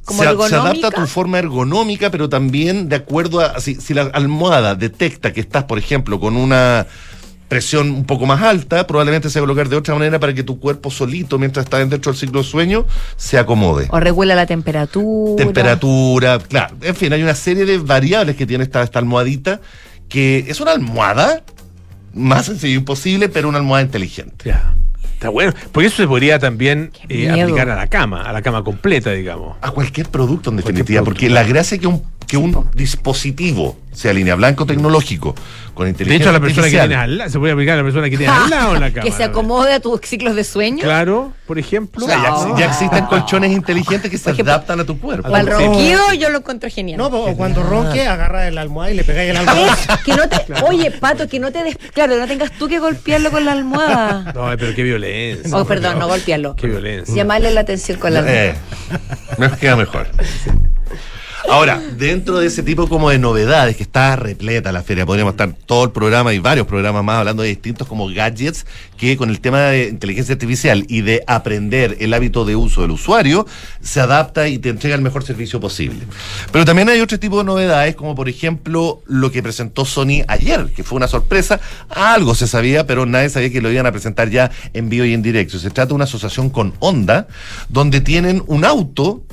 Como 0.06 0.22
se, 0.22 0.56
adapta 0.56 0.88
a 0.88 0.91
tu 0.91 1.08
forma 1.08 1.39
ergonómica, 1.39 2.12
pero 2.12 2.28
también 2.28 2.89
de 2.89 2.97
acuerdo 2.97 3.39
a 3.39 3.60
si, 3.62 3.76
si 3.76 3.93
la 3.93 4.04
almohada 4.04 4.76
detecta 4.76 5.32
que 5.32 5.39
estás, 5.39 5.64
por 5.64 5.78
ejemplo, 5.78 6.20
con 6.20 6.36
una 6.36 6.88
presión 7.54 7.91
un 7.91 8.06
poco 8.06 8.26
más 8.26 8.41
alta, 8.41 8.88
probablemente 8.88 9.30
se 9.30 9.39
va 9.39 9.43
a 9.43 9.47
colocar 9.47 9.70
de 9.70 9.76
otra 9.76 9.93
manera 9.93 10.20
para 10.20 10.34
que 10.34 10.41
tu 10.41 10.60
cuerpo 10.60 10.89
solito, 10.89 11.38
mientras 11.38 11.66
estás 11.66 11.88
dentro 11.88 12.12
del 12.12 12.20
ciclo 12.20 12.41
de 12.41 12.47
sueño, 12.47 12.86
se 13.16 13.38
acomode. 13.38 13.88
O 13.91 13.99
regula 13.99 14.34
la 14.34 14.47
temperatura. 14.47 15.36
Temperatura, 15.36 16.39
claro. 16.39 16.76
En 16.82 16.95
fin, 16.95 17.14
hay 17.14 17.22
una 17.22 17.36
serie 17.36 17.66
de 17.66 17.78
variables 17.78 18.36
que 18.36 18.47
tiene 18.47 18.64
esta, 18.64 18.82
esta 18.82 18.97
almohadita, 18.97 19.62
que 20.10 20.45
es 20.47 20.60
una 20.62 20.72
almohada 20.72 21.43
más 22.14 22.47
sencilla 22.47 22.76
imposible, 22.76 23.30
pero 23.30 23.49
una 23.49 23.60
almohada 23.60 23.84
inteligente. 23.84 24.49
Ya. 24.49 24.74
Está 25.24 25.30
bueno. 25.30 25.53
Porque 25.71 25.88
eso 25.88 25.95
se 25.95 26.05
podría 26.05 26.38
también 26.38 26.91
eh, 27.07 27.32
aplicar 27.32 27.69
a 27.69 27.78
la 27.78 27.88
cama, 27.88 28.24
a 28.24 28.34
la 28.34 28.41
cama 28.41 28.61
completa, 28.61 29.11
digamos. 29.11 29.55
A 29.61 29.71
cualquier 29.71 30.09
producto, 30.09 30.49
en 30.49 30.57
definitiva, 30.57 31.01
producto, 31.01 31.05
porque 31.05 31.30
la 31.30 31.43
gracia 31.45 31.76
es 31.76 31.82
que 31.82 31.88
un, 31.88 32.03
que 32.28 32.38
un 32.38 32.69
dispositivo, 32.74 33.78
sea 33.91 34.11
línea 34.13 34.36
blanca 34.36 34.63
o 34.63 34.65
tecnológico, 34.65 35.36
con 35.74 35.86
De 35.86 35.89
inteligencia 35.91 36.24
hecho, 36.26 36.30
a 36.30 36.34
la 36.34 36.39
persona 36.39 36.65
que 36.67 36.78
tienes 36.78 36.97
al 36.97 37.17
lado, 37.17 37.30
se 37.32 37.39
puede 37.39 37.53
aplicar 37.53 37.74
a 37.74 37.78
la 37.78 37.84
persona 37.84 38.09
que 38.09 38.17
tienes 38.17 38.36
al 38.36 38.49
lado 38.49 38.76
en 38.76 38.82
la 38.82 38.91
cama. 38.91 39.03
que 39.05 39.11
se 39.11 39.24
acomode 39.24 39.74
a 39.74 39.80
tus 39.80 40.01
ciclos 40.01 40.36
de 40.36 40.43
sueño. 40.43 40.84
Claro, 40.84 41.34
por 41.47 41.57
ejemplo. 41.57 42.05
O 42.05 42.07
sea, 42.07 42.21
ya, 42.21 42.30
No. 42.30 42.57
ya 42.59 42.65
existen 42.65 43.05
colchones 43.05 43.51
inteligentes 43.51 44.09
que 44.11 44.17
se 44.17 44.30
adaptan 44.30 44.80
a 44.80 44.84
tu 44.86 44.99
cuerpo. 44.99 45.30
O 45.30 45.36
al 45.36 45.45
Sí. 45.45 45.51
ronquido 45.51 46.13
yo 46.13 46.30
lo 46.30 46.39
encuentro 46.39 46.69
genial. 46.69 46.97
No, 46.97 47.07
o 47.07 47.36
cuando 47.36 47.63
ronque, 47.63 48.07
agarra 48.07 48.47
el 48.47 48.57
almohada 48.57 48.91
y 48.91 48.95
le 48.95 49.03
pegáis 49.03 49.32
el 49.32 49.38
almohada. 49.38 49.78
Que 50.05 50.13
no 50.15 50.30
te, 50.30 50.38
oye, 50.63 50.91
Pato, 50.91 51.28
que 51.28 51.39
no 51.39 51.51
te 51.51 51.63
des, 51.63 51.78
claro, 51.93 52.17
no 52.17 52.28
tengas 52.28 52.51
tú 52.51 52.67
que 52.67 52.80
golpearlo 52.80 53.32
con 53.32 53.45
la 53.45 53.53
almohada. 53.53 54.32
No, 54.34 54.45
pero 54.57 54.76
qué 54.76 54.84
violencia. 54.84 55.55
Oh, 55.57 55.65
perdón, 55.65 55.97
no 55.99 56.07
golpearlo. 56.07 56.55
Qué 56.55 56.67
violencia. 56.67 57.15
Llamarle 57.15 57.51
la 57.51 57.61
atención 57.61 57.99
con 57.99 58.13
la 58.13 58.19
almohada. 58.19 58.43
Eh, 58.45 58.55
me 59.39 59.49
queda 59.57 59.76
mejor. 59.76 60.07
Ahora, 61.49 61.81
dentro 61.97 62.39
de 62.39 62.47
ese 62.47 62.63
tipo 62.63 62.87
como 62.87 63.09
de 63.09 63.19
novedades 63.19 63.75
que 63.75 63.83
está 63.83 64.15
repleta 64.15 64.71
la 64.71 64.81
feria, 64.81 65.05
podríamos 65.05 65.33
estar 65.33 65.53
todo 65.53 65.83
el 65.85 65.91
programa 65.91 66.33
y 66.33 66.39
varios 66.39 66.65
programas 66.65 67.03
más 67.03 67.19
hablando 67.19 67.43
de 67.43 67.49
distintos 67.49 67.87
como 67.87 68.07
gadgets 68.07 68.65
que 68.97 69.17
con 69.17 69.29
el 69.29 69.39
tema 69.41 69.59
de 69.61 69.89
inteligencia 69.89 70.33
artificial 70.33 70.85
y 70.87 71.01
de 71.01 71.23
aprender 71.27 71.97
el 71.99 72.13
hábito 72.13 72.45
de 72.45 72.55
uso 72.55 72.81
del 72.81 72.91
usuario 72.91 73.45
se 73.81 73.99
adapta 73.99 74.47
y 74.47 74.57
te 74.57 74.69
entrega 74.69 74.95
el 74.95 75.01
mejor 75.01 75.23
servicio 75.23 75.59
posible. 75.59 75.99
Pero 76.51 76.65
también 76.65 76.89
hay 76.89 77.01
otro 77.01 77.19
tipo 77.19 77.39
de 77.39 77.43
novedades 77.43 77.95
como 77.95 78.15
por 78.15 78.29
ejemplo 78.29 79.01
lo 79.05 79.31
que 79.31 79.43
presentó 79.43 79.85
Sony 79.85 80.23
ayer, 80.27 80.71
que 80.73 80.83
fue 80.83 80.95
una 80.95 81.07
sorpresa, 81.07 81.59
algo 81.89 82.35
se 82.35 82.47
sabía, 82.47 82.87
pero 82.87 83.05
nadie 83.05 83.29
sabía 83.29 83.51
que 83.51 83.61
lo 83.61 83.71
iban 83.71 83.85
a 83.85 83.91
presentar 83.91 84.29
ya 84.29 84.49
en 84.73 84.89
vivo 84.89 85.05
y 85.05 85.13
en 85.13 85.21
directo. 85.21 85.59
Se 85.59 85.69
trata 85.69 85.89
de 85.89 85.95
una 85.95 86.05
asociación 86.05 86.49
con 86.49 86.73
Honda 86.79 87.27
donde 87.69 88.01
tienen 88.01 88.43
un 88.47 88.63
auto 88.63 89.23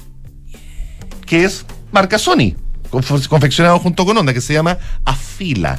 que 1.26 1.44
es 1.44 1.64
marca 1.92 2.18
Sony, 2.18 2.54
conf- 2.90 3.26
confeccionado 3.28 3.78
junto 3.78 4.04
con 4.04 4.16
Honda, 4.16 4.32
que 4.34 4.40
se 4.40 4.52
llama 4.54 4.78
Afila, 5.04 5.78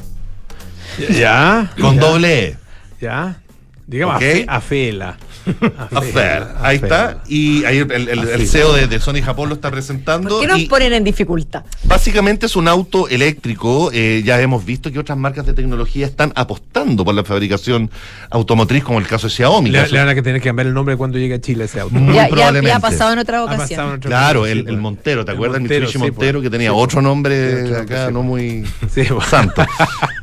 Ya. 1.09 1.71
con 1.79 1.95
ya, 1.95 2.01
doble 2.01 2.43
E. 2.49 2.57
Ya. 2.99 3.41
Digamos, 3.87 4.15
Ok. 4.17 4.21
afe- 4.21 4.45
afela. 4.47 5.17
Affair. 5.91 6.43
Ahí 6.61 6.77
está. 6.77 7.23
Y 7.27 7.63
ahí 7.65 7.77
el, 7.79 7.91
el- 7.91 8.09
el- 8.09 8.27
el 8.29 8.47
CEO 8.47 8.73
de, 8.73 8.87
de 8.87 8.99
Sony 8.99 9.21
Japón 9.23 9.49
lo 9.49 9.55
está 9.55 9.71
presentando. 9.71 10.39
¿Qué 10.39 10.47
nos 10.47 10.59
y 10.59 10.65
ponen 10.65 10.93
en 10.93 11.03
dificultad? 11.03 11.63
básicamente 11.83 12.45
es 12.45 12.55
un 12.55 12.67
auto 12.67 13.07
eléctrico. 13.09 13.89
eh, 13.93 14.21
ya 14.25 14.39
hemos 14.41 14.63
visto 14.65 14.91
que 14.91 14.99
otras 14.99 15.17
marcas 15.17 15.45
de 15.45 15.53
tecnología 15.53 16.05
están 16.05 16.31
apostando 16.35 17.03
por 17.05 17.13
la 17.15 17.23
fabricación 17.23 17.89
automotriz, 18.29 18.83
como 18.83 18.99
el 18.99 19.07
caso 19.07 19.27
de 19.27 19.33
Xiaomi. 19.33 19.69
Le, 19.71 19.87
le 19.89 19.99
van 19.99 20.09
a 20.09 20.15
que 20.15 20.21
tener 20.21 20.41
que 20.41 20.49
cambiar 20.49 20.67
el 20.67 20.73
nombre 20.73 20.95
cuando 20.97 21.17
llegue 21.17 21.35
a 21.35 21.41
Chile 21.41 21.65
ese 21.65 21.79
auto. 21.79 21.95
Muy 21.95 22.13
Ya, 22.15 22.23
ya- 22.23 22.29
ya, 22.29 22.29
probablemente. 22.35 22.71
ha 22.73 22.79
pasado 22.79 23.13
en 23.13 23.19
otra 23.19 23.43
ocasión. 23.43 23.67
pasado 23.69 23.89
en 23.89 23.95
otra 23.97 24.09
Claro, 24.09 24.39
ocasión, 24.41 24.59
el, 24.59 24.65
el 24.67 24.73
pues. 24.73 24.81
Montero, 24.81 25.25
¿te 25.25 25.31
El 25.31 25.35
acuerdas? 25.37 25.59
Montero, 25.59 25.81
Mitsubishi 25.85 26.05
sí, 26.05 26.11
Montero, 26.11 26.39
pues. 26.39 26.43
que 26.43 26.49
tenía 26.49 26.69
Sí, 26.69 26.75
otro 26.77 26.95
pues. 26.95 27.03
nombre 27.03 27.67
Sí, 27.67 27.73
acá, 27.73 28.07
sí, 28.07 28.13
no 28.13 28.19
pues. 28.19 28.25
muy 28.25 28.65
Sí, 28.93 29.03
pues. 29.09 29.27
santo. 29.27 29.65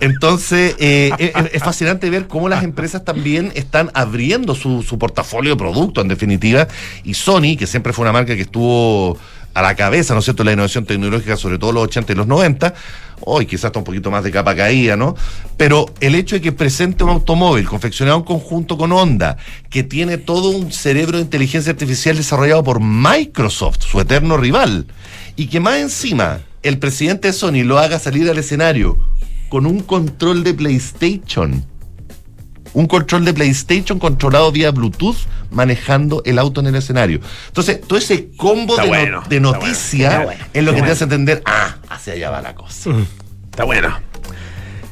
Entonces, 0.00 0.76
eh, 0.78 1.10
es, 1.18 1.30
es- 1.34 1.54
es 1.54 1.62
fascinante 1.62 2.08
ver 2.10 2.26
cómo 2.28 2.48
las 2.48 2.62
empresas 2.64 3.04
también 3.04 3.52
están 3.54 3.90
abriendo 3.94 4.54
su, 4.54 4.82
su 4.82 4.98
portafolio 5.08 5.52
de 5.52 5.56
productos, 5.56 6.02
en 6.02 6.08
definitiva. 6.08 6.68
Y 7.04 7.14
Sony, 7.14 7.56
que 7.58 7.66
siempre 7.66 7.92
fue 7.92 8.02
una 8.02 8.12
marca 8.12 8.34
que 8.36 8.42
estuvo 8.42 9.18
a 9.54 9.62
la 9.62 9.74
cabeza, 9.74 10.14
¿no 10.14 10.20
es 10.20 10.24
cierto?, 10.24 10.44
la 10.44 10.52
innovación 10.52 10.84
tecnológica, 10.84 11.36
sobre 11.36 11.58
todo 11.58 11.72
los 11.72 11.84
80 11.84 12.12
y 12.12 12.16
los 12.16 12.26
90, 12.26 12.74
hoy 13.22 13.46
quizás 13.46 13.66
está 13.66 13.78
un 13.80 13.84
poquito 13.84 14.10
más 14.10 14.22
de 14.22 14.30
capa 14.30 14.54
caída, 14.54 14.96
¿no? 14.96 15.16
Pero 15.56 15.86
el 16.00 16.14
hecho 16.14 16.36
de 16.36 16.40
que 16.40 16.52
presente 16.52 17.02
un 17.02 17.10
automóvil 17.10 17.66
confeccionado 17.66 18.18
en 18.18 18.24
conjunto 18.24 18.78
con 18.78 18.92
Honda, 18.92 19.36
que 19.70 19.82
tiene 19.82 20.18
todo 20.18 20.50
un 20.50 20.70
cerebro 20.70 21.16
de 21.16 21.24
inteligencia 21.24 21.72
artificial 21.72 22.16
desarrollado 22.16 22.62
por 22.62 22.80
Microsoft, 22.80 23.82
su 23.82 24.00
eterno 24.00 24.36
rival, 24.36 24.86
y 25.34 25.48
que 25.48 25.58
más 25.58 25.78
encima 25.78 26.40
el 26.62 26.78
presidente 26.78 27.28
de 27.28 27.34
Sony 27.34 27.64
lo 27.64 27.78
haga 27.78 27.98
salir 27.98 28.30
al 28.30 28.38
escenario 28.38 28.98
con 29.48 29.66
un 29.66 29.80
control 29.80 30.44
de 30.44 30.54
PlayStation. 30.54 31.64
Un 32.74 32.86
control 32.86 33.24
de 33.24 33.32
PlayStation 33.34 33.98
controlado 33.98 34.52
vía 34.52 34.70
Bluetooth 34.70 35.16
manejando 35.50 36.22
el 36.24 36.38
auto 36.38 36.60
en 36.60 36.66
el 36.68 36.74
escenario. 36.76 37.20
Entonces, 37.48 37.80
todo 37.80 37.98
ese 37.98 38.30
combo 38.36 38.74
Está 38.74 38.82
de, 38.82 38.88
no- 38.88 38.94
bueno, 38.94 39.22
de 39.28 39.36
está 39.36 39.40
noticia 39.40 40.08
bueno, 40.08 40.20
está 40.22 40.24
bueno. 40.44 40.44
es 40.52 40.64
lo 40.64 40.74
que 40.74 40.82
te 40.82 40.90
hace 40.90 41.04
entender, 41.04 41.42
ah, 41.46 41.76
hacia 41.88 42.12
allá 42.12 42.30
va 42.30 42.42
la 42.42 42.54
cosa. 42.54 42.90
Está 43.50 43.64
bueno. 43.64 43.98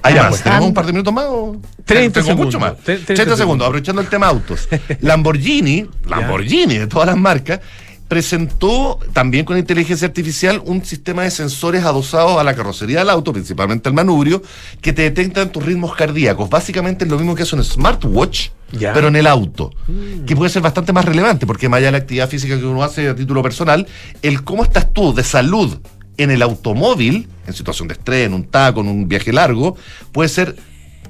Hay 0.03 0.15
más. 0.15 0.29
pues. 0.29 0.43
¿Tenemos 0.43 0.67
un 0.69 0.75
par 0.75 0.87
de 0.87 0.93
minutos 0.93 1.13
más? 1.13 1.25
o? 1.29 1.57
30 1.85 2.23
Tengo 2.23 2.37
mucho 2.37 2.53
segundos. 2.53 2.61
más. 2.61 2.73
Tre- 2.81 2.85
30, 2.85 3.05
30 3.07 3.15
segundos. 3.17 3.39
segundos. 3.39 3.67
aprovechando 3.67 4.01
el 4.03 4.09
tema 4.09 4.27
autos. 4.29 4.69
Lamborghini, 5.01 5.87
Lamborghini 6.09 6.79
de 6.79 6.87
todas 6.87 7.07
las 7.09 7.17
marcas, 7.17 7.61
presentó 8.09 8.99
también 9.13 9.45
con 9.45 9.59
inteligencia 9.59 10.07
artificial 10.07 10.63
un 10.65 10.85
sistema 10.85 11.23
de 11.23 11.31
sensores 11.31 11.85
adosados 11.85 12.39
a 12.39 12.45
la 12.45 12.55
carrocería 12.55 13.01
del 13.01 13.11
auto, 13.11 13.33
principalmente 13.33 13.89
al 13.89 13.95
manubrio, 13.95 14.43
que 14.81 14.93
te 14.93 15.03
detectan 15.03 15.51
tus 15.51 15.65
ritmos 15.65 15.95
cardíacos. 15.95 16.49
Básicamente 16.49 17.05
es 17.05 17.11
lo 17.11 17.19
mismo 17.19 17.35
que 17.35 17.43
hace 17.43 17.57
un 17.57 17.65
smartwatch, 17.65 18.49
Ya. 18.73 18.93
pero 18.93 19.09
en 19.09 19.17
el 19.17 19.27
auto, 19.27 19.73
que 20.27 20.37
puede 20.37 20.51
ser 20.51 20.63
bastante 20.63 20.93
más 20.93 21.05
relevante, 21.05 21.47
porque 21.47 21.69
más 21.69 21.79
allá 21.79 21.87
de 21.89 21.93
la 21.93 21.99
actividad 21.99 22.29
física 22.29 22.59
que 22.59 22.65
uno 22.65 22.83
hace 22.83 23.09
a 23.09 23.15
título 23.17 23.43
personal, 23.43 23.87
el 24.23 24.43
cómo 24.45 24.63
estás 24.65 24.93
tú 24.93 25.13
de 25.15 25.25
salud 25.25 25.79
en 26.17 26.31
el 26.31 26.43
automóvil, 26.43 27.29
en 27.47 27.53
situación 27.55 27.89
de 27.89 27.95
estrés, 27.95 28.27
en 28.27 28.35
un 28.35 28.45
taco, 28.45 28.81
en 28.81 28.89
un 28.89 29.09
viaje 29.09 29.33
largo, 29.33 29.77
puede 30.13 30.29
ser, 30.29 30.57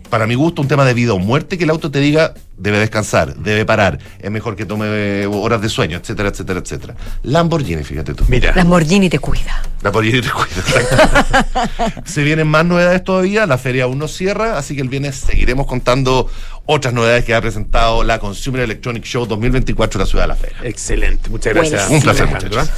para 0.09 0.27
mi 0.27 0.35
gusto, 0.35 0.63
un 0.63 0.69
tema 0.69 0.85
de 0.85 0.95
vida 0.95 1.13
o 1.13 1.19
muerte 1.19 1.59
que 1.59 1.65
el 1.65 1.71
auto 1.71 1.91
te 1.91 2.01
diga 2.01 2.35
debe 2.57 2.79
descansar, 2.79 3.37
debe 3.37 3.65
parar, 3.65 3.99
es 4.19 4.31
mejor 4.31 4.57
que 4.57 4.65
tome 4.65 4.87
eh, 4.89 5.27
horas 5.27 5.61
de 5.61 5.69
sueño, 5.69 5.99
etcétera, 5.99 6.31
etcétera, 6.31 6.61
etcétera. 6.61 6.97
Lamborghini, 7.23 7.85
fíjate 7.85 8.15
tú. 8.15 8.25
Mira. 8.29 8.55
Lamborghini 8.55 9.11
te 9.11 9.19
cuida. 9.19 9.63
Lamborghini 9.83 10.23
te 10.23 10.31
cuida, 10.31 10.57
exacto. 10.57 12.03
Se 12.05 12.23
vienen 12.23 12.47
más 12.47 12.65
novedades 12.65 13.05
todavía, 13.05 13.47
la 13.47 13.59
feria 13.59 13.85
aún 13.85 13.99
no 13.99 14.09
cierra, 14.09 14.59
así 14.59 14.75
que 14.75 14.83
el 14.83 14.89
viernes 14.89 15.17
seguiremos 15.17 15.67
contando 15.67 16.31
otras 16.65 16.95
novedades 16.95 17.25
que 17.25 17.35
ha 17.35 17.41
presentado 17.41 18.03
la 18.03 18.19
Consumer 18.19 18.63
Electronic 18.63 19.05
Show 19.05 19.27
2024 19.27 19.99
en 19.99 20.05
la 20.05 20.07
Ciudad 20.07 20.25
de 20.25 20.29
la 20.29 20.37
Feria. 20.37 20.57
Excelente. 20.63 21.29
Muchas 21.29 21.55
gracias. 21.55 21.91
Un 21.91 22.01
placer, 22.01 22.27
muchachos. 22.27 22.69
¿eh? 22.69 22.71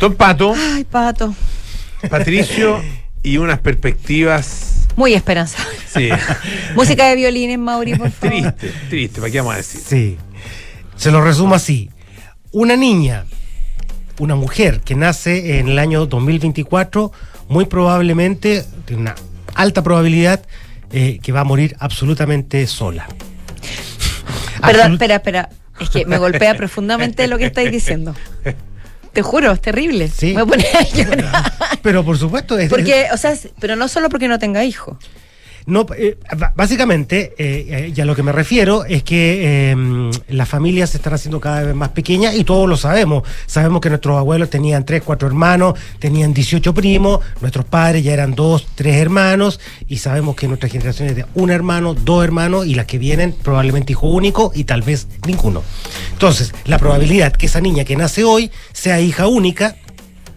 Don 0.00 0.14
Pato, 0.14 0.54
Ay, 0.56 0.84
pato. 0.84 1.34
Patricio 2.08 2.82
y 3.22 3.36
unas 3.36 3.58
perspectivas. 3.58 4.79
Muy 5.00 5.14
esperanzador. 5.14 5.72
Sí. 5.90 6.10
Música 6.74 7.08
de 7.08 7.16
violines, 7.16 7.58
Mauri, 7.58 7.94
por 7.94 8.10
favor. 8.10 8.52
triste, 8.52 8.72
triste. 8.90 9.20
¿Para 9.22 9.32
qué 9.32 9.38
vamos 9.38 9.54
a 9.54 9.56
decir? 9.56 9.80
Sí. 9.80 10.18
Se 10.94 11.10
lo 11.10 11.22
resumo 11.22 11.54
así. 11.54 11.88
Una 12.52 12.76
niña, 12.76 13.24
una 14.18 14.34
mujer 14.34 14.80
que 14.80 14.94
nace 14.96 15.58
en 15.58 15.68
el 15.68 15.78
año 15.78 16.04
2024, 16.04 17.12
muy 17.48 17.64
probablemente, 17.64 18.62
tiene 18.84 19.00
una 19.00 19.14
alta 19.54 19.82
probabilidad, 19.82 20.44
eh, 20.92 21.18
que 21.22 21.32
va 21.32 21.40
a 21.40 21.44
morir 21.44 21.76
absolutamente 21.78 22.66
sola. 22.66 23.08
Perdón, 24.60 24.92
espera, 24.92 25.14
espera. 25.14 25.48
Es 25.80 25.88
que 25.88 26.04
me 26.04 26.18
golpea 26.18 26.54
profundamente 26.58 27.26
lo 27.26 27.38
que 27.38 27.46
estáis 27.46 27.72
diciendo. 27.72 28.14
Te 29.14 29.22
juro, 29.22 29.50
es 29.50 29.62
terrible. 29.62 30.08
Sí. 30.08 30.34
Me 30.34 30.42
voy 30.42 30.58
a 30.58 30.62
poner 30.62 30.76
a 30.76 30.82
llorar. 30.82 31.52
Pero 31.82 32.04
por 32.04 32.18
supuesto, 32.18 32.58
es, 32.58 32.68
Porque, 32.68 33.06
o 33.12 33.16
sea, 33.16 33.34
pero 33.60 33.76
no 33.76 33.88
solo 33.88 34.08
porque 34.08 34.28
no 34.28 34.38
tenga 34.38 34.64
hijos. 34.64 34.96
No, 35.66 35.86
eh, 35.96 36.16
básicamente, 36.54 37.34
eh, 37.38 37.66
eh, 37.68 37.92
y 37.94 38.00
a 38.00 38.04
lo 38.04 38.16
que 38.16 38.22
me 38.22 38.32
refiero 38.32 38.84
es 38.84 39.02
que 39.02 39.70
eh, 39.72 40.10
las 40.28 40.48
familias 40.48 40.90
se 40.90 40.96
están 40.96 41.14
haciendo 41.14 41.38
cada 41.38 41.62
vez 41.62 41.74
más 41.74 41.90
pequeñas 41.90 42.34
y 42.34 42.44
todos 42.44 42.68
lo 42.68 42.76
sabemos. 42.76 43.24
Sabemos 43.46 43.80
que 43.80 43.88
nuestros 43.88 44.18
abuelos 44.18 44.48
tenían 44.48 44.84
tres, 44.84 45.02
cuatro 45.04 45.28
hermanos, 45.28 45.78
tenían 45.98 46.32
18 46.32 46.72
primos, 46.72 47.20
nuestros 47.40 47.66
padres 47.66 48.02
ya 48.02 48.12
eran 48.12 48.34
dos, 48.34 48.66
tres 48.74 48.96
hermanos 48.96 49.60
y 49.86 49.98
sabemos 49.98 50.34
que 50.34 50.48
nuestra 50.48 50.68
generación 50.68 51.08
es 51.08 51.16
de 51.16 51.26
un 51.34 51.50
hermano, 51.50 51.94
dos 51.94 52.24
hermanos 52.24 52.66
y 52.66 52.74
las 52.74 52.86
que 52.86 52.98
vienen 52.98 53.32
probablemente 53.32 53.92
hijo 53.92 54.08
único 54.08 54.52
y 54.54 54.64
tal 54.64 54.82
vez 54.82 55.08
ninguno. 55.26 55.62
Entonces, 56.12 56.54
la 56.64 56.78
probabilidad 56.78 57.32
que 57.32 57.46
esa 57.46 57.60
niña 57.60 57.84
que 57.84 57.96
nace 57.96 58.24
hoy 58.24 58.50
sea 58.72 59.00
hija 59.00 59.26
única 59.26 59.76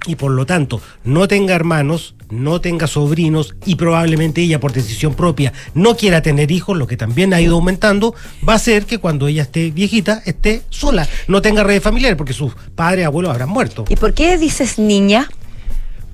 y 0.06 0.16
por 0.16 0.32
lo 0.32 0.46
tanto 0.46 0.82
no 1.04 1.28
tenga 1.28 1.56
hermanos, 1.56 2.16
no 2.30 2.62
tenga 2.62 2.88
sobrinos 2.88 3.56
y 3.66 3.76
probablemente 3.76 4.42
ella 4.42 4.60
por 4.60 4.74
decisión 4.74 5.14
propia 5.14 5.54
no 5.74 5.96
quiera 5.96 6.22
tener 6.22 6.52
hijos, 6.52 6.78
lo 6.78 6.88
que 6.88 6.98
también 6.98 7.34
ha 7.34 7.42
ido 7.42 7.56
aumentando, 7.56 8.16
va 8.48 8.56
a 8.56 8.60
ser 8.60 8.86
que 8.86 8.98
cuando 8.98 9.28
ella 9.28 9.44
esté 9.44 9.72
viejita 9.72 10.22
esté 10.26 10.64
sola, 10.70 11.08
no 11.28 11.42
tenga 11.42 11.64
redes 11.64 11.84
familiares 11.84 12.18
porque 12.18 12.34
sus 12.34 12.54
padres, 12.76 13.06
abuelos 13.06 13.32
habrán 13.32 13.50
muerto. 13.50 13.86
¿Y 13.90 13.96
por 13.96 14.14
qué 14.14 14.38
dices 14.38 14.80
niña? 14.80 15.30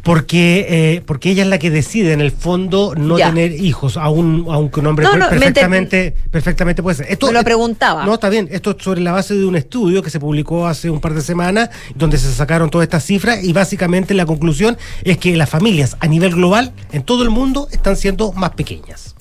Porque, 0.04 0.66
eh, 0.70 1.02
porque 1.06 1.30
ella 1.32 1.44
es 1.44 1.50
la 1.50 1.60
que 1.60 1.70
decide 1.70 2.14
en 2.14 2.22
el 2.22 2.32
fondo 2.32 2.94
no 2.96 3.18
Ya. 3.18 3.28
tener 3.30 3.52
hijos, 3.52 3.98
aun- 3.98 4.46
aunque 4.50 4.80
un 4.80 4.88
hombre 4.88 5.04
No, 5.06 5.12
no, 5.16 5.26
me 5.26 5.30
perfectamente, 5.32 6.16
perfectamente 6.32 6.82
puede 6.82 6.96
ser. 6.98 7.08
Esto, 7.10 7.28
Me 7.28 7.34
lo 7.34 7.44
preguntaba. 7.44 8.06
No, 8.06 8.14
está 8.14 8.30
bien. 8.30 8.48
Esto 8.52 8.72
es 8.72 8.84
sobre 8.84 9.02
la 9.02 9.12
base 9.12 9.36
de 9.36 9.46
un 9.46 9.56
estudio 9.56 10.02
que 10.02 10.10
se 10.10 10.20
publicó 10.20 10.68
hace 10.68 10.90
un 10.90 11.00
par 11.02 11.14
de 11.14 11.22
semanas, 11.22 11.70
donde 11.96 12.18
se 12.18 12.32
sacaron 12.32 12.70
todas 12.70 12.86
estas 12.86 13.04
cifras 13.04 13.44
y 13.44 13.52
básicamente 13.54 14.14
la 14.14 14.26
conclusión 14.26 14.78
es 15.04 15.18
que 15.18 15.36
las 15.36 15.50
familias 15.50 15.98
a 16.00 16.08
nivel 16.08 16.34
global 16.34 16.72
en 16.92 17.04
todo 17.04 17.24
el 17.24 17.30
mundo 17.30 17.68
están 17.72 17.96
siendo 17.98 18.32
más 18.34 18.52
pequeñas. 18.52 19.16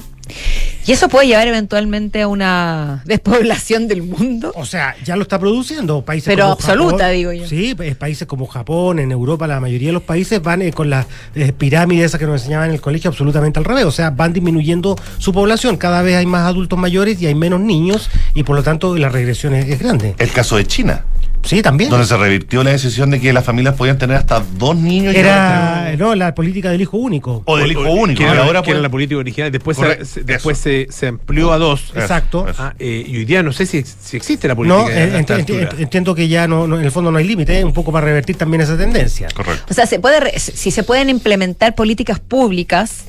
¿Y 0.86 0.92
eso 0.92 1.10
puede 1.10 1.26
llevar 1.26 1.46
eventualmente 1.46 2.22
a 2.22 2.28
una 2.28 3.02
despoblación 3.04 3.88
del 3.88 4.02
mundo? 4.02 4.52
O 4.54 4.64
sea, 4.64 4.96
ya 5.04 5.16
lo 5.16 5.22
está 5.22 5.38
produciendo 5.38 6.02
países 6.02 6.28
Pero 6.28 6.44
como 6.44 6.52
absoluta, 6.54 6.96
Japón. 7.04 7.12
digo 7.12 7.32
yo. 7.34 7.46
Sí, 7.46 7.74
pues, 7.74 7.94
países 7.94 8.26
como 8.26 8.46
Japón, 8.46 8.98
en 8.98 9.12
Europa, 9.12 9.46
la 9.46 9.60
mayoría 9.60 9.88
de 9.88 9.92
los 9.92 10.02
países 10.02 10.40
van 10.40 10.62
eh, 10.62 10.72
con 10.72 10.88
las 10.88 11.06
eh, 11.34 11.52
pirámides 11.52 12.06
esas 12.06 12.18
que 12.18 12.26
nos 12.26 12.40
enseñaban 12.40 12.68
en 12.70 12.74
el 12.76 12.80
colegio 12.80 13.10
absolutamente 13.10 13.58
al 13.58 13.66
revés. 13.66 13.84
O 13.84 13.92
sea, 13.92 14.10
van 14.10 14.32
disminuyendo 14.32 14.96
su 15.18 15.32
población. 15.32 15.76
Cada 15.76 16.00
vez 16.00 16.16
hay 16.16 16.26
más 16.26 16.46
adultos 16.46 16.78
mayores 16.78 17.20
y 17.20 17.26
hay 17.26 17.34
menos 17.34 17.60
niños 17.60 18.08
y 18.34 18.44
por 18.44 18.56
lo 18.56 18.62
tanto 18.62 18.96
la 18.96 19.10
regresión 19.10 19.54
es, 19.54 19.68
es 19.68 19.78
grande. 19.78 20.14
El 20.18 20.30
caso 20.30 20.56
de 20.56 20.66
China, 20.66 21.04
Sí, 21.42 21.62
también. 21.62 21.88
donde 21.90 22.06
se 22.06 22.16
revirtió 22.16 22.62
la 22.62 22.70
decisión 22.70 23.10
de 23.10 23.20
que 23.20 23.32
las 23.32 23.44
familias 23.44 23.74
podían 23.74 23.96
tener 23.98 24.16
hasta 24.16 24.42
dos 24.58 24.76
niños. 24.76 25.14
y 25.14 25.18
Era 25.18 25.94
no, 25.96 26.14
la 26.14 26.34
política 26.34 26.70
del 26.70 26.80
hijo 26.82 26.96
único. 26.98 27.42
O 27.46 27.56
del 27.56 27.72
hijo 27.72 27.90
único. 27.90 28.18
Que 28.18 28.24
era, 28.28 28.42
ahora 28.44 28.62
que 28.62 28.70
era 28.70 28.78
pueden- 28.78 28.82
la 28.82 28.88
política 28.90 29.18
original. 29.18 29.50
Después, 29.50 29.78
se, 29.78 30.24
después 30.24 30.58
se, 30.58 30.88
se 30.90 31.06
amplió 31.06 31.52
a 31.52 31.58
dos. 31.58 31.92
Exacto. 31.94 32.46
Ah, 32.58 32.74
eh, 32.78 33.04
y 33.06 33.16
hoy 33.18 33.24
día 33.24 33.42
no 33.42 33.52
sé 33.52 33.66
si, 33.66 33.82
si 33.82 34.16
existe 34.16 34.46
la 34.48 34.54
política. 34.54 34.82
No, 34.82 34.88
eh, 34.90 35.12
ent- 35.24 35.44
ent- 35.46 35.78
entiendo 35.78 36.14
que 36.14 36.28
ya 36.28 36.46
no, 36.48 36.66
no, 36.66 36.78
en 36.78 36.84
el 36.84 36.90
fondo 36.90 37.10
no 37.10 37.18
hay 37.18 37.26
límite, 37.26 37.58
¿eh? 37.60 37.64
un 37.64 37.72
poco 37.72 37.92
para 37.92 38.06
revertir 38.06 38.36
también 38.36 38.60
esa 38.60 38.76
tendencia. 38.76 39.28
Correcto. 39.34 39.64
O 39.70 39.74
sea, 39.74 39.86
se 39.86 39.98
puede 40.00 40.20
re- 40.20 40.38
si 40.38 40.70
se 40.70 40.82
pueden 40.82 41.08
implementar 41.08 41.74
políticas 41.74 42.20
públicas 42.20 43.04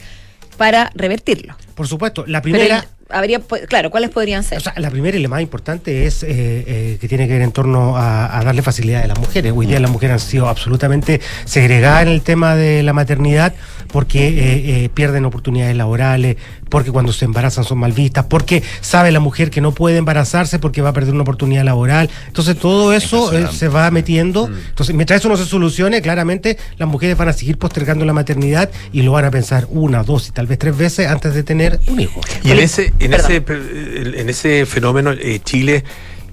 para 0.57 0.91
revertirlo. 0.95 1.55
Por 1.79 1.87
supuesto, 1.87 2.25
la 2.27 2.41
Pero 2.41 2.57
primera... 2.57 2.85
habría, 3.07 3.39
pues, 3.39 3.65
claro, 3.65 3.89
¿cuáles 3.89 4.09
podrían 4.09 4.43
ser? 4.43 4.57
O 4.57 4.59
sea, 4.59 4.73
la 4.75 4.91
primera 4.91 5.17
y 5.17 5.21
la 5.21 5.29
más 5.29 5.41
importante 5.41 6.05
es 6.07 6.23
eh, 6.23 6.27
eh, 6.27 6.97
que 6.99 7.07
tiene 7.07 7.25
que 7.25 7.31
ver 7.35 7.41
en 7.41 7.53
torno 7.53 7.95
a, 7.95 8.37
a 8.37 8.43
darle 8.43 8.61
facilidad 8.61 9.01
a 9.01 9.07
las 9.07 9.17
mujeres. 9.17 9.53
Hoy 9.55 9.65
día 9.65 9.79
las 9.79 9.89
mujeres 9.89 10.15
han 10.15 10.19
sido 10.19 10.49
absolutamente 10.49 11.21
segregadas 11.45 12.01
en 12.01 12.09
el 12.09 12.21
tema 12.21 12.57
de 12.57 12.83
la 12.83 12.91
maternidad 12.91 13.53
porque 13.91 14.27
eh, 14.27 14.85
eh, 14.85 14.89
pierden 14.93 15.25
oportunidades 15.25 15.75
laborales, 15.75 16.37
porque 16.69 16.91
cuando 16.91 17.11
se 17.11 17.25
embarazan 17.25 17.63
son 17.63 17.79
mal 17.79 17.91
vistas, 17.91 18.25
porque 18.29 18.63
sabe 18.81 19.11
la 19.11 19.19
mujer 19.19 19.49
que 19.49 19.61
no 19.61 19.71
puede 19.71 19.97
embarazarse 19.97 20.59
porque 20.59 20.81
va 20.81 20.89
a 20.89 20.93
perder 20.93 21.13
una 21.13 21.23
oportunidad 21.23 21.63
laboral. 21.63 22.09
Entonces 22.27 22.57
todo 22.57 22.93
eso 22.93 23.33
eh, 23.33 23.47
se 23.51 23.67
va 23.67 23.89
metiendo. 23.91 24.47
Entonces, 24.69 24.95
mientras 24.95 25.19
eso 25.19 25.29
no 25.29 25.37
se 25.37 25.45
solucione, 25.45 26.01
claramente 26.01 26.57
las 26.77 26.87
mujeres 26.87 27.17
van 27.17 27.29
a 27.29 27.33
seguir 27.33 27.57
postergando 27.57 28.05
la 28.05 28.13
maternidad 28.13 28.69
y 28.93 29.01
lo 29.01 29.11
van 29.11 29.25
a 29.25 29.31
pensar 29.31 29.67
una, 29.69 30.03
dos 30.03 30.29
y 30.29 30.31
tal 30.31 30.47
vez 30.47 30.59
tres 30.59 30.77
veces 30.77 31.07
antes 31.07 31.33
de 31.33 31.43
tener 31.43 31.79
un 31.87 31.99
hijo. 31.99 32.21
Y 32.43 32.51
en 32.51 32.59
ese, 32.59 32.93
en 32.99 33.13
ese, 33.13 33.43
en 33.47 34.29
ese 34.29 34.65
fenómeno, 34.65 35.11
eh, 35.11 35.39
Chile 35.43 35.83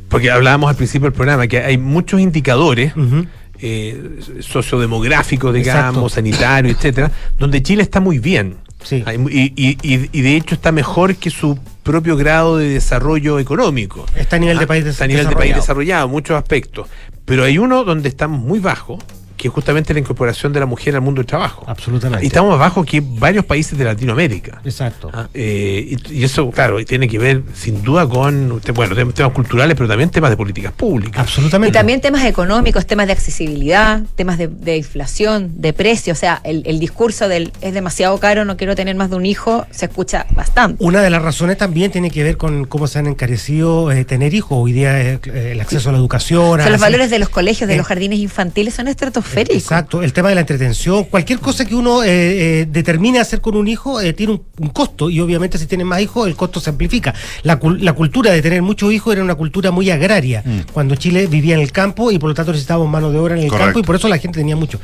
Porque 0.08 0.30
hablábamos 0.30 0.70
al 0.70 0.76
principio 0.76 1.06
del 1.06 1.14
programa 1.14 1.46
que 1.46 1.58
hay 1.58 1.78
muchos 1.78 2.20
indicadores 2.20 2.92
eh, 3.60 4.20
sociodemográficos, 4.40 5.54
digamos, 5.54 5.88
Exacto. 5.90 6.08
sanitarios, 6.08 6.76
etcétera, 6.76 7.10
donde 7.38 7.62
Chile 7.62 7.82
está 7.82 8.00
muy 8.00 8.18
bien. 8.18 8.56
Sí. 8.82 9.02
Y, 9.30 9.52
y- 9.56 9.78
y- 10.12 10.20
de 10.22 10.36
hecho 10.36 10.54
está 10.54 10.70
mejor 10.70 11.16
que 11.16 11.30
su 11.30 11.58
propio 11.82 12.16
grado 12.16 12.58
de 12.58 12.68
desarrollo 12.68 13.38
económico. 13.38 14.04
Está 14.14 14.36
a 14.36 14.38
nivel 14.38 14.58
de 14.58 14.64
Ah, 14.64 14.66
país 14.68 14.84
des- 14.84 14.92
está 14.94 15.04
a 15.04 15.08
nivel 15.08 15.28
de 15.28 15.34
país 15.34 15.54
desarrollado. 15.54 16.08
muchos 16.08 16.36
aspectos. 16.36 16.88
Pero 17.24 17.42
hay 17.44 17.58
uno 17.58 17.82
donde 17.84 18.08
estamos 18.08 18.40
muy 18.40 18.60
bajos, 18.60 19.02
que 19.46 19.48
es 19.48 19.54
justamente 19.54 19.94
la 19.94 20.00
incorporación 20.00 20.52
de 20.52 20.58
la 20.60 20.66
mujer 20.66 20.94
al 20.96 21.00
mundo 21.02 21.20
del 21.20 21.26
trabajo. 21.26 21.64
Absolutamente. 21.68 22.24
Y 22.24 22.28
estamos 22.28 22.50
más 22.50 22.58
bajos 22.58 22.84
que 22.84 23.00
varios 23.00 23.44
países 23.44 23.78
de 23.78 23.84
Latinoamérica. 23.84 24.60
Exacto. 24.64 25.10
Ah, 25.12 25.28
eh, 25.34 25.96
y, 26.10 26.14
y 26.20 26.24
eso, 26.24 26.50
claro, 26.50 26.80
y 26.80 26.84
tiene 26.84 27.06
que 27.08 27.18
ver 27.18 27.42
sin 27.54 27.82
duda 27.82 28.08
con 28.08 28.60
bueno, 28.74 28.94
tem- 28.96 29.12
temas 29.14 29.32
culturales, 29.32 29.76
pero 29.76 29.88
también 29.88 30.10
temas 30.10 30.30
de 30.30 30.36
políticas 30.36 30.72
públicas. 30.72 31.16
Y 31.16 31.20
Absolutamente. 31.20 31.72
también 31.78 32.00
temas 32.00 32.24
económicos, 32.24 32.86
temas 32.86 33.06
de 33.06 33.12
accesibilidad, 33.12 34.02
temas 34.16 34.38
de, 34.38 34.48
de 34.48 34.76
inflación, 34.76 35.52
de 35.60 35.72
precio. 35.72 36.12
O 36.12 36.16
sea, 36.16 36.40
el, 36.44 36.62
el 36.66 36.78
discurso 36.80 37.28
del 37.28 37.52
es 37.60 37.72
demasiado 37.72 38.18
caro, 38.18 38.44
no 38.44 38.56
quiero 38.56 38.74
tener 38.74 38.96
más 38.96 39.10
de 39.10 39.16
un 39.16 39.26
hijo, 39.26 39.64
se 39.70 39.86
escucha 39.86 40.26
bastante. 40.34 40.82
Una 40.84 41.02
de 41.02 41.10
las 41.10 41.22
razones 41.22 41.56
también 41.58 41.90
tiene 41.92 42.10
que 42.10 42.24
ver 42.24 42.36
con 42.36 42.64
cómo 42.66 42.86
se 42.88 42.98
han 42.98 43.06
encarecido 43.06 43.92
eh, 43.92 44.04
tener 44.04 44.34
hijos. 44.34 44.58
Hoy 44.60 44.72
día 44.72 45.00
eh, 45.00 45.20
el 45.52 45.60
acceso 45.60 45.90
a 45.90 45.92
la 45.92 45.98
educación. 45.98 46.60
O 46.60 46.62
sea, 46.62 46.66
los 46.70 46.74
así- 46.74 46.80
valores 46.82 47.10
de 47.10 47.18
los 47.20 47.28
colegios, 47.28 47.68
de 47.68 47.74
Eh, 47.74 47.78
los 47.78 47.86
jardines 47.86 48.18
infantiles 48.18 48.74
son 48.74 48.88
estratosféricos. 48.88 49.35
Exacto, 49.40 50.02
el 50.02 50.12
tema 50.12 50.28
de 50.30 50.34
la 50.36 50.40
entretención, 50.42 51.04
cualquier 51.04 51.38
cosa 51.40 51.64
que 51.64 51.74
uno 51.74 52.02
eh, 52.02 52.08
eh, 52.62 52.66
determine 52.70 53.18
hacer 53.18 53.40
con 53.40 53.56
un 53.56 53.68
hijo 53.68 54.00
eh, 54.00 54.12
tiene 54.12 54.32
un, 54.32 54.42
un 54.58 54.68
costo 54.70 55.10
y 55.10 55.20
obviamente 55.20 55.58
si 55.58 55.66
tiene 55.66 55.84
más 55.84 56.00
hijos 56.00 56.26
el 56.26 56.36
costo 56.36 56.60
se 56.60 56.70
amplifica. 56.70 57.14
La, 57.42 57.60
cul- 57.60 57.78
la 57.80 57.92
cultura 57.92 58.30
de 58.32 58.40
tener 58.42 58.62
muchos 58.62 58.92
hijos 58.92 59.12
era 59.14 59.22
una 59.22 59.34
cultura 59.34 59.70
muy 59.70 59.90
agraria, 59.90 60.42
cuando 60.72 60.94
Chile 60.96 61.26
vivía 61.26 61.54
en 61.54 61.60
el 61.60 61.72
campo 61.72 62.10
y 62.10 62.18
por 62.18 62.28
lo 62.30 62.34
tanto 62.34 62.52
necesitábamos 62.52 62.88
mano 62.90 63.10
de 63.12 63.18
obra 63.18 63.34
en 63.36 63.42
el 63.42 63.48
Correcto. 63.48 63.64
campo 63.66 63.78
y 63.80 63.82
por 63.82 63.96
eso 63.96 64.08
la 64.08 64.18
gente 64.18 64.38
tenía 64.40 64.56
mucho, 64.56 64.80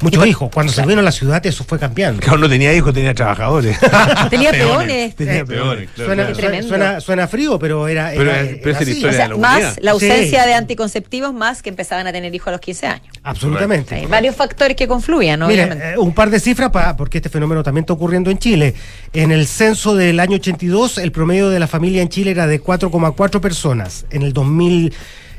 muchos 0.00 0.26
hijos. 0.26 0.50
Cuando 0.52 0.72
se 0.72 0.84
vino 0.86 1.00
a 1.00 1.02
la 1.02 1.12
ciudad 1.12 1.44
eso 1.46 1.64
fue 1.64 1.78
cambiando. 1.78 2.20
Claro, 2.20 2.38
no 2.38 2.48
tenía 2.48 2.72
hijos, 2.74 2.92
tenía 2.94 3.14
trabajadores. 3.14 3.78
Tenía 4.30 4.50
peones. 4.50 5.14
Tenía 5.16 5.44
peones, 5.44 5.88
claro, 5.94 6.14
Suena, 6.14 6.32
claro. 6.32 6.62
Suena- 6.66 7.00
suena 7.00 7.28
frío, 7.28 7.58
pero 7.58 7.86
era. 7.88 8.10
Pero 8.16 8.22
era- 8.30 8.40
es- 8.42 8.58
pero 8.62 8.70
era 8.70 8.78
es 8.80 8.86
la 8.86 8.92
historia 8.92 9.08
O 9.08 9.12
de 9.12 9.16
sea, 9.16 9.28
la 9.28 9.36
más 9.36 9.76
la 9.80 9.90
ausencia 9.92 10.42
Sí. 10.42 10.48
de 10.48 10.54
anticonceptivos 10.54 11.32
más 11.34 11.62
que 11.62 11.68
empezaban 11.70 12.06
a 12.06 12.12
tener 12.12 12.34
hijos 12.34 12.48
a 12.48 12.52
los 12.52 12.60
15 12.60 12.86
años. 12.86 13.06
Absolutamente. 13.22 13.94
Hay 13.94 14.06
varios 14.06 14.34
factores 14.36 14.76
que 14.76 14.86
confluían, 14.88 15.42
obviamente. 15.42 15.92
eh, 15.92 15.98
un 15.98 16.12
par 16.14 16.30
de 16.30 16.40
cifras 16.40 16.70
para 16.70 16.96
porque 16.96 17.18
este 17.18 17.28
fenómeno 17.28 17.62
también 17.62 17.82
está 17.84 17.92
ocurriendo 17.92 18.30
en 18.30 18.38
Chile. 18.38 18.74
En 19.12 19.30
el 19.32 19.46
censo 19.46 19.94
del 19.94 20.20
año 20.20 20.36
82, 20.36 20.98
el 20.98 21.12
promedio 21.12 21.48
de 21.50 21.58
la 21.60 21.66
familia 21.66 22.02
en 22.02 22.08
Chile 22.08 22.30
era 22.32 22.46
de 22.46 22.60
4,4 22.60 23.40
personas. 23.40 24.04
En 24.10 24.22
el 24.22 24.32
2000 24.32 24.92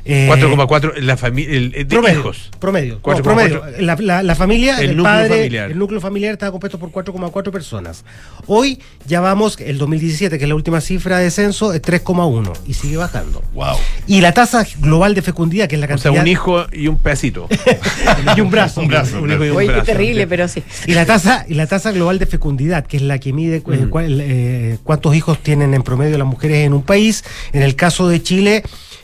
eh, 0.04 0.28
4,4 0.30 0.98
la 1.00 1.16
familia 1.16 1.70
promedio, 1.88 2.20
hijos. 2.20 2.50
Promedio. 2.58 2.94
no, 2.94 3.00
4,4. 3.02 3.22
promedio. 3.22 3.62
La, 3.80 3.96
la- 4.00 4.22
la 4.22 4.34
familia, 4.34 4.78
El 4.78 4.90
el, 4.90 4.96
núcleo 4.96 5.14
padre, 5.14 5.28
familiar. 5.36 5.70
el 5.70 5.78
núcleo 5.78 6.00
familiar 6.00 6.32
estaba 6.32 6.52
compuesto 6.52 6.78
por 6.78 6.90
4,4 6.90 7.50
personas. 7.50 8.04
Hoy 8.46 8.80
ya 9.06 9.20
vamos, 9.20 9.58
el 9.60 9.78
2017, 9.78 10.38
que 10.38 10.44
es 10.44 10.48
la 10.48 10.54
última 10.54 10.80
cifra 10.80 11.18
de 11.18 11.30
censo, 11.30 11.72
es 11.72 11.82
3,1 11.82 12.52
y 12.66 12.74
sigue 12.74 12.96
bajando. 12.96 13.42
Wow. 13.54 13.76
Y 14.06 14.20
la 14.20 14.32
tasa 14.32 14.66
global 14.80 15.14
de 15.14 15.22
fecundidad, 15.22 15.68
que 15.68 15.74
es 15.76 15.80
la 15.80 15.86
O 15.86 15.88
cantidad 15.88 16.12
sea, 16.12 16.20
un 16.22 16.28
hijo 16.28 16.66
y 16.72 16.88
un 16.88 16.98
pedacito. 16.98 17.48
y 18.36 18.40
un 18.40 18.50
brazo. 18.50 18.80
Un 18.88 18.88
brazo, 18.88 19.20
Un 19.20 19.32
hijo 19.32 19.44
y 19.44 19.50
un 19.50 19.56
Oye, 19.56 19.74
qué 19.74 19.82
terrible, 19.82 20.26
pero 20.26 20.48
sí. 20.48 20.62
Y 20.86 20.92
la 20.94 21.04
tasa 21.04 21.44
y 21.48 21.54
la 21.54 21.66
tasa 21.66 21.92
global 21.92 22.18
de 22.18 22.26
fecundidad, 22.26 22.86
que 22.86 22.96
es 22.96 23.02
la 23.02 23.18
que 23.18 23.32
mide 23.32 23.56
eh, 23.56 23.62
Mm. 23.88 23.90
eh, 24.20 24.78
cuántos 24.84 25.14
hijos 25.14 25.38
tienen 25.42 25.74
en 25.74 25.82
promedio 25.82 26.16
las 26.18 26.26
mujeres 26.26 26.66
en 26.66 26.72
un 26.72 26.82
país, 26.82 27.24
en 27.52 27.62
el 27.62 27.74
caso 27.76 28.08
de 28.08 28.22
Chile 28.22 28.62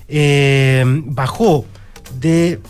eh, 0.08 0.84
bajó 0.86 1.64
de 2.18 2.60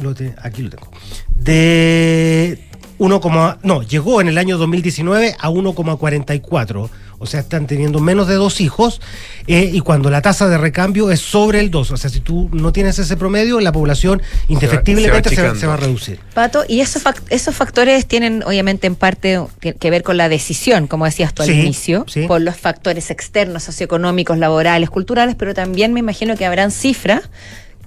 lo 0.00 0.14
te- 0.14 0.34
aquí 0.42 0.62
lo 0.62 0.70
tengo. 0.70 0.90
De 1.34 2.64
1, 2.98 3.20
no, 3.62 3.82
llegó 3.82 4.20
en 4.20 4.28
el 4.28 4.38
año 4.38 4.58
2019 4.58 5.36
a 5.38 5.50
1,44. 5.50 6.88
O 7.20 7.26
sea, 7.26 7.40
están 7.40 7.66
teniendo 7.66 7.98
menos 8.00 8.28
de 8.28 8.34
dos 8.34 8.60
hijos 8.60 9.00
eh, 9.46 9.70
y 9.72 9.80
cuando 9.80 10.08
la 10.08 10.22
tasa 10.22 10.48
de 10.48 10.56
recambio 10.56 11.10
es 11.10 11.20
sobre 11.20 11.60
el 11.60 11.70
2. 11.70 11.90
O 11.90 11.96
sea, 11.96 12.08
si 12.10 12.20
tú 12.20 12.48
no 12.52 12.72
tienes 12.72 12.98
ese 12.98 13.16
promedio, 13.16 13.58
la 13.60 13.72
población 13.72 14.22
indefectiblemente 14.46 15.34
se 15.34 15.42
va, 15.42 15.54
se 15.54 15.66
va 15.66 15.74
a 15.74 15.76
reducir. 15.78 16.20
Pato, 16.34 16.64
y 16.68 16.80
esos, 16.80 17.02
esos 17.30 17.54
factores 17.54 18.06
tienen 18.06 18.42
obviamente 18.44 18.86
en 18.86 18.94
parte 18.94 19.40
que, 19.60 19.74
que 19.74 19.90
ver 19.90 20.02
con 20.02 20.16
la 20.16 20.28
decisión, 20.28 20.86
como 20.86 21.04
decías 21.06 21.34
tú 21.34 21.42
al 21.42 21.48
Sí, 21.48 21.54
inicio, 21.60 22.04
sí. 22.08 22.26
por 22.26 22.40
los 22.40 22.56
factores 22.56 23.10
externos, 23.10 23.64
socioeconómicos, 23.64 24.38
laborales, 24.38 24.90
culturales, 24.90 25.34
pero 25.36 25.54
también 25.54 25.92
me 25.92 26.00
imagino 26.00 26.36
que 26.36 26.46
habrán 26.46 26.70
cifras 26.70 27.30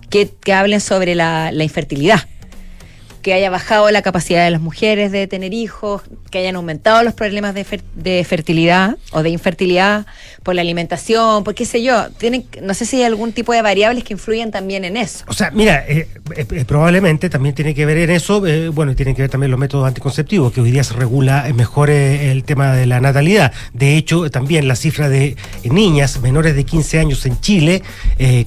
que, 0.10 0.30
que 0.44 0.54
hablen 0.54 0.82
sobre 0.82 1.16
la, 1.16 1.52
la 1.52 1.64
infertilidad. 1.64 2.28
Que 3.22 3.34
haya 3.34 3.50
bajado 3.50 3.90
la 3.92 4.02
capacidad 4.02 4.44
de 4.44 4.52
las 4.52 4.62
mujeres 4.62 5.12
de 5.12 5.28
tener 5.28 5.54
hijos, 5.54 6.02
que 6.30 6.40
hayan 6.40 6.56
aumentado 6.56 7.04
los 7.04 7.14
problemas 7.14 7.54
de, 7.54 7.66
de 7.96 8.24
fertilidad 8.24 8.98
o 9.12 9.24
de 9.24 9.30
infertilidad 9.30 10.06
por 10.44 10.56
la 10.56 10.62
alimentación, 10.62 11.44
por 11.44 11.54
qué 11.54 11.66
sé 11.66 11.84
yo. 11.84 12.10
Tienen, 12.18 12.46
no 12.62 12.74
sé 12.74 12.86
si 12.86 12.98
hay 12.98 13.04
algún 13.04 13.34
tipo 13.34 13.54
de 13.54 13.62
variables 13.62 14.04
que 14.04 14.14
influyen 14.14 14.52
también 14.52 14.86
en 14.86 14.98
eso. 14.98 15.24
O 15.28 15.34
sea, 15.34 15.52
mira, 15.52 15.86
eh, 15.88 16.08
eh, 16.36 16.46
eh, 16.52 16.66
probablemente 16.66 17.30
también 17.30 17.56
tiene 17.56 17.74
que 17.74 17.86
ver 17.86 17.98
en 17.98 18.10
eso, 18.10 18.46
eh, 18.46 18.70
bueno, 18.70 18.92
y 18.92 18.96
tienen 18.96 19.16
que 19.16 19.22
ver 19.22 19.32
también 19.32 19.52
los 19.52 19.60
métodos 19.60 19.88
anticonceptivos, 19.88 20.54
que 20.54 20.62
hoy 20.62 20.72
día 20.72 20.84
se 20.84 20.94
regula 20.94 21.48
eh, 21.48 21.54
mejor 21.54 21.90
el 21.90 22.44
tema 22.44 22.74
de 22.74 22.86
la 22.86 23.02
natalidad. 23.02 23.52
De 23.74 23.98
hecho, 23.98 24.30
también 24.30 24.68
la 24.68 24.76
cifra 24.76 25.10
de 25.10 25.36
niñas 25.64 26.20
menores 26.22 26.56
de 26.56 26.64
15 26.64 27.00
años 27.00 27.26
en 27.26 27.40
Chile 27.40 27.84
que, 28.18 28.46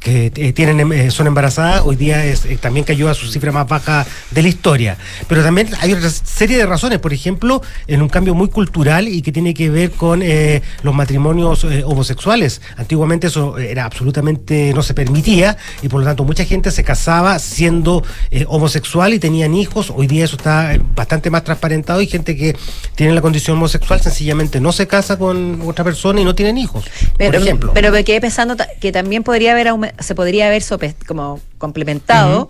que 0.00 0.52
tienen 0.52 1.10
son 1.10 1.26
embarazadas, 1.26 1.82
hoy 1.84 1.96
día 1.96 2.24
es, 2.24 2.46
también 2.60 2.84
cayó 2.84 3.08
a 3.08 3.14
su 3.14 3.30
cifra 3.30 3.52
más 3.52 3.66
baja 3.66 4.06
de 4.30 4.42
la 4.42 4.48
historia. 4.48 4.96
Pero 5.28 5.42
también 5.42 5.68
hay 5.80 5.92
otra 5.92 6.10
serie 6.10 6.56
de 6.56 6.66
razones, 6.66 6.98
por 6.98 7.12
ejemplo, 7.12 7.62
en 7.86 8.02
un 8.02 8.08
cambio 8.08 8.34
muy 8.34 8.48
cultural 8.48 9.08
y 9.08 9.22
que 9.22 9.32
tiene 9.32 9.54
que 9.54 9.70
ver 9.70 9.92
con 9.92 10.22
eh, 10.22 10.62
los 10.82 10.94
matrimonios 10.94 11.64
eh, 11.64 11.82
homosexuales. 11.84 12.60
Antiguamente 12.76 13.28
eso 13.28 13.58
era 13.58 13.84
absolutamente 13.84 14.72
no 14.74 14.82
se 14.82 14.94
permitía 14.94 15.56
y 15.82 15.88
por 15.88 16.00
lo 16.00 16.06
tanto 16.06 16.24
mucha 16.24 16.44
gente 16.44 16.70
se 16.70 16.84
casaba 16.84 17.38
siendo 17.38 18.02
eh, 18.30 18.44
homosexual 18.48 19.14
y 19.14 19.18
tenían 19.18 19.54
hijos. 19.54 19.92
Hoy 19.94 20.06
día 20.06 20.24
eso 20.24 20.36
está 20.36 20.74
eh, 20.74 20.80
bastante 20.94 21.30
más 21.30 21.44
transparentado 21.44 22.00
y 22.00 22.06
gente 22.06 22.36
que 22.36 22.56
tiene 22.94 23.12
la 23.14 23.20
condición 23.20 23.56
homosexual 23.56 24.00
sencillamente 24.00 24.60
no 24.60 24.72
se 24.72 24.86
casa 24.86 25.18
con 25.18 25.62
otra 25.66 25.84
persona 25.84 26.20
y 26.20 26.24
no 26.24 26.34
tienen 26.34 26.58
hijos. 26.58 26.84
Pero, 27.16 27.32
por 27.32 27.42
ejemplo. 27.42 27.72
pero 27.74 27.90
me 27.90 28.04
quedé 28.04 28.20
pensando 28.20 28.56
que 28.80 28.92
también 28.92 29.22
podría 29.22 29.52
haber 29.52 29.72
se 29.98 30.14
podría 30.14 30.46
haber 30.46 30.62
como 31.06 31.40
complementado, 31.58 32.48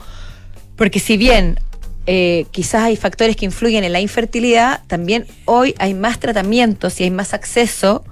porque 0.77 1.01
si 1.01 1.17
bien 1.17 1.59
eh, 2.07 2.47
quizás 2.51 2.83
hay 2.83 2.97
factores 2.97 3.37
que 3.37 3.45
influyen 3.45 3.85
en 3.85 3.93
la 3.93 4.01
infertilidad, 4.01 4.83
también 4.87 5.27
hoy 5.45 5.75
hay 5.79 5.95
más 5.95 6.19
tratamientos 6.19 7.01
y 7.01 7.05
hay 7.05 7.11
más 7.11 7.35
acceso 7.35 8.05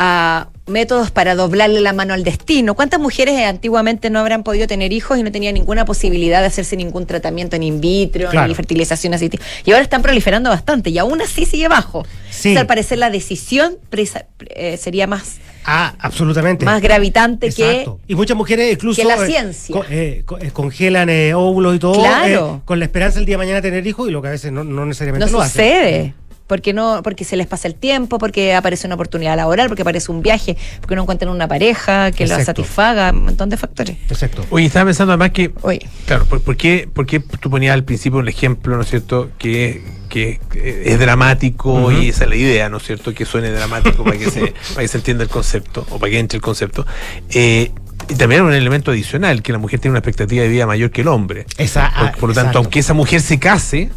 a 0.00 0.48
métodos 0.68 1.10
para 1.10 1.34
doblarle 1.34 1.80
la 1.80 1.92
mano 1.92 2.14
al 2.14 2.22
destino. 2.22 2.74
¿Cuántas 2.74 3.00
mujeres 3.00 3.34
eh, 3.34 3.44
antiguamente 3.46 4.10
no 4.10 4.20
habrán 4.20 4.44
podido 4.44 4.68
tener 4.68 4.92
hijos 4.92 5.18
y 5.18 5.24
no 5.24 5.32
tenían 5.32 5.54
ninguna 5.54 5.84
posibilidad 5.84 6.40
de 6.40 6.46
hacerse 6.46 6.76
ningún 6.76 7.04
tratamiento 7.04 7.56
en 7.56 7.64
in 7.64 7.80
vitro, 7.80 8.30
Claro. 8.30 8.46
ni 8.46 8.54
fertilización 8.54 9.12
asistida? 9.14 9.42
Y 9.64 9.72
ahora 9.72 9.82
están 9.82 10.02
proliferando 10.02 10.50
bastante 10.50 10.90
y 10.90 10.98
aún 10.98 11.20
así 11.20 11.46
sigue 11.46 11.66
bajo. 11.66 12.04
Sí. 12.30 12.50
O 12.50 12.52
sea, 12.52 12.60
al 12.60 12.66
parecer 12.68 12.98
la 12.98 13.10
decisión 13.10 13.76
presa- 13.90 14.26
eh, 14.50 14.76
sería 14.76 15.08
más 15.08 15.38
Ah, 15.64 15.94
absolutamente. 15.98 16.64
más 16.64 16.80
gravitante 16.80 17.48
Exacto. 17.48 17.98
Y 18.06 18.14
muchas 18.14 18.36
mujeres 18.36 18.72
incluso 18.72 19.02
que 19.02 19.08
la 19.08 19.16
eh, 19.16 19.26
ciencia. 19.26 19.76
eh, 19.90 20.24
eh, 20.40 20.50
congelan 20.52 21.08
óvulos 21.34 21.74
y 21.74 21.78
todo 21.80 21.94
Claro. 21.94 22.62
con 22.64 22.78
la 22.78 22.84
esperanza 22.84 23.18
el 23.18 23.24
día 23.26 23.34
de 23.34 23.38
mañana 23.38 23.56
de 23.60 23.68
tener 23.68 23.84
hijos 23.86 24.08
y 24.08 24.12
lo 24.12 24.22
que 24.22 24.28
a 24.28 24.30
veces 24.30 24.52
no, 24.52 24.62
no 24.62 24.86
necesariamente 24.86 25.26
no 25.26 25.32
lo 25.32 25.40
hacen. 25.42 26.14
Porque 26.48 26.72
no, 26.72 27.02
porque 27.04 27.24
se 27.24 27.36
les 27.36 27.46
pasa 27.46 27.68
el 27.68 27.74
tiempo, 27.74 28.18
porque 28.18 28.54
aparece 28.54 28.86
una 28.88 28.94
oportunidad 28.96 29.36
laboral, 29.36 29.68
porque 29.68 29.82
aparece 29.82 30.10
un 30.10 30.22
viaje, 30.22 30.56
porque 30.80 30.96
no 30.96 31.02
encuentran 31.02 31.30
una 31.30 31.46
pareja 31.46 32.10
que 32.10 32.24
los 32.26 32.38
Exacto. 32.38 32.62
satisfaga, 32.62 33.10
un 33.12 33.24
montón 33.26 33.50
de 33.50 33.56
factores. 33.58 33.96
Exacto. 34.08 34.44
Oye, 34.50 34.64
estaba 34.66 34.86
pensando 34.86 35.12
además 35.12 35.30
que, 35.32 35.52
Oye. 35.62 35.86
claro, 36.06 36.24
¿por, 36.24 36.40
por 36.40 36.56
qué, 36.56 36.88
por 36.92 37.06
qué 37.06 37.20
tú 37.20 37.50
ponías 37.50 37.74
al 37.74 37.84
principio 37.84 38.18
un 38.18 38.28
ejemplo, 38.28 38.74
¿no 38.76 38.82
es 38.82 38.88
cierto?, 38.88 39.30
que, 39.38 39.84
que 40.08 40.40
eh, 40.54 40.82
es 40.86 40.98
dramático 40.98 41.92
y 41.92 42.08
esa 42.08 42.24
es 42.24 42.30
la 42.30 42.36
idea, 42.36 42.68
¿no 42.70 42.78
es 42.78 42.82
cierto?, 42.84 43.12
que 43.12 43.26
suene 43.26 43.50
dramático 43.50 44.02
para 44.02 44.16
que 44.16 44.30
se, 44.30 44.40
para 44.70 44.80
que 44.80 44.88
se 44.88 44.96
entienda 44.96 45.24
el 45.24 45.30
concepto 45.30 45.86
o 45.90 45.98
para 45.98 46.10
que 46.10 46.18
entre 46.18 46.36
el 46.38 46.42
concepto. 46.42 46.86
Eh, 47.28 47.70
y 48.08 48.14
también 48.14 48.40
un 48.40 48.54
elemento 48.54 48.90
adicional, 48.90 49.42
que 49.42 49.52
la 49.52 49.58
mujer 49.58 49.80
tiene 49.80 49.92
una 49.92 49.98
expectativa 49.98 50.42
de 50.44 50.48
vida 50.48 50.66
mayor 50.66 50.90
que 50.90 51.02
el 51.02 51.08
hombre. 51.08 51.44
Esa- 51.58 51.92
Por, 51.94 52.06
ah, 52.08 52.12
por 52.18 52.28
lo 52.30 52.34
tanto, 52.34 52.40
exacto. 52.40 52.58
aunque 52.60 52.78
esa 52.78 52.94
mujer 52.94 53.20
se 53.20 53.38
case 53.38 53.90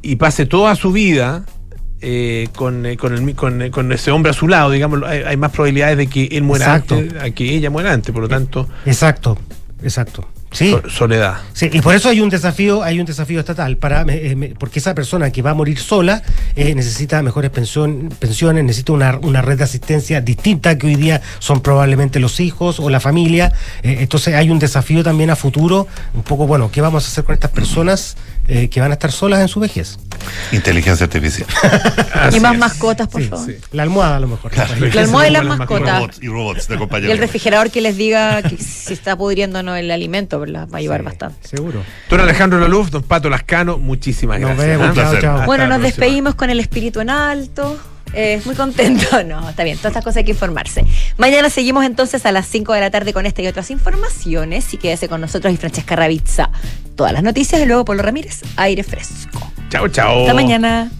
y 0.00 0.16
pase 0.16 0.46
toda 0.46 0.74
su 0.74 0.90
vida 0.92 1.44
eh, 2.08 2.46
con, 2.54 2.86
eh, 2.86 2.96
con, 2.96 3.12
el 3.14 3.34
con, 3.34 3.62
eh, 3.62 3.70
con 3.72 3.90
ese 3.90 4.12
hombre 4.12 4.30
a 4.30 4.32
su 4.32 4.46
lado, 4.46 4.70
digamos, 4.70 5.02
hay, 5.02 5.22
hay 5.22 5.36
más 5.36 5.50
probabilidades 5.50 5.98
de 5.98 6.06
que 6.06 6.26
él 6.30 6.44
muera 6.44 6.66
Exacto. 6.66 6.94
antes, 6.94 7.20
a 7.20 7.30
que 7.32 7.52
ella 7.52 7.68
muera 7.68 7.92
antes, 7.92 8.12
por 8.12 8.22
lo 8.22 8.28
tanto. 8.28 8.68
Exacto, 8.84 9.36
exacto. 9.82 10.24
Sí. 10.56 10.74
Soledad. 10.88 11.36
Sí, 11.52 11.68
y 11.72 11.80
por 11.82 11.94
eso 11.94 12.08
hay 12.08 12.20
un 12.20 12.30
desafío, 12.30 12.82
hay 12.82 12.98
un 12.98 13.04
desafío 13.06 13.40
estatal 13.40 13.76
para 13.76 14.02
eh, 14.08 14.34
me- 14.34 14.48
porque 14.50 14.78
esa 14.78 14.94
persona 14.94 15.30
que 15.30 15.42
va 15.42 15.50
a 15.50 15.54
morir 15.54 15.78
sola 15.78 16.22
eh, 16.54 16.74
necesita 16.74 17.22
mejores 17.22 17.50
pensión- 17.50 18.08
pensiones, 18.18 18.64
necesita 18.64 18.92
una, 18.92 19.18
una 19.22 19.42
red 19.42 19.58
de 19.58 19.64
asistencia 19.64 20.20
distinta 20.22 20.78
que 20.78 20.86
hoy 20.86 20.94
día 20.96 21.20
son 21.40 21.60
probablemente 21.60 22.20
los 22.20 22.40
hijos 22.40 22.80
o 22.80 22.88
la 22.88 23.00
familia. 23.00 23.52
Eh, 23.82 23.98
entonces 24.00 24.34
hay 24.34 24.48
un 24.50 24.58
desafío 24.58 25.02
también 25.04 25.28
a 25.30 25.36
futuro, 25.36 25.86
un 26.14 26.22
poco 26.22 26.46
bueno, 26.46 26.70
¿qué 26.70 26.80
vamos 26.80 27.04
a 27.04 27.08
hacer 27.08 27.24
con 27.24 27.34
estas 27.34 27.50
personas 27.50 28.16
eh, 28.48 28.68
que 28.68 28.80
van 28.80 28.90
a 28.92 28.94
estar 28.94 29.12
solas 29.12 29.40
en 29.40 29.48
su 29.48 29.60
vejez? 29.60 29.98
Inteligencia 30.52 31.04
artificial. 31.04 31.48
y 32.34 32.40
más 32.40 32.56
mascotas, 32.56 33.08
por 33.08 33.22
favor. 33.22 33.52
La 33.72 33.82
almohada 33.82 34.16
a 34.16 34.20
lo 34.20 34.28
mejor. 34.28 34.52
La 34.56 35.00
almohada 35.02 35.28
y 35.28 35.32
las 35.32 35.44
Y 35.44 35.46
mascotas. 35.48 35.98
robots, 35.98 36.18
y 36.22 36.28
robots 36.28 36.68
de 36.68 36.74
Y 36.74 36.78
compañía. 36.78 37.12
el 37.12 37.18
refrigerador 37.18 37.70
que 37.70 37.80
les 37.80 37.96
diga 37.96 38.42
que 38.42 38.56
si 38.56 38.92
está 38.94 39.16
pudriendo 39.16 39.58
o 39.58 39.62
no 39.62 39.76
el 39.76 39.90
alimento, 39.90 40.38
Va 40.54 40.66
a 40.72 40.76
ayudar 40.76 41.02
bastante. 41.02 41.46
Seguro. 41.46 41.82
Don 42.08 42.20
Alejandro 42.20 42.58
Laluf, 42.60 42.90
don 42.90 43.02
Pato 43.02 43.28
Lascano, 43.28 43.78
muchísimas 43.78 44.40
Nos 44.40 44.56
gracias. 44.56 44.78
vemos, 44.78 44.98
¿ah? 44.98 45.10
chao, 45.12 45.20
chao. 45.20 45.46
Bueno, 45.46 45.66
nos 45.66 45.80
despedimos 45.82 46.34
con 46.34 46.50
el 46.50 46.60
espíritu 46.60 47.00
en 47.00 47.10
alto. 47.10 47.78
Eh, 48.12 48.40
muy 48.44 48.54
contento. 48.54 49.06
No, 49.26 49.48
está 49.50 49.64
bien. 49.64 49.76
Todas 49.78 49.90
estas 49.90 50.04
cosas 50.04 50.18
hay 50.18 50.24
que 50.24 50.30
informarse. 50.32 50.84
Mañana 51.18 51.50
seguimos 51.50 51.84
entonces 51.84 52.24
a 52.26 52.32
las 52.32 52.46
5 52.46 52.72
de 52.72 52.80
la 52.80 52.90
tarde 52.90 53.12
con 53.12 53.26
esta 53.26 53.42
y 53.42 53.46
otras 53.46 53.70
informaciones. 53.70 54.72
Y 54.72 54.76
quédese 54.78 55.08
con 55.08 55.20
nosotros 55.20 55.52
y 55.52 55.56
Francesca 55.56 55.96
Ravizza. 55.96 56.50
Todas 56.94 57.12
las 57.12 57.22
noticias 57.22 57.60
y 57.60 57.66
luego 57.66 57.84
Polo 57.84 58.02
Ramírez, 58.02 58.42
aire 58.56 58.82
fresco. 58.84 59.52
Chao, 59.68 59.88
chao. 59.88 60.20
Hasta 60.22 60.34
mañana. 60.34 60.90